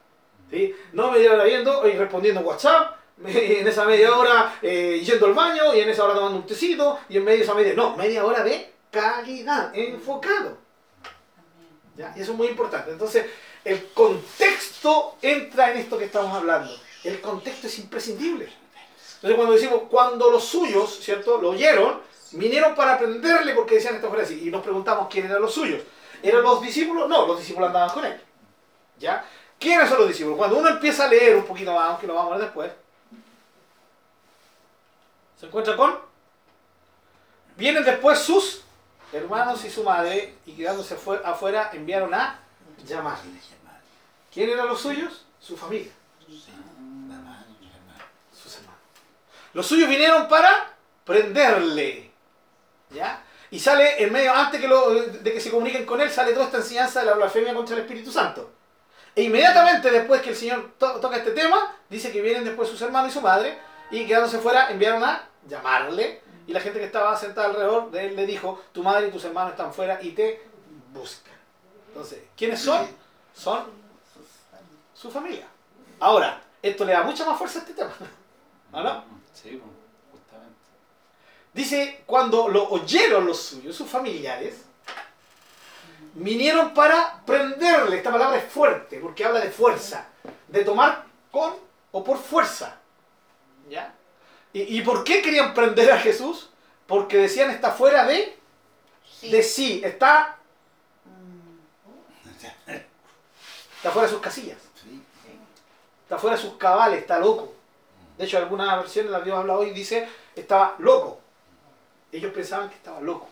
¿sí? 0.49 0.75
No 0.93 1.11
media 1.11 1.33
hora 1.33 1.43
viendo 1.43 1.87
y 1.87 1.93
respondiendo 1.93 2.41
WhatsApp, 2.41 2.96
en 3.25 3.67
esa 3.67 3.85
media 3.85 4.15
hora 4.15 4.59
eh, 4.61 5.01
yendo 5.03 5.25
al 5.25 5.33
baño 5.33 5.73
y 5.73 5.79
en 5.79 5.89
esa 5.89 6.03
hora 6.03 6.13
tomando 6.13 6.37
un 6.37 6.45
tecito 6.45 6.99
y 7.09 7.17
en 7.17 7.23
medio 7.23 7.39
de 7.39 7.43
esa 7.43 7.53
media. 7.53 7.73
No, 7.73 7.95
media 7.95 8.25
hora 8.25 8.43
de 8.43 8.73
calidad, 8.91 9.71
enfocado. 9.73 10.57
¿Ya? 11.95 12.13
Y 12.15 12.21
eso 12.21 12.31
es 12.33 12.37
muy 12.37 12.47
importante. 12.47 12.91
Entonces, 12.91 13.25
el 13.65 13.87
contexto 13.89 15.17
entra 15.21 15.71
en 15.71 15.77
esto 15.77 15.97
que 15.97 16.05
estamos 16.05 16.33
hablando. 16.33 16.71
El 17.03 17.19
contexto 17.19 17.67
es 17.67 17.79
imprescindible. 17.79 18.49
Entonces 19.15 19.35
cuando 19.35 19.53
decimos, 19.53 19.81
cuando 19.89 20.29
los 20.29 20.43
suyos, 20.43 20.99
¿cierto? 21.01 21.41
Lo 21.41 21.49
oyeron, 21.49 22.01
vinieron 22.31 22.75
para 22.75 22.93
aprenderle 22.93 23.53
porque 23.55 23.75
decían 23.75 23.95
esto 23.95 24.09
fuera 24.09 24.23
así. 24.23 24.47
Y 24.47 24.51
nos 24.51 24.61
preguntamos 24.61 25.07
quién 25.09 25.25
eran 25.25 25.41
los 25.41 25.53
suyos. 25.53 25.81
¿Eran 26.21 26.43
los 26.43 26.61
discípulos? 26.61 27.09
No, 27.09 27.25
los 27.25 27.39
discípulos 27.39 27.67
andaban 27.67 27.89
con 27.89 28.05
él. 28.05 28.21
¿Ya? 28.99 29.25
¿Quiénes 29.59 29.89
son 29.89 29.99
los 29.99 30.07
discípulos? 30.07 30.37
Cuando 30.37 30.57
uno 30.59 30.69
empieza 30.69 31.05
a 31.05 31.07
leer 31.07 31.35
un 31.35 31.45
poquito 31.45 31.73
más, 31.73 31.89
aunque 31.89 32.05
lo 32.05 32.13
vamos 32.13 32.33
a 32.33 32.35
ver 32.37 32.45
después, 32.45 32.71
se 35.39 35.45
encuentra 35.45 35.75
con. 35.75 35.97
Vienen 37.55 37.83
después 37.83 38.19
sus 38.19 38.63
hermanos 39.11 39.63
y 39.65 39.69
su 39.69 39.83
madre, 39.83 40.35
y 40.45 40.53
quedándose 40.53 40.97
afuera, 41.23 41.71
enviaron 41.73 42.13
a 42.13 42.39
llamarle. 42.85 43.39
¿Quién 44.33 44.49
eran 44.49 44.67
los 44.67 44.81
suyos? 44.81 45.25
Su 45.39 45.57
familia. 45.57 45.91
Los 49.53 49.65
suyos 49.65 49.89
vinieron 49.89 50.27
para 50.27 50.75
prenderle. 51.03 52.11
¿Ya? 52.91 53.23
Y 53.49 53.59
sale 53.59 54.03
en 54.03 54.11
medio, 54.11 54.33
antes 54.33 54.59
que 54.61 54.67
de 54.67 55.33
que 55.33 55.39
se 55.39 55.49
comuniquen 55.49 55.85
con 55.85 56.01
él, 56.01 56.11
sale 56.11 56.33
toda 56.33 56.45
esta 56.45 56.57
enseñanza 56.57 56.99
de 56.99 57.07
la 57.07 57.13
blasfemia 57.13 57.53
contra 57.53 57.75
el 57.75 57.81
Espíritu 57.81 58.11
Santo. 58.11 58.51
E 59.15 59.23
inmediatamente 59.23 59.89
después 59.89 60.21
que 60.21 60.29
el 60.29 60.35
Señor 60.35 60.73
toca 60.77 61.17
este 61.17 61.31
tema, 61.31 61.75
dice 61.89 62.11
que 62.11 62.21
vienen 62.21 62.43
después 62.43 62.69
sus 62.69 62.81
hermanos 62.81 63.09
y 63.09 63.13
su 63.13 63.21
madre, 63.21 63.57
y 63.91 64.05
quedándose 64.05 64.39
fuera, 64.39 64.69
enviaron 64.69 65.03
a 65.03 65.27
llamarle. 65.47 66.21
Y 66.45 66.53
la 66.53 66.61
gente 66.61 66.79
que 66.79 66.85
estaba 66.85 67.15
sentada 67.17 67.47
alrededor 67.47 67.91
de 67.91 68.07
él 68.07 68.15
le 68.15 68.25
dijo, 68.25 68.61
tu 68.71 68.81
madre 68.81 69.07
y 69.07 69.11
tus 69.11 69.25
hermanos 69.25 69.51
están 69.51 69.73
fuera 69.73 70.01
y 70.01 70.11
te 70.11 70.41
buscan. 70.93 71.33
Entonces, 71.89 72.21
¿quiénes 72.37 72.61
son? 72.61 72.87
Son 73.33 73.65
su 74.93 75.11
familia. 75.11 75.47
Ahora, 75.99 76.41
esto 76.61 76.85
le 76.85 76.93
da 76.93 77.03
mucha 77.03 77.25
más 77.25 77.37
fuerza 77.37 77.59
a 77.59 77.61
este 77.61 77.73
tema. 77.73 77.93
¿O 78.71 78.81
no? 78.81 79.03
Sí, 79.33 79.61
justamente. 80.11 80.55
Dice, 81.53 82.03
cuando 82.05 82.47
lo 82.47 82.69
oyeron 82.69 83.25
los 83.25 83.41
suyos, 83.41 83.75
sus 83.75 83.89
familiares, 83.89 84.61
vinieron 86.13 86.73
para 86.73 87.21
prenderle. 87.25 87.97
Esta 87.97 88.11
palabra 88.11 88.37
es 88.37 88.51
fuerte, 88.51 88.99
porque 88.99 89.25
habla 89.25 89.39
de 89.39 89.51
fuerza, 89.51 90.07
de 90.47 90.63
tomar 90.63 91.05
con 91.31 91.55
o 91.91 92.03
por 92.03 92.17
fuerza. 92.17 92.79
¿Ya? 93.69 93.93
¿Y, 94.53 94.81
por 94.81 95.03
qué 95.03 95.21
querían 95.21 95.53
prender 95.53 95.91
a 95.91 95.99
Jesús? 95.99 96.49
Porque 96.87 97.17
decían 97.17 97.51
está 97.51 97.71
fuera 97.71 98.05
de 98.05 98.35
sí. 99.19 99.29
de 99.29 99.43
sí, 99.43 99.81
está 99.83 100.37
está 103.77 103.91
fuera 103.91 104.07
de 104.07 104.13
sus 104.13 104.21
casillas. 104.21 104.57
Está 106.03 106.17
fuera 106.17 106.35
de 106.35 106.41
sus 106.41 106.53
cabales, 106.53 106.99
está 106.99 107.19
loco. 107.19 107.53
De 108.17 108.25
hecho, 108.25 108.37
algunas 108.37 108.77
versiones, 108.77 109.11
la 109.11 109.21
Dios 109.21 109.37
habla 109.37 109.57
hoy, 109.57 109.71
dice, 109.71 110.07
estaba 110.35 110.75
loco. 110.79 111.19
Ellos 112.11 112.33
pensaban 112.33 112.69
que 112.69 112.75
estaba 112.75 113.01
loco. 113.01 113.27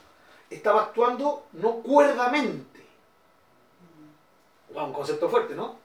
Estaba 0.50 0.84
actuando 0.84 1.48
no 1.54 1.78
cuerdamente. 1.78 2.86
un 4.70 4.94
concepto 4.94 5.30
fuerte, 5.30 5.56
¿no? 5.56 5.80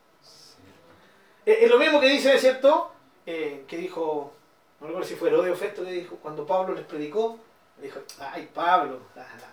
Eh, 1.45 1.59
es 1.61 1.69
lo 1.69 1.79
mismo 1.79 1.99
que 1.99 2.07
dice, 2.07 2.37
¿cierto? 2.37 2.91
Eh, 3.25 3.65
que 3.67 3.77
dijo, 3.77 4.33
no 4.81 4.87
recuerdo 4.87 5.07
si 5.07 5.15
fue 5.15 5.29
Herodio 5.29 5.55
Festo 5.55 5.83
que 5.83 5.91
dijo, 5.91 6.15
cuando 6.15 6.45
Pablo 6.45 6.73
les 6.73 6.85
predicó, 6.85 7.37
dijo, 7.79 7.99
ay 8.19 8.49
Pablo, 8.51 8.99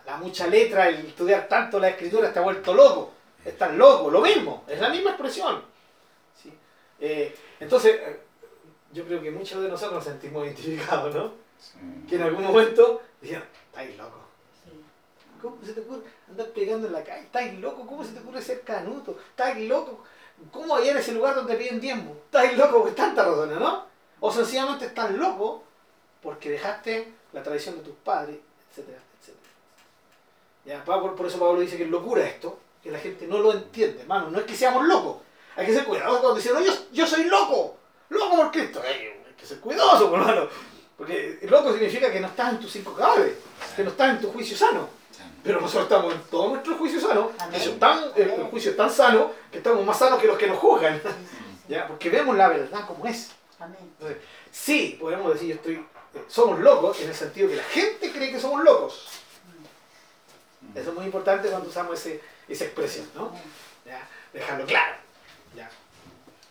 la, 0.06 0.16
mucha 0.16 0.46
letra, 0.46 0.88
el 0.88 1.06
estudiar 1.06 1.46
tanto 1.46 1.78
la 1.78 1.90
escritura 1.90 2.32
te 2.32 2.38
ha 2.38 2.42
vuelto 2.42 2.72
loco. 2.72 3.12
Estás 3.44 3.74
loco, 3.74 4.10
lo 4.10 4.22
mismo, 4.22 4.64
es 4.66 4.80
la 4.80 4.88
misma 4.88 5.10
expresión. 5.10 5.62
¿sí? 6.42 6.50
Eh, 6.98 7.36
entonces, 7.60 8.00
yo 8.92 9.04
creo 9.04 9.22
que 9.22 9.30
muchos 9.30 9.62
de 9.62 9.68
nosotros 9.68 9.96
nos 9.96 10.04
sentimos 10.04 10.46
identificados, 10.46 11.14
¿no? 11.14 11.32
Que 12.08 12.16
en 12.16 12.22
algún 12.22 12.44
momento 12.44 13.02
dijeron, 13.20 13.44
estáis 13.70 13.96
loco. 13.98 14.18
¿Cómo 15.42 15.58
se 15.62 15.74
te 15.74 15.80
ocurre 15.80 16.02
andar 16.28 16.48
pegando 16.48 16.86
en 16.86 16.92
la 16.94 17.04
calle? 17.04 17.24
¿Estáis 17.24 17.60
loco? 17.60 17.86
¿Cómo 17.86 18.02
se 18.02 18.12
te 18.12 18.20
ocurre 18.20 18.40
ser 18.40 18.62
canuto? 18.62 19.18
¿Estáis 19.30 19.68
loco? 19.68 20.04
¿Cómo 20.50 20.74
hay 20.74 20.88
en 20.88 20.96
ese 20.96 21.12
lugar 21.12 21.34
donde 21.34 21.54
piden 21.54 21.80
tiempo? 21.80 22.16
¿Estáis 22.24 22.56
loco? 22.56 22.82
Pues 22.82 22.94
tanta 22.94 23.24
razón, 23.24 23.58
¿no? 23.58 23.87
O 24.20 24.32
sencillamente 24.32 24.86
estás 24.86 25.12
loco 25.12 25.64
porque 26.22 26.50
dejaste 26.50 27.12
la 27.32 27.42
tradición 27.42 27.76
de 27.76 27.82
tus 27.82 27.94
padres, 27.96 28.38
etcétera, 28.70 28.98
etcétera. 29.20 29.52
¿Ya? 30.64 30.84
Por, 30.84 31.14
por 31.14 31.26
eso 31.26 31.38
Pablo 31.38 31.60
dice 31.60 31.76
que 31.76 31.84
es 31.84 31.90
locura 31.90 32.26
esto, 32.26 32.58
que 32.82 32.90
la 32.90 32.98
gente 32.98 33.26
no 33.26 33.38
lo 33.38 33.52
entiende, 33.52 34.02
hermano. 34.02 34.30
No 34.30 34.38
es 34.38 34.44
que 34.44 34.54
seamos 34.54 34.86
locos. 34.86 35.18
Hay 35.56 35.66
que 35.66 35.74
ser 35.74 35.84
cuidadosos 35.84 36.20
cuando 36.20 36.36
dicen, 36.36 36.54
no, 36.54 36.60
yo, 36.60 36.72
yo 36.92 37.06
soy 37.06 37.24
loco. 37.24 37.76
Loco 38.10 38.36
por 38.36 38.50
Cristo. 38.50 38.80
Hay 38.82 39.34
que 39.36 39.46
ser 39.46 39.60
cuidadoso, 39.60 40.14
hermano. 40.14 40.48
Porque 40.96 41.38
loco 41.42 41.72
significa 41.72 42.10
que 42.10 42.20
no 42.20 42.26
estás 42.26 42.52
en 42.52 42.60
tus 42.60 42.72
cinco 42.72 42.92
cabales, 42.92 43.34
que 43.76 43.84
no 43.84 43.90
estás 43.90 44.10
en 44.10 44.20
tu 44.20 44.32
juicio 44.32 44.56
sano. 44.56 44.88
Pero 45.44 45.60
nosotros 45.60 45.84
estamos 45.84 46.12
en 46.12 46.20
todo 46.22 46.48
nuestro 46.48 46.76
juicio 46.76 47.00
sano. 47.00 47.30
El, 48.16 48.30
juicio 48.50 48.72
es 48.72 48.76
tan 48.76 48.90
sano 48.90 49.30
que 49.50 49.58
estamos 49.58 49.84
más 49.84 49.98
sanos 49.98 50.20
que 50.20 50.26
los 50.26 50.36
que 50.36 50.48
nos 50.48 50.58
juzgan. 50.58 51.00
¿ya? 51.68 51.86
Porque 51.86 52.10
vemos 52.10 52.36
la 52.36 52.48
verdad 52.48 52.86
como 52.86 53.06
es. 53.06 53.30
Amén. 53.58 53.78
Entonces, 53.80 54.18
sí, 54.52 54.96
podemos 55.00 55.32
decir, 55.34 55.48
yo 55.48 55.54
estoy, 55.56 55.74
eh, 55.74 56.24
somos 56.28 56.60
locos 56.60 57.00
en 57.00 57.08
el 57.08 57.14
sentido 57.14 57.48
que 57.48 57.56
la 57.56 57.64
gente 57.64 58.12
cree 58.12 58.30
que 58.30 58.40
somos 58.40 58.62
locos. 58.62 59.08
Eso 60.74 60.90
es 60.90 60.94
muy 60.94 61.06
importante 61.06 61.48
cuando 61.48 61.68
usamos 61.68 61.98
ese, 61.98 62.20
esa 62.48 62.64
expresión, 62.64 63.08
¿no? 63.14 63.32
¿Ya? 63.84 64.06
Dejarlo 64.32 64.66
claro. 64.66 64.96
¿ya? 65.56 65.70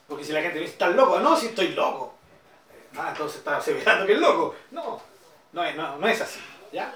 Porque 0.08 0.24
si 0.24 0.32
la 0.34 0.42
gente 0.42 0.60
dice, 0.60 0.72
¿estás 0.72 0.96
loco? 0.96 1.20
No, 1.20 1.40
si 1.40 1.48
estoy 1.48 1.70
loco. 1.70 2.16
Ah, 2.98 3.10
entonces 3.12 3.38
está 3.38 3.58
aseverando 3.58 4.06
que 4.06 4.14
es 4.14 4.20
loco. 4.20 4.56
No, 4.72 5.02
no 5.54 5.64
es, 5.64 5.76
no, 5.76 5.98
no 5.98 6.08
es 6.08 6.20
así. 6.20 6.40
¿ya? 6.72 6.94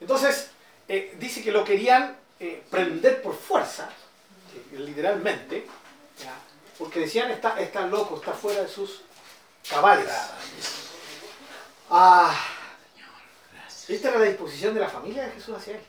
Entonces, 0.00 0.50
eh, 0.88 1.16
dice 1.18 1.42
que 1.42 1.52
lo 1.52 1.64
querían 1.64 2.16
eh, 2.38 2.62
prender 2.70 3.22
por 3.22 3.34
fuerza, 3.34 3.88
eh, 4.54 4.78
literalmente, 4.78 5.66
¿ya? 6.22 6.34
porque 6.78 7.00
decían, 7.00 7.30
está, 7.30 7.58
está 7.60 7.86
loco, 7.86 8.16
está 8.16 8.32
fuera 8.32 8.62
de 8.62 8.68
sus 8.68 9.02
cabales. 9.70 10.08
Ah, 11.90 12.34
esta 13.88 14.08
era 14.08 14.18
la 14.18 14.24
disposición 14.26 14.74
de 14.74 14.80
la 14.80 14.88
familia 14.88 15.24
de 15.26 15.32
Jesús 15.32 15.56
hacia 15.56 15.76
él. 15.76 15.82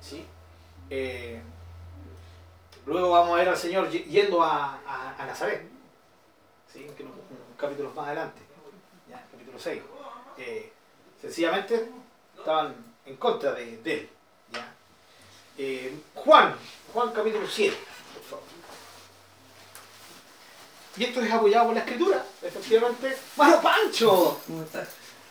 ¿Sí? 0.00 0.24
Eh, 0.90 1.42
luego 2.86 3.10
vamos 3.10 3.32
a 3.34 3.36
ver 3.38 3.48
al 3.48 3.56
Señor 3.56 3.90
yendo 3.90 4.42
a, 4.42 4.78
a- 5.18 5.24
Nazaret. 5.26 5.68
¿Sí? 6.72 6.86
Que 6.96 7.04
capítulos 7.56 7.94
más 7.94 8.06
adelante. 8.06 8.40
Ya, 9.08 9.24
capítulo 9.30 9.58
6. 9.58 9.82
Eh, 10.38 10.72
sencillamente 11.20 11.90
estaban 12.36 12.74
en 13.06 13.16
contra 13.16 13.52
de, 13.52 13.74
él. 13.84 14.10
Eh, 15.56 15.96
Juan, 16.14 16.54
Juan 16.92 17.12
capítulo 17.12 17.46
7, 17.48 17.76
por 18.14 18.22
favor. 18.24 18.44
Y 20.96 21.04
esto 21.04 21.20
es 21.22 21.32
apoyado 21.32 21.66
por 21.66 21.74
la 21.74 21.80
escritura, 21.80 22.24
efectivamente. 22.42 23.16
¡Mano 23.36 23.60
Pancho! 23.60 24.40
¿Cómo 24.46 24.62
estás? 24.62 24.88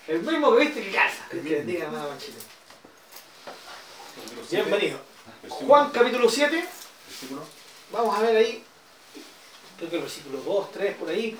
El 0.07 0.21
mismo 0.21 0.53
que 0.55 0.65
viste 0.65 0.83
que 0.83 0.91
casa. 0.91 1.25
Que 1.31 1.37
bendiga, 1.37 1.85
hermano 1.85 2.09
Panchito. 2.09 2.39
Capítulo 4.15 4.43
siete, 4.47 4.63
Bienvenido. 4.65 4.99
Juan 5.49 5.89
capítulo 5.91 6.29
7, 6.29 6.65
versículo 7.07 7.41
vamos 7.91 8.17
a 8.17 8.21
ver 8.21 8.37
ahí, 8.37 8.63
creo 9.77 9.89
que 9.89 9.95
el 9.97 10.01
versículo 10.01 10.39
2, 10.41 10.71
3, 10.71 10.95
por 10.95 11.09
ahí, 11.09 11.37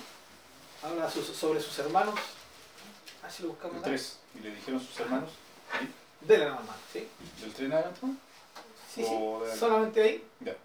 habla 0.84 1.10
sobre 1.10 1.60
sus 1.62 1.80
hermanos. 1.80 2.16
A 3.22 3.26
ver 3.28 3.32
si 3.32 3.44
lo 3.44 3.50
buscamos. 3.50 3.76
el 3.78 3.82
acá. 3.82 3.90
3. 3.90 4.20
Y 4.36 4.40
le 4.42 4.56
dijeron 4.56 4.80
sus 4.80 5.00
hermanos, 5.00 5.30
ahí, 5.72 5.90
Dele 6.22 6.46
la 6.46 6.56
mamá, 6.56 6.76
¿sí? 6.92 7.08
del 7.42 7.54
3 7.54 7.66
en 7.68 7.74
adelante. 7.74 8.00
Sí, 8.94 9.04
sí, 9.04 9.10
de- 9.46 9.58
solamente 9.58 10.02
ahí. 10.02 10.24
Ya. 10.42 10.56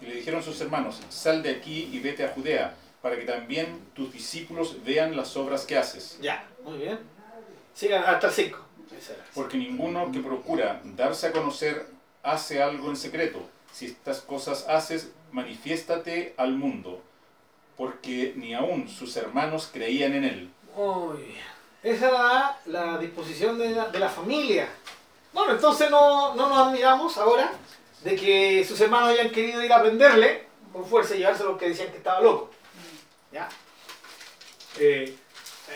Y 0.00 0.06
le 0.06 0.14
dijeron 0.16 0.42
sus 0.42 0.60
hermanos, 0.60 1.00
sal 1.10 1.42
de 1.42 1.50
aquí 1.50 1.90
y 1.92 1.98
vete 2.00 2.24
a 2.24 2.28
Judea, 2.32 2.74
para 3.02 3.16
que 3.16 3.24
también 3.24 3.80
tus 3.94 4.12
discípulos 4.12 4.76
vean 4.84 5.16
las 5.16 5.36
obras 5.36 5.64
que 5.64 5.76
haces. 5.76 6.18
Ya, 6.20 6.46
muy 6.64 6.78
bien. 6.78 6.98
Sigan 7.74 8.04
hasta 8.04 8.28
el 8.28 8.32
5. 8.32 8.58
Porque 9.34 9.56
ninguno 9.56 10.10
que 10.12 10.20
procura 10.20 10.80
darse 10.84 11.28
a 11.28 11.32
conocer 11.32 11.86
hace 12.22 12.62
algo 12.62 12.90
en 12.90 12.96
secreto. 12.96 13.40
Si 13.72 13.86
estas 13.86 14.20
cosas 14.20 14.66
haces, 14.68 15.12
manifiéstate 15.32 16.34
al 16.36 16.52
mundo, 16.52 17.00
porque 17.76 18.34
ni 18.36 18.52
aun 18.52 18.88
sus 18.88 19.16
hermanos 19.16 19.70
creían 19.72 20.14
en 20.14 20.24
él. 20.24 20.50
Muy 20.76 21.18
bien. 21.18 21.50
Esa 21.82 22.08
era 22.08 22.60
la 22.66 22.98
disposición 22.98 23.58
de 23.58 23.70
la, 23.70 23.88
de 23.88 23.98
la 23.98 24.08
familia. 24.08 24.68
Bueno, 25.32 25.52
entonces 25.52 25.90
no, 25.90 26.34
no 26.34 26.48
nos 26.48 26.58
admiramos 26.68 27.16
ahora 27.16 27.52
de 28.04 28.16
que 28.16 28.64
sus 28.66 28.80
hermanos 28.80 29.10
hayan 29.10 29.30
querido 29.30 29.62
ir 29.64 29.72
a 29.72 29.80
prenderle 29.80 30.46
con 30.72 30.84
fuerza 30.84 31.14
y 31.14 31.18
llevárselo 31.18 31.56
que 31.56 31.68
decían 31.68 31.90
que 31.90 31.98
estaba 31.98 32.20
loco. 32.20 32.50
¿Ya? 33.32 33.48
Eh, 34.78 35.16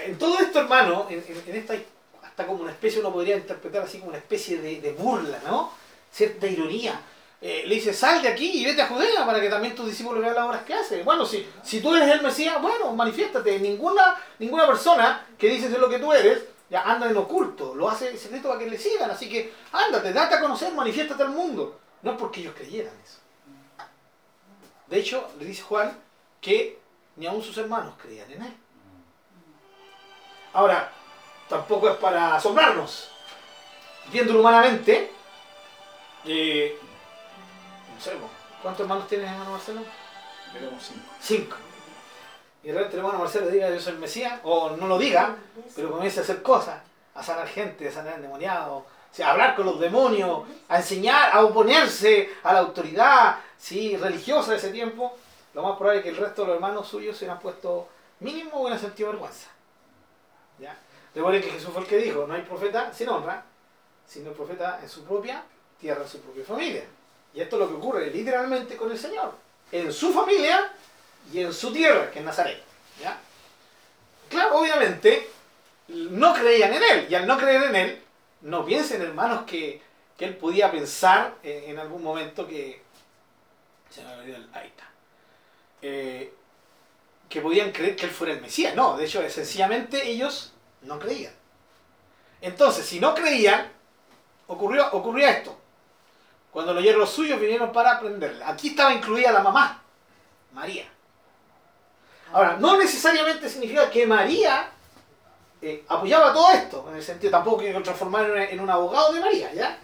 en 0.05 0.18
todo 0.18 0.38
esto, 0.40 0.61
hermano, 0.61 1.07
en, 1.09 1.24
en- 1.26 1.44
en 1.46 1.57
esta, 1.57 1.74
hasta 2.22 2.46
como 2.46 2.62
una 2.62 2.72
especie, 2.72 3.00
uno 3.00 3.12
podría 3.12 3.36
interpretar 3.36 3.82
así 3.82 3.98
como 3.98 4.11
una 4.11 4.18
especie 4.18 4.59
de, 4.59 4.92
burla, 4.92 5.40
¿no? 5.46 5.72
Cierta 6.12 6.46
ironía. 6.46 7.00
Eh, 7.40 7.64
le 7.66 7.74
dice, 7.74 7.92
sal 7.92 8.22
de 8.22 8.28
aquí 8.28 8.50
y 8.61 8.64
vete 8.64 8.80
a 8.82 8.86
Judea 8.86 9.26
para 9.26 9.40
que 9.40 9.50
también 9.50 9.74
tus 9.74 9.86
discípulos 9.86 10.22
vean 10.22 10.34
las 10.34 10.44
obras 10.46 10.62
que 10.62 10.72
haces. 10.74 11.05
Bueno, 11.05 11.26
si, 11.26 11.46
si 11.62 11.80
tú 11.80 11.94
eres 11.94 12.09
el 12.11 12.22
Mesías, 12.22 12.61
bueno, 12.62 12.92
manifiéstate. 12.94 13.59
Ninguna, 13.59 14.16
ninguna 14.38 14.66
persona 14.66 15.26
que 15.36 15.48
dice 15.48 15.68
ser 15.70 15.78
lo 15.78 15.88
que 15.90 15.98
tú 15.98 16.12
eres, 16.12 16.42
ya 16.70 16.82
anda 16.82 17.09
en 17.11 17.16
oculto, 17.16 17.74
lo 17.74 17.88
hace 17.90 18.09
en 18.11 18.18
secreto 18.18 18.48
para 18.48 18.61
que 18.61 18.70
le 18.70 18.78
sigan. 18.78 19.11
Así 19.11 19.28
que 19.28 19.52
ándate, 19.72 20.12
date 20.12 20.36
a 20.36 20.40
conocer, 20.40 20.72
manifiéstate 20.72 21.22
al 21.22 21.30
mundo. 21.30 21.78
No 22.02 22.12
es 22.12 22.16
porque 22.18 22.40
ellos 22.40 22.55
creyeran 22.57 22.94
eso. 23.05 23.18
De 24.86 24.98
hecho, 24.98 25.28
le 25.38 25.44
dice 25.44 25.62
Juan 25.62 25.98
que 26.40 26.78
ni 27.16 27.26
aun 27.26 27.42
sus 27.42 27.56
hermanos 27.58 27.94
creían 28.00 28.30
en 28.30 28.42
él. 28.42 28.54
Ahora, 30.52 30.90
tampoco 31.48 31.88
es 31.88 31.96
para 31.96 32.36
asombrarnos. 32.36 33.10
Viéndolo 34.12 34.40
humanamente, 34.40 35.10
eh, 36.24 36.78
no 37.94 38.00
sé, 38.00 38.12
¿cuántos 38.62 38.82
hermanos 38.82 39.08
tienes, 39.08 39.30
hermano 39.30 39.52
Marcelo? 39.52 39.80
Éramos 40.56 40.82
cinco. 40.82 41.06
Cinco. 41.20 41.56
Y 42.62 42.68
de 42.68 42.74
repente 42.74 42.96
el 42.96 43.00
hermano 43.00 43.18
Marcelo 43.18 43.48
diga 43.48 43.70
yo 43.70 43.80
soy 43.80 43.94
el 43.94 43.98
Mesías, 43.98 44.40
o 44.42 44.70
no 44.70 44.86
lo 44.86 44.98
diga, 44.98 45.36
pero 45.74 45.90
comienza 45.90 46.20
a 46.20 46.24
hacer 46.24 46.42
cosas, 46.42 46.80
a 47.14 47.22
sanar 47.22 47.46
gente, 47.48 47.88
a 47.88 47.92
sanar 47.92 48.14
endemoniados, 48.14 48.82
o 48.82 49.16
sea, 49.16 49.28
a 49.28 49.30
hablar 49.32 49.54
con 49.54 49.66
los 49.66 49.78
demonios, 49.78 50.42
a 50.68 50.78
enseñar, 50.78 51.30
a 51.32 51.44
oponerse 51.44 52.30
a 52.42 52.52
la 52.52 52.60
autoridad 52.60 53.36
¿sí? 53.58 53.96
religiosa 53.96 54.52
de 54.52 54.56
ese 54.56 54.70
tiempo, 54.70 55.16
lo 55.55 55.62
más 55.62 55.76
probable 55.76 55.98
es 56.00 56.05
que 56.05 56.11
el 56.11 56.16
resto 56.16 56.42
de 56.42 56.48
los 56.48 56.55
hermanos 56.57 56.88
suyos 56.88 57.16
se 57.16 57.24
hubieran 57.24 57.40
puesto 57.40 57.88
mínimo 58.20 58.61
hubieran 58.61 58.78
sentido 58.80 59.11
vergüenza. 59.11 59.48
¿Ya? 60.59 60.76
Recuerden 61.14 61.42
que 61.42 61.50
Jesús 61.50 61.70
fue 61.72 61.82
el 61.82 61.88
que 61.88 61.96
dijo, 61.98 62.26
no 62.26 62.34
hay 62.34 62.42
profeta 62.42 62.92
sin 62.92 63.09
honra, 63.09 63.44
sino 64.07 64.32
profeta 64.32 64.80
en 64.82 64.88
su 64.88 65.05
propia 65.05 65.44
tierra, 65.80 66.02
en 66.02 66.09
su 66.09 66.20
propia 66.20 66.44
familia. 66.44 66.84
Y 67.32 67.40
esto 67.40 67.57
es 67.57 67.61
lo 67.61 67.68
que 67.68 67.74
ocurre 67.74 68.11
literalmente 68.11 68.76
con 68.76 68.90
el 68.90 68.98
Señor. 68.98 69.32
En 69.72 69.92
su 69.92 70.12
familia 70.12 70.72
y 71.32 71.40
en 71.40 71.52
su 71.52 71.72
tierra, 71.72 72.11
que 72.11 72.18
es 72.20 72.24
Nazaret. 72.24 72.62
¿ya? 73.00 73.18
Claro, 74.28 74.59
obviamente, 74.59 75.28
no 75.88 76.34
creían 76.34 76.74
en 76.74 76.82
él. 76.82 77.07
Y 77.11 77.14
al 77.14 77.26
no 77.26 77.36
creer 77.38 77.62
en 77.64 77.76
él, 77.76 78.02
no 78.42 78.64
piensen, 78.64 79.02
hermanos, 79.02 79.44
que, 79.44 79.80
que 80.16 80.24
él 80.26 80.36
podía 80.36 80.70
pensar 80.70 81.34
en, 81.42 81.70
en 81.70 81.78
algún 81.78 82.02
momento 82.02 82.46
que. 82.46 82.82
Se 83.90 84.02
me 84.05 84.14
perdido 84.16 84.36
el- 84.36 84.50
Ahí 84.52 84.68
está. 84.68 84.84
Eh, 85.87 86.32
que 87.28 87.43
podían 87.43 87.70
creer 87.70 87.95
que 87.95 88.07
él 88.07 88.11
fuera 88.11 88.32
el 88.32 88.41
Mesías. 88.41 88.74
No, 88.74 88.97
de 88.97 89.05
hecho, 89.05 89.28
sencillamente 89.28 90.09
ellos 90.09 90.55
no 90.80 90.99
creían. 90.99 91.35
Entonces, 92.41 92.87
si 92.87 93.01
no 93.01 93.14
creían, 93.14 93.70
ocurrió, 94.47 94.89
ocurría 94.93 95.30
esto. 95.30 95.55
Cuando 96.51 96.72
los 96.72 96.82
hierros 96.82 97.11
suyos 97.11 97.39
vinieron 97.39 97.70
para 97.70 98.01
prenderle. 98.01 98.43
Aquí 98.45 98.68
estaba 98.68 98.95
incluida 98.95 99.30
la 99.30 99.43
mamá, 99.43 99.82
María. 100.55 100.87
Ahora, 102.32 102.57
no 102.59 102.78
necesariamente 102.78 103.51
significa 103.51 103.91
que 103.91 104.07
María 104.07 104.70
eh, 105.61 105.85
apoyaba 105.87 106.32
todo 106.32 106.51
esto, 106.53 106.87
en 106.89 106.97
el 106.97 107.03
sentido 107.03 107.30
tampoco 107.30 107.59
que 107.59 107.74
lo 107.74 107.82
transformaron 107.82 108.39
en, 108.39 108.55
en 108.55 108.61
un 108.61 108.70
abogado 108.70 109.12
de 109.12 109.20
María, 109.20 109.53
¿ya? 109.53 109.78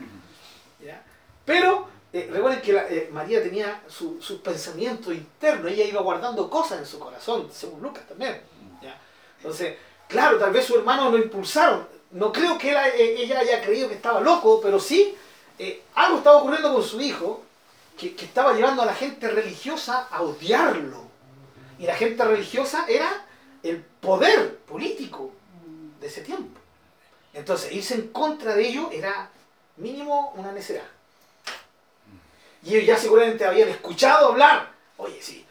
¿Ya? 0.83 1.03
Pero 1.45 1.89
eh, 2.13 2.29
recuerden 2.33 2.61
que 2.61 2.73
eh, 2.73 3.09
María 3.13 3.43
tenía 3.43 3.83
su, 3.89 4.21
su 4.21 4.43
pensamiento 4.43 5.13
interno, 5.13 5.69
ella 5.69 5.85
iba 5.85 6.01
guardando 6.01 6.51
cosas 6.51 6.81
en 6.81 6.87
su 6.87 6.99
corazón, 6.99 7.49
según 7.53 7.81
Lucas 7.81 8.07
también. 8.09 8.41
¿ya? 8.83 8.99
Entonces, 9.37 9.77
claro, 10.09 10.39
tal 10.39 10.53
vez 10.53 10.65
sus 10.65 10.77
hermanos 10.77 11.13
lo 11.13 11.19
impulsaron. 11.19 11.87
No 12.11 12.33
creo 12.33 12.59
que 12.59 12.73
eh, 12.73 13.23
ella 13.23 13.39
haya 13.39 13.63
creído 13.63 13.89
que 13.89 13.95
estaba 13.95 14.21
loco, 14.21 14.61
pero 14.61 14.81
sí 14.81 15.17
algo 15.95 16.19
estaba 16.19 16.39
ocurriendo 16.39 16.73
con 16.73 16.83
su 16.83 16.99
hijo 17.03 17.43
que, 17.99 18.17
que 18.17 18.25
estaba 18.25 18.55
llevando 18.55 18.81
a 18.81 18.87
la 18.87 18.95
gente 18.95 19.29
religiosa 19.29 20.09
a 20.11 20.23
odiarlo. 20.23 21.05
Y 21.79 21.85
la 21.85 21.95
gente 21.95 22.25
religiosa 22.25 22.87
era 22.89 23.27
el 23.63 23.85
poder 24.01 24.57
político 24.61 25.33
de 26.01 26.07
ese 26.07 26.23
tiempo. 26.23 26.59
Entonces, 27.33 27.73
irse 27.73 27.95
en 27.95 28.09
contra 28.09 28.55
de 28.55 28.67
ello 28.67 28.91
era 28.91 29.31
mínimo 29.77 30.33
una 30.37 30.51
necedad. 30.51 30.85
Y 32.63 32.75
ellos 32.75 32.87
ya 32.87 32.97
seguramente 32.97 33.45
habían 33.45 33.69
escuchado 33.69 34.29
hablar. 34.29 34.71
Oye, 34.97 35.21
sí, 35.21 35.45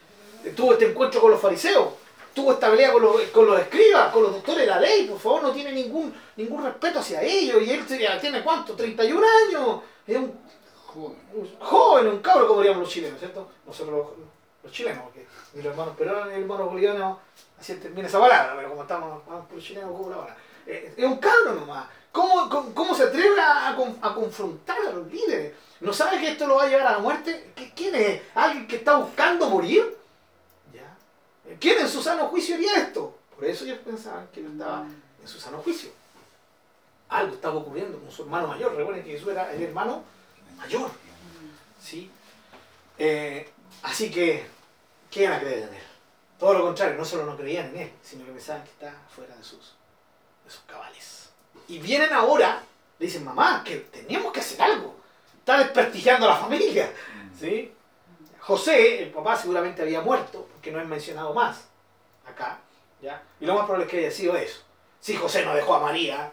tuvo 0.54 0.72
este 0.72 0.90
encuentro 0.90 1.20
con 1.20 1.32
los 1.32 1.40
fariseos, 1.40 1.88
tuvo 2.32 2.52
esta 2.52 2.70
pelea 2.70 2.92
con 2.92 3.02
los, 3.02 3.20
con 3.32 3.46
los 3.46 3.60
escribas, 3.60 4.12
con 4.12 4.22
los 4.22 4.32
doctores 4.32 4.60
de 4.60 4.66
la 4.66 4.80
ley, 4.80 5.06
por 5.06 5.18
favor, 5.18 5.42
no 5.42 5.52
tiene 5.52 5.72
ningún, 5.72 6.14
ningún 6.36 6.64
respeto 6.64 7.00
hacia 7.00 7.22
ellos. 7.22 7.62
Y 7.62 7.70
él 7.70 7.84
tiene 8.20 8.42
cuánto, 8.42 8.74
31 8.74 9.26
años. 9.48 9.80
Es 10.06 10.16
un 10.16 10.38
joven, 11.58 12.08
un 12.08 12.18
cabro, 12.20 12.46
como 12.46 12.60
diríamos 12.60 12.82
los 12.82 12.92
chilenos, 12.92 13.18
¿cierto? 13.18 13.50
Nosotros 13.66 13.96
los, 13.96 14.06
los 14.64 14.72
chilenos, 14.72 15.04
porque 15.04 15.26
ni 15.54 15.62
los 15.62 15.72
hermanos 15.72 15.96
peruanos 15.96 16.26
ni 16.26 16.32
los 16.32 16.42
hermanos 16.42 16.68
bolivianos, 16.70 17.18
así 17.58 17.74
termina 17.74 18.08
esa 18.08 18.20
palabra, 18.20 18.54
pero 18.56 18.70
como 18.70 18.82
estamos 18.82 19.26
vamos 19.26 19.46
por 19.46 19.56
los 19.56 19.64
chilenos, 19.64 19.90
como 19.90 20.10
la 20.10 20.16
palabra. 20.16 20.36
Eh, 20.66 20.94
es 20.96 21.04
un 21.04 21.18
cabro 21.18 21.54
nomás. 21.54 21.86
¿Cómo, 22.12 22.48
cómo, 22.48 22.74
cómo 22.74 22.94
se 22.94 23.04
atreve 23.04 23.40
a, 23.40 23.68
a 23.70 23.76
con- 23.76 23.98
a 24.02 24.14
confrontar 24.14 24.78
a 24.88 24.90
los 24.92 25.06
líderes? 25.12 25.54
¿No 25.80 25.92
sabe 25.92 26.18
que 26.20 26.32
esto 26.32 26.46
lo 26.46 26.56
va 26.56 26.64
a 26.64 26.66
llevar 26.66 26.86
a 26.88 26.92
la 26.92 26.98
muerte? 26.98 27.52
¿Qué- 27.54 27.72
¿Quién 27.74 27.94
es? 27.94 28.22
¿Alguien 28.34 28.66
que 28.66 28.76
está 28.76 28.96
buscando 28.96 29.48
morir? 29.48 29.96
¿quién 31.58 31.78
en 31.80 31.88
su 31.88 32.02
sano 32.02 32.28
juicio 32.28 32.54
haría 32.54 32.76
esto? 32.76 33.16
Por 33.34 33.44
eso 33.44 33.64
ellos 33.64 33.78
pensaban 33.84 34.28
que 34.28 34.40
él 34.40 34.46
estaba 34.52 34.82
en 35.20 35.28
su 35.28 35.38
sano 35.40 35.58
juicio. 35.58 35.90
Algo 37.08 37.34
estaba 37.34 37.56
ocurriendo 37.56 37.98
con 37.98 38.10
su 38.10 38.22
hermano 38.22 38.46
mayor. 38.48 38.74
Recuerden 38.76 39.02
que 39.04 39.10
Jesús 39.12 39.28
era 39.28 39.52
el 39.52 39.62
hermano 39.62 40.02
mayor. 40.56 40.90
¿sí? 41.82 42.10
Eh, 42.98 43.50
así 43.82 44.10
que, 44.10 44.46
¿qué 45.10 45.22
iban 45.24 45.34
a 45.34 45.40
creer 45.40 45.68
en 45.68 45.74
él? 45.74 45.82
Todo 46.38 46.54
lo 46.54 46.62
contrario, 46.62 46.96
no 46.96 47.04
solo 47.04 47.26
no 47.26 47.36
creían 47.36 47.66
en 47.70 47.76
él, 47.78 47.92
sino 48.02 48.24
que 48.24 48.32
pensaban 48.32 48.62
que 48.62 48.70
estaba 48.70 48.94
fuera 49.14 49.34
de 49.36 49.42
sus, 49.42 49.74
de 50.44 50.50
sus 50.50 50.60
cabales. 50.62 51.30
Y 51.68 51.78
vienen 51.78 52.12
ahora, 52.12 52.62
le 52.98 53.06
dicen, 53.06 53.24
mamá, 53.24 53.62
que 53.64 53.76
teníamos 53.76 54.32
que 54.32 54.40
hacer 54.40 54.60
algo. 54.60 54.96
Está 55.38 55.58
desprestigiando 55.58 56.26
a 56.26 56.30
la 56.30 56.36
familia. 56.36 56.92
¿sí? 57.38 57.72
José, 58.40 59.02
el 59.02 59.10
papá, 59.10 59.36
seguramente 59.36 59.82
había 59.82 60.00
muerto, 60.00 60.48
porque 60.52 60.70
no 60.70 60.80
es 60.80 60.86
mencionado 60.86 61.32
más 61.32 61.68
acá. 62.26 62.58
¿ya? 63.00 63.22
Y 63.40 63.46
lo 63.46 63.54
más 63.54 63.64
probable 63.64 63.86
es 63.86 63.90
que 63.90 63.98
haya 63.98 64.10
sido 64.10 64.36
eso. 64.36 64.62
Si 65.00 65.16
José 65.16 65.44
no 65.44 65.54
dejó 65.54 65.74
a 65.74 65.80
María, 65.80 66.30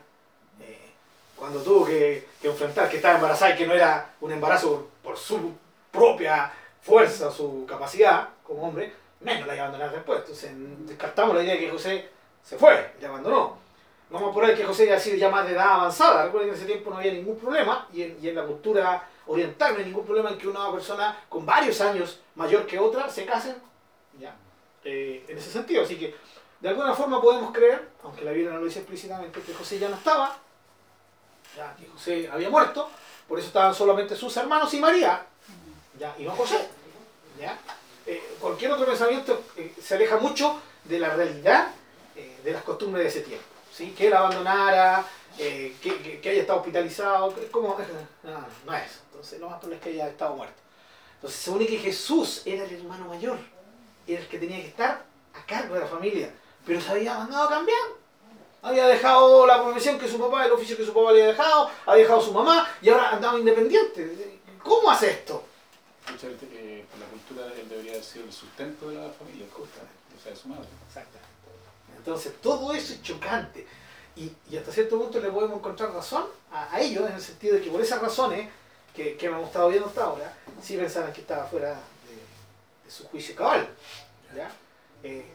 eh, 0.59 0.91
cuando 1.35 1.61
tuvo 1.61 1.85
que, 1.85 2.27
que, 2.41 2.47
enfrentar 2.47 2.89
que 2.89 2.97
estaba 2.97 3.15
embarazada 3.15 3.53
y 3.53 3.57
que 3.57 3.67
no 3.67 3.73
era 3.73 4.13
un 4.19 4.31
embarazo 4.31 4.89
por 5.03 5.17
su 5.17 5.53
propia 5.91 6.51
fuerza, 6.81 7.31
su 7.31 7.65
capacidad 7.67 8.29
como 8.43 8.63
hombre, 8.63 8.93
menos 9.21 9.47
la 9.47 9.55
iba 9.55 9.65
a 9.65 9.67
abandonar 9.67 9.93
después. 9.93 10.19
Entonces 10.19 10.51
descartamos 10.87 11.35
la 11.35 11.43
idea 11.43 11.53
de 11.53 11.59
que 11.59 11.71
José 11.71 12.09
se 12.43 12.57
fue 12.57 12.93
la 13.01 13.07
abandonó. 13.09 13.57
Vamos 14.09 14.31
a 14.31 14.33
poner 14.33 14.55
que 14.55 14.63
José 14.63 14.83
haya 14.83 14.99
sido 14.99 15.17
ya 15.17 15.29
más 15.29 15.45
de 15.45 15.53
edad 15.53 15.73
avanzada. 15.73 16.25
Recuerden 16.25 16.49
que 16.49 16.55
en 16.55 16.61
ese 16.61 16.71
tiempo 16.71 16.89
no 16.89 16.97
había 16.97 17.11
ningún 17.11 17.37
problema 17.37 17.87
y 17.93 18.03
en, 18.03 18.17
y 18.21 18.29
en 18.29 18.35
la 18.35 18.45
cultura 18.45 19.07
oriental 19.25 19.73
no 19.73 19.79
hay 19.79 19.85
ningún 19.85 20.05
problema 20.05 20.29
en 20.29 20.37
que 20.37 20.47
una 20.47 20.71
persona 20.71 21.17
con 21.27 21.45
varios 21.45 21.81
años 21.81 22.19
mayor 22.35 22.65
que 22.65 22.79
otra 22.79 23.09
se 23.09 23.25
casen. 23.25 23.55
¿ya? 24.19 24.35
Eh, 24.83 25.25
en 25.27 25.37
ese 25.37 25.51
sentido. 25.51 25.83
Así 25.83 25.97
que 25.97 26.15
de 26.61 26.69
alguna 26.69 26.93
forma 26.93 27.21
podemos 27.21 27.51
creer, 27.51 27.89
aunque 28.03 28.23
la 28.23 28.31
Biblia 28.31 28.53
no 28.53 28.59
lo 28.59 28.65
dice 28.65 28.79
explícitamente, 28.79 29.41
que 29.41 29.53
José 29.53 29.77
ya 29.77 29.89
no 29.89 29.95
estaba, 29.95 30.37
ya 31.55 31.75
que 31.75 31.87
José 31.87 32.29
había 32.31 32.49
muerto, 32.49 32.89
por 33.27 33.37
eso 33.37 33.47
estaban 33.47 33.75
solamente 33.75 34.15
sus 34.15 34.35
hermanos 34.37 34.73
y 34.73 34.79
María, 34.79 35.25
ya, 35.99 36.15
y 36.17 36.23
no 36.23 36.31
José. 36.31 36.67
¿ya? 37.39 37.57
Eh, 38.05 38.35
cualquier 38.39 38.71
otro 38.71 38.85
pensamiento 38.85 39.43
eh, 39.57 39.75
se 39.81 39.95
aleja 39.95 40.17
mucho 40.17 40.61
de 40.85 40.99
la 40.99 41.09
realidad 41.09 41.71
de 42.43 42.51
las 42.51 42.63
costumbres 42.63 43.03
de 43.03 43.09
ese 43.09 43.27
tiempo. 43.27 43.45
¿Sí? 43.77 43.93
Que 43.95 44.07
él 44.07 44.13
abandonara, 44.13 45.05
que, 45.37 45.75
que, 45.81 46.19
que, 46.19 46.29
haya 46.29 46.41
estado 46.41 46.59
hospitalizado, 46.59 47.33
como, 47.51 47.77
no, 48.23 48.45
no 48.65 48.73
es. 48.75 49.01
Entonces 49.11 49.39
lo 49.39 49.49
más 49.49 49.59
probable 49.59 49.77
es 49.77 49.81
que 49.83 49.89
haya 49.89 50.09
estado 50.09 50.35
muerto. 50.35 50.61
Entonces 51.15 51.39
se 51.39 51.45
supone 51.45 51.67
que 51.67 51.77
Jesús 51.77 52.41
era 52.45 52.63
el 52.63 52.73
hermano 52.73 53.07
mayor, 53.07 53.37
era 54.07 54.19
el 54.19 54.27
que 54.27 54.39
tenía 54.39 54.57
que 54.57 54.67
estar 54.67 55.05
a 55.33 55.45
cargo 55.45 55.75
de 55.75 55.81
la 55.81 55.87
familia, 55.87 56.33
pero 56.65 56.81
se 56.81 56.91
había 56.91 57.13
mandado 57.13 57.47
a 57.47 57.49
cambiar. 57.49 57.79
Había 58.63 58.87
dejado 58.87 59.45
la 59.45 59.63
profesión 59.63 59.99
que 59.99 60.07
su 60.07 60.19
papá, 60.19 60.45
el 60.45 60.51
oficio 60.51 60.75
que 60.75 60.83
su 60.83 60.93
papá 60.93 61.11
le 61.11 61.21
había 61.21 61.27
dejado, 61.27 61.69
había 61.85 62.03
dejado 62.03 62.21
su 62.21 62.33
mamá 62.33 62.67
y 62.81 62.89
ahora 62.89 63.11
andaba 63.11 63.37
independiente. 63.37 64.39
¿Cómo 64.63 64.89
hace 64.89 65.11
esto? 65.11 65.43
Gente 66.19 66.47
que 66.47 66.85
la 66.99 67.05
cultura 67.05 67.53
él 67.55 67.69
debería 67.69 67.91
haber 67.93 68.03
sido 68.03 68.25
el 68.25 68.33
sustento 68.33 68.89
de 68.89 68.95
la 68.95 69.09
familia, 69.09 69.45
o 69.53 70.19
sea, 70.21 70.31
de 70.31 70.37
su 70.37 70.47
madre. 70.47 70.67
Exactamente. 70.87 71.36
Entonces 71.97 72.33
todo 72.41 72.73
eso 72.73 72.93
es 72.93 73.01
chocante. 73.01 73.65
Y, 74.15 74.31
y, 74.49 74.57
hasta 74.57 74.71
cierto 74.71 74.99
punto 74.99 75.19
le 75.19 75.29
podemos 75.29 75.57
encontrar 75.57 75.91
razón 75.91 76.25
a, 76.51 76.79
ellos, 76.79 77.07
en 77.07 77.15
el 77.15 77.21
sentido 77.21 77.55
de 77.55 77.61
que 77.61 77.69
por 77.69 77.81
esas 77.81 78.01
razones 78.01 78.49
que, 78.95 79.15
que 79.15 79.27
hemos 79.27 79.45
estado 79.45 79.69
viendo 79.69 79.87
hasta 79.87 80.03
ahora, 80.03 80.33
sí 80.61 80.75
pensaban 80.75 81.13
que 81.13 81.21
estaba 81.21 81.45
fuera 81.45 81.69
de, 81.69 82.85
de 82.85 82.91
su 82.91 83.07
juicio 83.09 83.35
cabal. 83.35 83.67
¿ya? 84.35 84.51
Eh, 85.03 85.25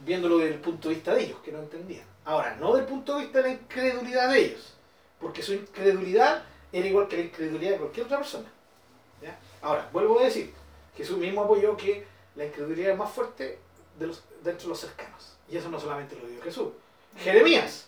viéndolo 0.00 0.38
desde 0.38 0.54
el 0.54 0.60
punto 0.60 0.88
de 0.88 0.94
vista 0.96 1.14
de 1.14 1.24
ellos, 1.24 1.38
que 1.44 1.52
no 1.52 1.60
entendían. 1.60 2.04
Ahora, 2.24 2.56
no 2.56 2.74
desde 2.74 2.80
el 2.80 2.86
punto 2.86 3.16
de 3.16 3.22
vista 3.22 3.38
de 3.38 3.48
la 3.48 3.54
incredulidad 3.54 4.30
de 4.30 4.38
ellos, 4.40 4.74
porque 5.20 5.42
su 5.42 5.54
incredulidad 5.54 6.42
era 6.72 6.86
igual 6.86 7.08
que 7.08 7.16
la 7.16 7.22
incredulidad 7.22 7.72
de 7.72 7.78
cualquier 7.78 8.06
otra 8.06 8.18
persona. 8.18 8.48
¿ya? 9.22 9.38
Ahora, 9.62 9.88
vuelvo 9.92 10.18
a 10.18 10.24
decir, 10.24 10.52
Jesús 10.96 11.18
mismo 11.18 11.42
apoyó 11.42 11.76
que 11.76 12.06
la 12.34 12.44
incredulidad 12.44 12.92
es 12.92 12.98
más 12.98 13.12
fuerte 13.12 13.58
de 13.98 14.06
los, 14.06 14.22
dentro 14.42 14.64
de 14.64 14.68
los 14.70 14.80
cercanos. 14.80 15.35
Y 15.48 15.56
eso 15.56 15.68
no 15.68 15.78
solamente 15.78 16.16
lo 16.16 16.26
dijo 16.26 16.42
Jesús. 16.42 16.68
Jeremías, 17.18 17.86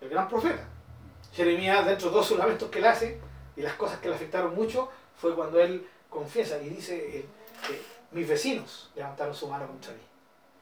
el 0.00 0.08
gran 0.08 0.28
profeta. 0.28 0.68
Jeremías, 1.32 1.84
dentro 1.84 2.08
de 2.10 2.16
dos 2.16 2.30
lamentos 2.32 2.70
que 2.70 2.78
él 2.78 2.86
hace 2.86 3.20
y 3.56 3.62
las 3.62 3.74
cosas 3.74 3.98
que 4.00 4.08
le 4.08 4.14
afectaron 4.14 4.54
mucho, 4.54 4.90
fue 5.20 5.34
cuando 5.34 5.60
él 5.60 5.86
confiesa 6.08 6.60
y 6.62 6.68
dice, 6.68 7.18
eh, 7.18 7.26
eh, 7.70 7.82
mis 8.12 8.28
vecinos 8.28 8.90
levantaron 8.94 9.34
su 9.34 9.48
mano 9.48 9.66
contra 9.66 9.92
mí. 9.92 10.00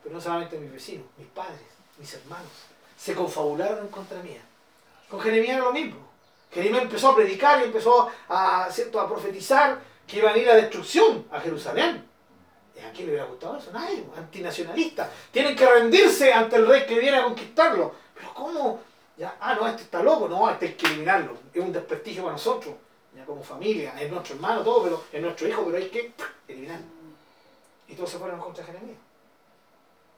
Pero 0.03 0.15
no 0.15 0.21
solamente 0.21 0.59
mis 0.59 0.73
vecinos, 0.73 1.07
mis 1.17 1.29
padres, 1.29 1.61
mis 1.99 2.13
hermanos, 2.15 2.51
se 2.97 3.15
confabularon 3.15 3.89
contra 3.89 4.23
mía. 4.23 4.43
Con 5.09 5.21
Jeremías 5.21 5.57
era 5.57 5.65
lo 5.65 5.73
mismo. 5.73 5.97
Jeremías 6.51 6.85
empezó 6.85 7.11
a 7.11 7.17
predicar 7.17 7.61
y 7.61 7.65
empezó 7.65 8.11
a, 8.29 8.69
¿cierto? 8.71 9.01
a 9.01 9.09
profetizar 9.09 9.81
que 10.07 10.19
iban 10.19 10.35
a 10.35 10.39
ir 10.39 10.49
a 10.49 10.55
destrucción 10.55 11.27
a 11.31 11.41
Jerusalén. 11.41 12.09
¿Y 12.77 12.81
a 12.81 12.93
quién 12.93 13.07
le 13.07 13.13
hubiera 13.13 13.27
gustado 13.27 13.57
eso? 13.57 13.71
Nadie, 13.73 14.05
antinacionalista. 14.17 15.11
Tienen 15.31 15.55
que 15.55 15.67
rendirse 15.67 16.33
ante 16.33 16.57
el 16.57 16.67
rey 16.67 16.87
que 16.87 16.99
viene 16.99 17.19
a 17.19 17.25
conquistarlo. 17.25 17.95
Pero 18.15 18.35
¿cómo? 18.35 18.81
Ya, 19.17 19.37
ah, 19.41 19.55
no, 19.55 19.69
este 19.69 19.83
está 19.83 20.03
loco, 20.03 20.29
no, 20.29 20.51
este 20.51 20.67
hay 20.67 20.75
que 20.75 20.87
eliminarlo. 20.87 21.37
Es 21.53 21.63
un 21.63 21.73
desprestigio 21.73 22.23
para 22.23 22.33
nosotros, 22.33 22.75
ya 23.15 23.25
como 23.25 23.43
familia, 23.43 23.95
es 24.01 24.11
nuestro 24.11 24.35
hermano, 24.35 24.63
todo, 24.63 24.83
pero 24.83 25.05
es 25.13 25.23
nuestro 25.23 25.47
hijo, 25.47 25.65
pero 25.65 25.77
hay 25.77 25.89
que 25.89 26.13
eliminarlo. 26.49 26.87
Y 27.87 27.95
todos 27.95 28.11
se 28.11 28.19
fueron 28.19 28.41
contra 28.41 28.65
Jeremías. 28.65 28.99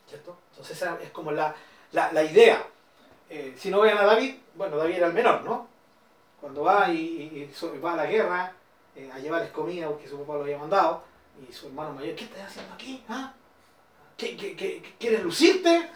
¿Cierto? 0.09 0.37
Entonces 0.51 0.77
esa 0.77 0.99
es 1.03 1.11
como 1.11 1.33
la, 1.33 1.55
la, 1.93 2.13
la 2.13 2.23
idea. 2.23 2.65
Eh, 3.29 3.55
si 3.59 3.71
no 3.71 3.81
vean 3.81 3.99
a 3.99 4.05
David, 4.05 4.37
bueno, 4.55 4.77
David 4.77 4.95
era 4.95 5.09
el 5.09 5.13
menor, 5.13 5.43
¿no? 5.43 5.67
Cuando 6.41 6.63
va 6.63 6.89
y 6.91 7.51
va 7.85 7.93
a 7.95 7.97
la 7.97 8.07
guerra 8.07 8.53
eh, 8.95 9.11
a 9.13 9.19
llevarles 9.19 9.51
comida 9.51 9.89
porque 9.89 10.09
su 10.09 10.19
papá 10.19 10.35
lo 10.35 10.43
había 10.43 10.59
mandado, 10.59 11.03
y 11.49 11.53
su 11.53 11.67
hermano 11.67 11.93
mayor, 11.93 12.15
¿qué 12.15 12.25
estás 12.25 12.49
haciendo 12.49 12.75
aquí? 12.75 13.03
¿Ah? 13.09 13.33
¿Qué, 14.17 14.37
qué, 14.37 14.57
qué, 14.57 14.95
¿Quieres 14.99 15.23
lucirte? 15.23 15.91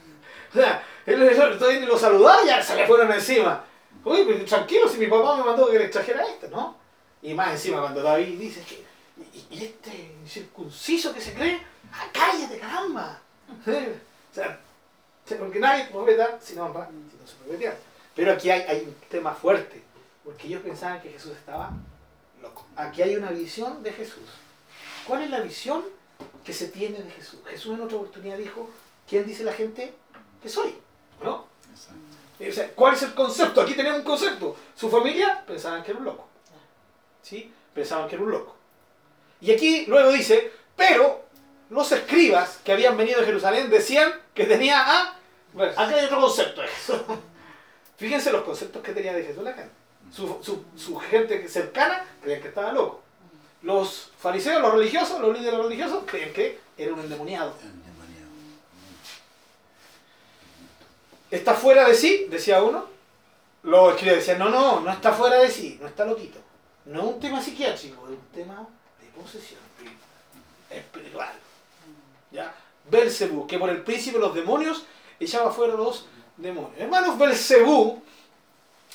o 0.50 0.54
sea, 0.54 0.82
él, 1.04 1.22
él 1.22 1.86
lo 1.86 1.98
saludaba 1.98 2.42
y 2.42 2.46
ya 2.46 2.62
se 2.62 2.76
le 2.76 2.86
fueron 2.86 3.12
encima. 3.12 3.64
Oye, 4.04 4.24
pues, 4.24 4.44
tranquilo, 4.46 4.88
si 4.88 4.98
mi 4.98 5.08
papá 5.08 5.36
me 5.36 5.44
mandó 5.44 5.70
que 5.70 5.78
le 5.78 5.88
trajera 5.88 6.24
esto, 6.24 6.48
¿no? 6.48 6.76
Y 7.22 7.34
más 7.34 7.50
encima 7.50 7.80
cuando 7.80 8.02
David 8.02 8.38
dice 8.38 8.62
que, 8.62 8.84
¿y, 9.50 9.64
este 9.64 10.14
circunciso 10.26 11.12
que 11.12 11.20
se 11.20 11.34
cree? 11.34 11.60
¡Ah, 11.92 12.06
cállate, 12.12 12.58
caramba! 12.58 13.20
o 13.66 14.34
sea, 14.34 14.60
porque 15.38 15.58
nadie 15.58 15.86
profeta 15.86 16.38
si 16.40 16.54
no, 16.54 16.68
si 16.68 17.16
no 17.16 17.26
se 17.26 17.34
profetea. 17.44 17.76
Pero 18.14 18.32
aquí 18.32 18.48
hay, 18.48 18.62
hay 18.62 18.80
un 18.82 18.94
tema 19.10 19.32
fuerte, 19.32 19.82
porque 20.24 20.46
ellos 20.46 20.62
pensaban 20.62 21.00
que 21.02 21.10
Jesús 21.10 21.32
estaba 21.32 21.72
loco. 22.40 22.66
Aquí 22.76 23.02
hay 23.02 23.16
una 23.16 23.30
visión 23.30 23.82
de 23.82 23.92
Jesús. 23.92 24.22
¿Cuál 25.06 25.22
es 25.22 25.30
la 25.30 25.40
visión 25.40 25.84
que 26.44 26.52
se 26.52 26.68
tiene 26.68 26.98
de 26.98 27.10
Jesús? 27.10 27.40
Jesús 27.46 27.74
en 27.74 27.82
otra 27.82 27.96
oportunidad 27.96 28.38
dijo, 28.38 28.68
¿quién 29.08 29.26
dice 29.26 29.44
la 29.44 29.52
gente 29.52 29.94
que 30.42 30.48
soy? 30.48 30.74
¿No? 31.22 31.46
O 32.38 32.52
sea, 32.52 32.70
¿Cuál 32.74 32.94
es 32.94 33.02
el 33.02 33.14
concepto? 33.14 33.60
Aquí 33.60 33.74
tenemos 33.74 34.00
un 34.00 34.04
concepto. 34.04 34.56
Su 34.74 34.90
familia 34.90 35.44
pensaban 35.46 35.82
que 35.82 35.92
era 35.92 36.00
un 36.00 36.06
loco. 36.06 36.28
¿Sí? 37.22 37.52
Pensaban 37.74 38.08
que 38.08 38.16
era 38.16 38.24
un 38.24 38.30
loco. 38.30 38.56
Y 39.40 39.52
aquí 39.52 39.86
luego 39.86 40.10
dice, 40.12 40.52
pero 40.76 41.24
los 41.70 41.90
escribas 41.92 42.60
que 42.64 42.72
habían 42.72 42.96
venido 42.96 43.20
de 43.20 43.26
Jerusalén 43.26 43.70
decían 43.70 44.12
que 44.34 44.44
tenía 44.44 44.80
a... 44.80 45.18
Bueno, 45.52 45.72
acá 45.72 45.96
hay 45.96 46.04
otro 46.04 46.20
concepto 46.20 46.60
de 46.60 46.68
Jesús. 46.68 47.00
Fíjense 47.96 48.32
los 48.32 48.42
conceptos 48.42 48.82
que 48.82 48.92
tenía 48.92 49.14
de 49.14 49.24
Jesús 49.24 49.42
la 49.42 49.54
gente. 49.54 49.72
Su, 50.12 50.38
su, 50.42 50.64
su 50.76 50.96
gente 50.96 51.48
cercana 51.48 52.04
creían 52.22 52.42
que 52.42 52.48
estaba 52.48 52.72
loco. 52.72 53.02
Los 53.66 54.12
fariseos, 54.20 54.62
los 54.62 54.74
religiosos, 54.74 55.20
los 55.20 55.36
líderes 55.36 55.58
religiosos 55.58 56.04
creían 56.06 56.32
que 56.32 56.60
era 56.78 56.94
un 56.94 57.00
endemoniado. 57.00 57.52
¿Está 61.32 61.52
fuera 61.52 61.88
de 61.88 61.96
sí? 61.96 62.28
Decía 62.30 62.62
uno. 62.62 62.86
Los 63.64 63.94
escribas 63.94 64.18
decían, 64.18 64.38
no, 64.38 64.50
no, 64.50 64.82
no 64.82 64.92
está 64.92 65.12
fuera 65.12 65.38
de 65.38 65.50
sí, 65.50 65.78
no 65.80 65.88
está 65.88 66.04
loquito. 66.04 66.38
No 66.84 67.00
es 67.00 67.06
un 67.06 67.20
tema 67.20 67.42
psiquiátrico, 67.42 68.04
es 68.04 68.10
un 68.10 68.28
tema 68.32 68.68
de 69.00 69.20
posesión 69.20 69.58
espiritual. 70.70 71.32
¿Ya? 72.30 72.54
Belcebú, 72.88 73.48
que 73.48 73.58
por 73.58 73.68
el 73.68 73.82
príncipe 73.82 74.18
de 74.18 74.24
los 74.26 74.34
demonios 74.36 74.84
echaba 75.18 75.50
fuera 75.50 75.74
los 75.74 76.06
demonios. 76.36 76.78
Hermanos, 76.78 77.18
Belcebú, 77.18 78.00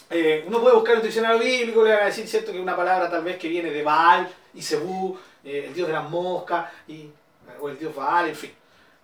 eh, 0.09 0.45
uno 0.47 0.61
puede 0.61 0.75
buscar 0.75 0.95
el 0.95 1.01
diccionario 1.01 1.39
bíblico, 1.39 1.83
le 1.83 1.91
va 1.91 2.03
a 2.03 2.05
decir 2.05 2.25
cierto 2.25 2.53
que 2.53 2.61
una 2.61 2.77
palabra 2.77 3.11
tal 3.11 3.25
vez 3.25 3.37
que 3.37 3.49
viene 3.49 3.69
de 3.69 3.83
Baal 3.83 4.33
y 4.53 4.61
Cebú, 4.61 5.17
eh, 5.43 5.65
el 5.67 5.73
dios 5.73 5.87
de 5.87 5.93
las 5.93 6.09
moscas, 6.09 6.71
y, 6.87 7.09
o 7.59 7.69
el 7.69 7.77
dios 7.77 7.95
Baal, 7.95 8.29
en 8.29 8.35
fin. 8.35 8.53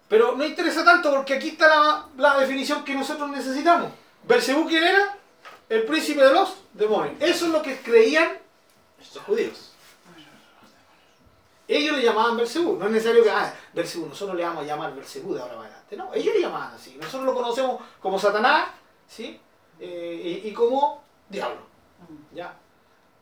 Pero 0.07 0.35
no 0.35 0.45
interesa 0.45 0.85
tanto 0.85 1.11
porque 1.11 1.35
aquí 1.35 1.49
está 1.49 1.67
la, 1.67 2.07
la 2.17 2.39
definición 2.39 2.83
que 2.83 2.95
nosotros 2.95 3.29
necesitamos. 3.29 3.91
Belcebú, 4.23 4.67
¿quién 4.67 4.83
era? 4.83 5.17
El 5.69 5.83
príncipe 5.83 6.23
de 6.23 6.33
los 6.33 6.55
demonios. 6.73 7.15
Eso 7.19 7.47
es 7.47 7.51
lo 7.51 7.61
que 7.61 7.79
creían 7.81 8.37
los 8.97 9.23
judíos. 9.23 9.73
Ellos 11.67 11.97
le 11.97 12.03
llamaban 12.03 12.37
Belcebú. 12.37 12.77
No 12.77 12.85
es 12.85 12.91
necesario 12.91 13.23
que, 13.23 13.29
ah, 13.29 13.53
Belcebú, 13.73 14.07
nosotros 14.07 14.37
le 14.37 14.43
vamos 14.43 14.63
a 14.63 14.65
llamar 14.67 14.95
Belcebú 14.95 15.33
de 15.33 15.41
ahora 15.41 15.55
para 15.55 15.67
adelante. 15.67 15.97
No, 15.97 16.13
ellos 16.13 16.33
le 16.33 16.41
llamaban 16.41 16.73
así. 16.73 16.95
Nosotros 16.95 17.25
lo 17.25 17.33
conocemos 17.33 17.81
como 18.01 18.17
Satanás, 18.17 18.69
¿sí? 19.07 19.39
Eh, 19.79 20.41
y, 20.43 20.47
y, 20.47 20.53
como 20.53 21.03
diablo. 21.29 21.59
¿Ya? 22.33 22.55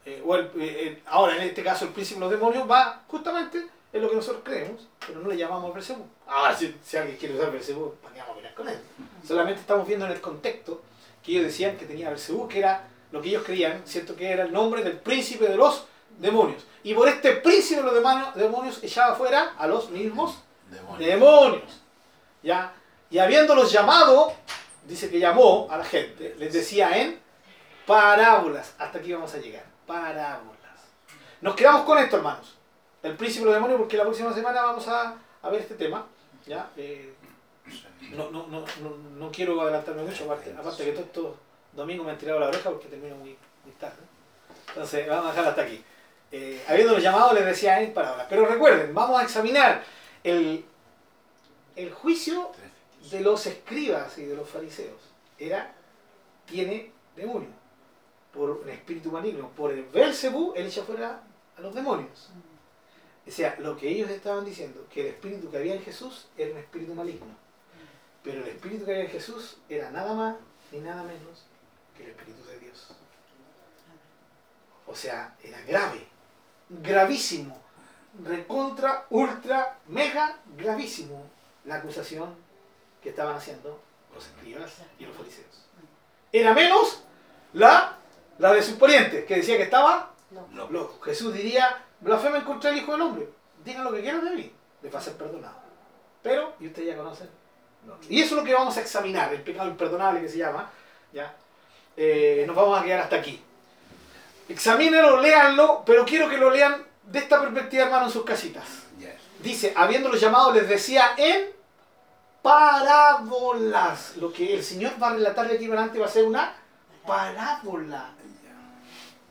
Eh, 0.06 0.22
o 0.24 0.36
el, 0.36 0.52
eh, 0.60 1.02
ahora, 1.08 1.36
en 1.36 1.44
este 1.44 1.64
caso, 1.64 1.86
el 1.86 1.92
príncipe 1.92 2.20
de 2.20 2.26
los 2.26 2.32
demonios 2.32 2.70
va 2.70 3.04
justamente 3.08 3.68
en 3.92 4.02
lo 4.02 4.10
que 4.10 4.16
nosotros 4.16 4.44
creemos, 4.44 4.88
pero 5.06 5.20
no 5.20 5.30
le 5.30 5.38
llamamos 5.38 5.74
Belcebú. 5.74 6.06
Ahora, 6.28 6.56
si, 6.56 6.76
si 6.84 6.98
alguien 6.98 7.18
quiere 7.18 7.36
usar 7.36 7.52
Belcebú, 7.52 7.96
¿para 8.02 8.14
qué 8.14 8.20
vamos 8.20 8.34
a 8.34 8.36
pelear 8.36 8.54
con 8.54 8.70
él? 8.70 8.78
Solamente 9.26 9.62
estamos 9.62 9.88
viendo 9.88 10.06
en 10.06 10.12
el 10.12 10.22
contexto 10.22 10.82
que 11.24 11.32
ellos 11.32 11.46
decían 11.46 11.78
que 11.78 11.86
tenía 11.86 12.10
Belcebú, 12.10 12.48
que 12.48 12.60
era 12.60 12.88
lo 13.12 13.22
que 13.22 13.30
ellos 13.30 13.44
creían, 13.44 13.82
¿cierto? 13.86 14.16
Que 14.16 14.30
era 14.32 14.44
el 14.44 14.52
nombre 14.52 14.84
del 14.84 14.98
príncipe 14.98 15.48
de 15.48 15.56
los 15.56 15.86
demonios. 16.20 16.66
Y 16.84 16.94
por 16.94 17.08
este 17.08 17.32
príncipe 17.38 17.82
de 17.82 17.86
los 17.86 17.96
demonios, 17.96 18.36
demonios 18.36 18.84
echaba 18.84 19.16
fuera 19.16 19.56
a 19.58 19.66
los 19.66 19.90
mismos 19.90 20.38
demonios. 20.70 21.00
demonios. 21.00 21.82
¿Ya? 22.44 22.74
Y 23.10 23.18
habiéndolos 23.18 23.72
llamado, 23.72 24.34
dice 24.86 25.10
que 25.10 25.20
llamó 25.20 25.68
a 25.72 25.78
la 25.78 25.86
gente, 25.86 26.36
les 26.38 26.54
decía 26.54 26.96
en 26.98 27.20
parábolas. 27.88 28.76
Hasta 28.78 29.00
aquí 29.00 29.14
vamos 29.14 29.34
a 29.34 29.38
llegar. 29.38 29.75
Parábolas. 29.86 30.56
Nos 31.42 31.56
quedamos 31.56 31.84
con 31.84 31.98
esto, 31.98 32.18
hermanos. 32.18 32.56
El 33.04 33.16
príncipe 33.16 33.42
de 33.42 33.46
los 33.46 33.56
demonios, 33.56 33.80
porque 33.80 33.98
la 33.98 34.04
próxima 34.04 34.34
semana 34.34 34.64
vamos 34.64 34.88
a, 34.88 35.16
ver 35.44 35.62
este 35.62 35.76
tema. 35.76 36.06
¿ya? 36.48 36.70
Eh, 36.76 37.14
no, 38.16 38.32
no, 38.32 38.48
no, 38.48 38.66
no, 39.18 39.32
quiero 39.32 39.62
adelantarme 39.62 40.04
mucho, 40.04 40.26
aparte, 40.26 40.52
que 40.86 40.92
todos 40.92 41.06
estos 41.06 41.36
domingos 41.74 42.06
me 42.06 42.14
han 42.14 42.18
tirado 42.18 42.40
la 42.40 42.48
oreja 42.48 42.70
porque 42.70 42.88
termino 42.88 43.16
muy, 43.16 43.38
tarde. 43.80 43.98
Entonces, 44.70 45.08
vamos 45.08 45.26
a 45.26 45.30
dejarlo 45.30 45.50
hasta 45.50 45.62
aquí. 45.62 45.84
Eh, 46.32 46.64
habiéndolos 46.68 47.04
llamado, 47.04 47.34
les 47.34 47.46
decía 47.46 47.82
en 47.82 47.94
parábolas. 47.94 48.28
Pero 48.30 48.46
recuerden, 48.46 48.94
vamos 48.94 49.20
a 49.20 49.24
examinar 49.24 49.84
el, 50.24 50.66
el 51.76 51.94
juicio 51.94 52.52
de 53.12 53.22
los 53.22 53.46
escribas 53.46 54.18
y 54.18 54.26
de 54.26 54.36
los 54.36 54.50
fariseos. 54.50 55.00
Era, 55.38 55.74
tiene 56.46 56.92
demonio, 57.16 57.50
por 58.36 58.50
un 58.50 58.70
espíritu 58.70 59.12
maligno. 59.12 59.50
Por 59.50 59.72
el 59.72 59.84
Belcebú, 59.86 60.54
él 60.56 60.68
echa 60.68 60.84
fuera 60.84 61.22
a 61.58 61.62
los 61.62 61.74
demonios. 61.74 62.30
O 63.28 63.32
sea, 63.32 63.56
lo 63.60 63.76
que 63.76 63.90
ellos 63.90 64.10
estaban 64.10 64.46
diciendo, 64.46 64.86
que 64.92 65.02
el 65.02 65.08
espíritu 65.08 65.50
que 65.50 65.58
había 65.58 65.74
en 65.74 65.82
Jesús 65.82 66.28
era 66.38 66.52
un 66.52 66.60
espíritu 66.60 66.94
maligno. 66.94 67.36
Pero 68.24 68.44
el 68.44 68.50
espíritu 68.50 68.86
que 68.86 68.92
había 68.92 69.06
en 69.06 69.12
Jesús 69.12 69.58
era 69.70 69.90
nada 69.90 70.14
más 70.14 70.36
ni 70.72 70.80
nada 70.80 71.04
menos 71.04 71.46
que 71.96 72.04
el 72.04 72.10
espíritu 72.12 72.44
de 72.46 72.60
Dios. 72.60 72.88
O 74.88 74.94
sea, 74.94 75.36
era 75.42 75.60
grave, 75.62 76.06
gravísimo, 76.70 77.60
recontra, 78.24 79.08
ultra, 79.10 79.80
mega 79.88 80.40
gravísimo 80.56 81.30
la 81.66 81.76
acusación 81.76 82.36
que 83.02 83.10
estaban 83.10 83.36
haciendo 83.36 83.80
los 84.14 84.26
escribas 84.26 84.74
y 85.00 85.06
los 85.06 85.16
fariseos. 85.16 85.66
Era 86.32 86.54
menos 86.54 87.04
la, 87.54 87.98
la 88.38 88.54
de 88.54 88.62
sus 88.62 88.76
parientes, 88.76 89.26
que 89.26 89.36
decía 89.36 89.58
que 89.58 89.64
estaba 89.64 90.12
loco. 90.70 91.00
Jesús 91.02 91.34
diría, 91.34 91.84
blasfema 92.00 92.44
contra 92.44 92.70
el 92.70 92.78
Hijo 92.78 92.92
del 92.92 93.02
Hombre. 93.02 93.30
Digan 93.64 93.84
lo 93.84 93.94
que 93.94 94.02
quieran 94.02 94.24
de 94.24 94.32
mí, 94.32 94.52
les 94.82 94.94
va 94.94 95.00
a 95.00 95.02
ser 95.02 95.14
perdonado. 95.14 95.56
Pero, 96.22 96.54
y 96.60 96.68
ustedes 96.68 96.90
ya 96.90 96.98
conocen. 96.98 97.30
Y 98.10 98.22
eso 98.22 98.36
es 98.36 98.42
lo 98.42 98.44
que 98.44 98.54
vamos 98.54 98.76
a 98.78 98.82
examinar, 98.82 99.34
el 99.34 99.42
pecado 99.42 99.70
imperdonable 99.70 100.22
que 100.22 100.30
se 100.30 100.38
llama. 100.38 100.70
¿ya? 101.14 101.34
Eh, 101.96 102.44
nos 102.48 102.56
vamos 102.56 102.80
a 102.80 102.84
quedar 102.84 103.02
hasta 103.02 103.18
aquí. 103.18 103.42
Examínenlo, 104.50 105.22
léanlo, 105.22 105.84
pero 105.86 106.06
quiero 106.06 106.30
que 106.30 106.38
lo 106.38 106.50
lean 106.50 106.84
de 107.04 107.20
esta 107.20 107.42
perspectiva, 107.42 107.86
hermano, 107.86 108.06
en 108.06 108.12
sus 108.12 108.24
casitas. 108.24 108.66
Dice, 109.40 109.74
habiéndolo 109.76 110.16
llamado, 110.16 110.52
les 110.54 110.68
decía 110.68 111.12
en 111.18 111.52
parábolas. 112.42 114.18
Lo 114.18 114.34
que 114.34 114.56
el 114.56 114.64
Señor 114.64 114.94
va 115.02 115.10
a 115.10 115.14
relatar 115.14 115.48
de 115.48 115.56
aquí 115.56 115.66
adelante 115.66 116.00
va 116.00 116.08
a 116.08 116.10
ser 116.10 116.26
una 116.26 116.56
parábola. 117.06 118.12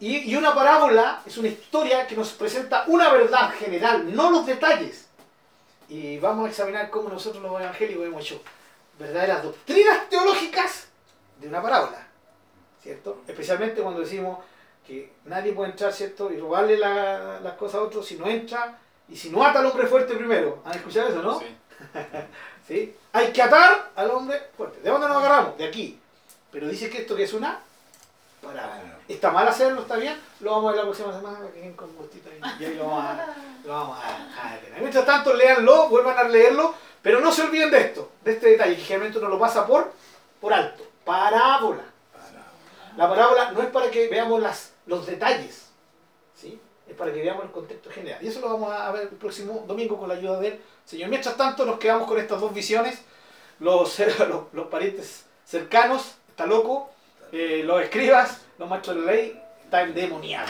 Y, 0.01 0.31
y, 0.31 0.37
una 0.37 0.55
parábola 0.55 1.23
es 1.25 1.39
una 1.39 1.49
historia 1.49 2.07
que 2.07 2.17
nos 2.17 2.33
presenta 2.33 2.85
una 2.89 3.13
verdad 3.13 3.51
general, 3.53 4.15
no 4.15 4.31
los 4.31 4.45
detalles. 4.45 5.09
Y 5.89 6.19
vamos 6.19 6.47
a 6.47 6.51
examinar 6.51 6.91
cómo 6.91 7.09
nosotros 7.09 7.43
los 7.43 7.61
evangélicos 7.61 8.05
hemos 8.05 8.23
hecho 8.23 8.43
verdaderas 8.99 9.43
doctrinas 9.43 10.09
teológicas 10.09 10.89
de 11.41 11.49
una 11.49 11.63
parábola. 11.63 12.07
¿Cierto? 12.83 13.23
Especialmente 13.27 13.81
cuando 13.81 14.01
decimos 14.01 14.39
que 14.87 15.13
nadie 15.25 15.53
puede 15.53 15.71
entrar, 15.71 15.93
¿cierto? 15.93 16.31
Y 16.31 16.39
robarle 16.39 16.77
las 16.77 17.55
cosas 17.55 17.77
a 17.77 17.83
otros 17.83 18.07
si 18.07 18.17
no 18.17 18.27
entra 18.27 18.79
y 19.09 19.17
si 19.17 19.31
no 19.31 19.45
ata 19.45 19.61
al 19.61 19.67
hombre 19.67 19.87
fuerte 19.87 20.15
primero. 20.15 20.63
¿Han 20.65 20.75
escuchado 20.75 21.09
eso, 21.09 21.23
no? 21.23 21.39
Sí. 21.39 21.47
¿Sí? 22.69 22.97
Hay 23.13 23.33
que 23.33 23.43
atar 23.43 23.91
al 23.95 24.11
hombre 24.11 24.41
fuerte. 24.57 24.81
¿De 24.81 24.91
dónde 24.91 25.09
nos 25.09 25.17
agarramos? 25.17 25.57
De 25.57 25.67
aquí. 25.67 26.01
Pero 26.55 26.69
dice 26.69 26.89
que 26.89 26.99
esto 26.99 27.17
que 27.17 27.25
es 27.25 27.33
una 27.33 27.59
parábola. 28.41 28.97
¿Está 29.09 29.33
mal 29.33 29.49
hacerlo? 29.49 29.83
¿Está 29.83 29.97
bien? 29.97 30.17
Lo 30.39 30.53
vamos 30.53 30.67
a 30.67 30.71
ver 30.71 30.77
la 30.77 30.83
próxima 30.85 31.13
semana 31.13 31.41
que 31.53 31.73
con 31.75 31.97
gustito 31.97 32.31
ahí. 32.31 32.41
Y 32.61 32.65
ahí 32.65 32.75
lo 32.77 32.87
vamos 32.87 33.05
a, 33.05 33.35
lo 33.65 33.73
vamos 33.73 33.99
a, 33.99 34.55
detener. 34.55 34.79
Mientras 34.79 35.05
tanto, 35.05 35.35
léanlo, 35.35 35.89
vuelvan 35.89 36.17
a 36.17 36.23
leerlo, 36.29 36.73
pero 37.03 37.19
no 37.19 37.33
se 37.33 37.43
olviden 37.43 37.73
de 37.73 37.81
esto, 37.81 38.13
de 38.23 38.35
este 38.35 38.51
detalle, 38.51 38.77
que 38.77 38.83
generalmente 38.83 39.19
uno 39.19 39.31
lo 39.31 39.39
pasa 39.41 39.67
por, 39.67 39.93
por 40.41 40.55
alto. 40.55 40.85
Parábola. 41.05 41.83
La 42.97 43.09
parábola 43.09 43.51
no 43.51 43.61
es 43.61 43.69
para 43.71 43.91
que 43.91 44.07
veamos 44.07 44.41
las, 44.41 44.75
los 44.87 45.05
detalles, 45.05 45.71
¿sí? 46.37 46.61
es 46.87 46.95
para 46.95 47.13
que 47.13 47.21
veamos 47.21 47.47
el 47.47 47.51
contexto 47.51 47.91
general. 47.91 48.23
Y 48.23 48.29
eso 48.29 48.39
lo 48.39 48.51
vamos 48.51 48.73
a 48.73 48.93
ver 48.93 49.03
el 49.03 49.09
próximo 49.09 49.65
domingo 49.67 49.99
con 49.99 50.09
la 50.09 50.15
ayuda 50.15 50.39
del 50.39 50.61
Señor. 50.85 51.11
Mientras 51.11 51.37
tanto, 51.37 51.67
nos 51.67 51.81
quedamos 51.81 52.07
con 52.07 52.17
estas 52.21 52.41
dos 52.41 52.55
visiones. 52.55 53.03
Los, 53.59 53.99
los, 54.29 54.53
los 54.53 54.69
parientes 54.69 55.25
cercanos, 55.45 56.15
está 56.35 56.47
loco, 56.47 56.91
eh, 57.31 57.63
los 57.65 57.81
escribas, 57.81 58.41
los 58.59 58.69
maestros 58.69 58.97
de 58.97 59.03
la 59.03 59.13
ley, 59.13 59.41
está 59.63 59.83
endemoniado. 59.83 60.49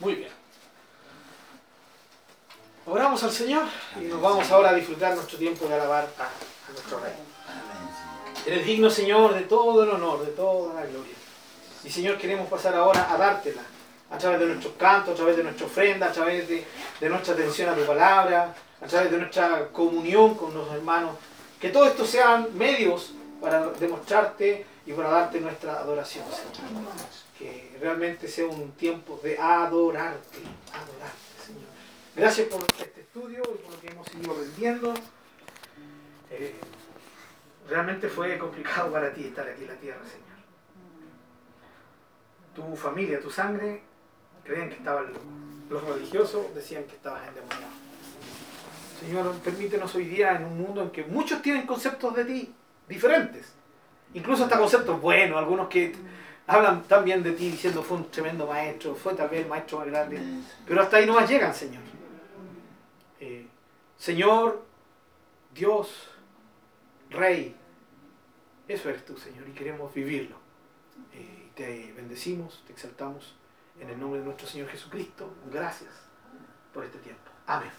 Muy 0.00 0.16
bien. 0.16 0.28
Oramos 2.84 3.24
al 3.24 3.32
Señor 3.32 3.64
y 3.98 4.04
nos 4.04 4.20
vamos 4.20 4.50
ahora 4.50 4.68
a 4.68 4.74
disfrutar 4.74 5.14
nuestro 5.14 5.38
tiempo 5.38 5.66
de 5.66 5.74
alabar 5.76 6.06
a, 6.18 6.24
a 6.24 6.72
nuestro 6.72 7.00
Rey. 7.00 7.14
Eres 8.44 8.66
digno, 8.66 8.90
Señor, 8.90 9.32
de 9.32 9.44
todo 9.44 9.82
el 9.82 9.88
honor, 9.88 10.26
de 10.26 10.32
toda 10.32 10.74
la 10.74 10.84
gloria. 10.84 11.14
Y 11.82 11.88
Señor, 11.88 12.18
queremos 12.18 12.46
pasar 12.46 12.74
ahora 12.74 13.10
a 13.10 13.16
dártela, 13.16 13.62
a 14.10 14.18
través 14.18 14.40
de 14.40 14.46
nuestros 14.46 14.74
cantos, 14.74 15.14
a 15.14 15.16
través 15.16 15.38
de 15.38 15.44
nuestra 15.44 15.64
ofrenda, 15.64 16.08
a 16.08 16.12
través 16.12 16.46
de, 16.46 16.66
de 17.00 17.08
nuestra 17.08 17.32
atención 17.32 17.70
a 17.70 17.74
tu 17.74 17.86
palabra, 17.86 18.54
a 18.82 18.86
través 18.86 19.10
de 19.10 19.16
nuestra 19.16 19.68
comunión 19.68 20.34
con 20.34 20.52
los 20.52 20.70
hermanos. 20.70 21.16
Que 21.58 21.70
todo 21.70 21.86
esto 21.86 22.04
sean 22.04 22.48
medios 22.52 23.14
para 23.44 23.68
demostrarte 23.72 24.64
y 24.86 24.92
para 24.94 25.10
darte 25.10 25.38
nuestra 25.38 25.74
adoración, 25.74 26.24
Señor. 26.32 26.82
Que 27.38 27.76
realmente 27.78 28.26
sea 28.26 28.46
un 28.46 28.72
tiempo 28.72 29.20
de 29.22 29.38
adorarte, 29.38 30.38
adorarte, 30.72 31.44
Señor. 31.44 31.68
Gracias 32.16 32.48
por 32.48 32.62
este 32.62 33.02
estudio 33.02 33.42
y 33.42 33.58
por 33.58 33.74
lo 33.74 33.80
que 33.80 33.88
hemos 33.88 34.14
ido 34.14 34.32
aprendiendo. 34.32 34.94
Eh, 36.30 36.54
realmente 37.68 38.08
fue 38.08 38.38
complicado 38.38 38.90
para 38.90 39.12
ti 39.12 39.26
estar 39.26 39.46
aquí 39.46 39.62
en 39.62 39.68
la 39.68 39.76
tierra, 39.76 40.00
Señor. 40.04 40.24
Tu 42.54 42.76
familia, 42.76 43.20
tu 43.20 43.30
sangre, 43.30 43.82
creían 44.42 44.70
que 44.70 44.76
estaban 44.76 45.08
locos. 45.08 45.22
Los 45.68 45.84
religiosos 45.84 46.54
decían 46.54 46.84
que 46.84 46.94
estabas 46.94 47.28
endemoniado. 47.28 47.74
Señor, 49.00 49.34
permítenos 49.40 49.94
hoy 49.94 50.06
día 50.06 50.36
en 50.36 50.44
un 50.44 50.56
mundo 50.56 50.80
en 50.80 50.90
que 50.90 51.04
muchos 51.04 51.42
tienen 51.42 51.66
conceptos 51.66 52.14
de 52.14 52.24
ti 52.24 52.54
diferentes. 52.88 53.52
Incluso 54.14 54.44
hasta 54.44 54.58
conceptos 54.58 55.00
buenos, 55.00 55.38
algunos 55.38 55.68
que 55.68 55.94
hablan 56.46 56.82
tan 56.84 57.04
bien 57.04 57.22
de 57.22 57.32
ti 57.32 57.50
diciendo 57.50 57.82
fue 57.82 57.96
un 57.98 58.10
tremendo 58.10 58.46
maestro, 58.46 58.94
fue 58.94 59.14
tal 59.14 59.28
vez 59.28 59.42
el 59.42 59.48
maestro 59.48 59.78
más 59.78 59.88
grande. 59.88 60.20
Pero 60.66 60.82
hasta 60.82 60.98
ahí 60.98 61.06
no 61.06 61.14
más 61.14 61.28
llegan, 61.28 61.54
Señor. 61.54 61.82
Eh, 63.20 63.46
Señor, 63.96 64.64
Dios, 65.54 66.10
Rey, 67.10 67.56
eso 68.68 68.88
eres 68.88 69.04
tú, 69.04 69.16
Señor, 69.16 69.48
y 69.48 69.52
queremos 69.52 69.92
vivirlo. 69.92 70.36
Eh, 71.12 71.50
te 71.54 71.92
bendecimos, 71.96 72.62
te 72.66 72.72
exaltamos 72.72 73.34
en 73.80 73.90
el 73.90 73.98
nombre 73.98 74.20
de 74.20 74.26
nuestro 74.26 74.46
Señor 74.46 74.68
Jesucristo. 74.68 75.32
Gracias 75.52 75.90
por 76.72 76.84
este 76.84 76.98
tiempo. 76.98 77.30
Amén. 77.46 77.70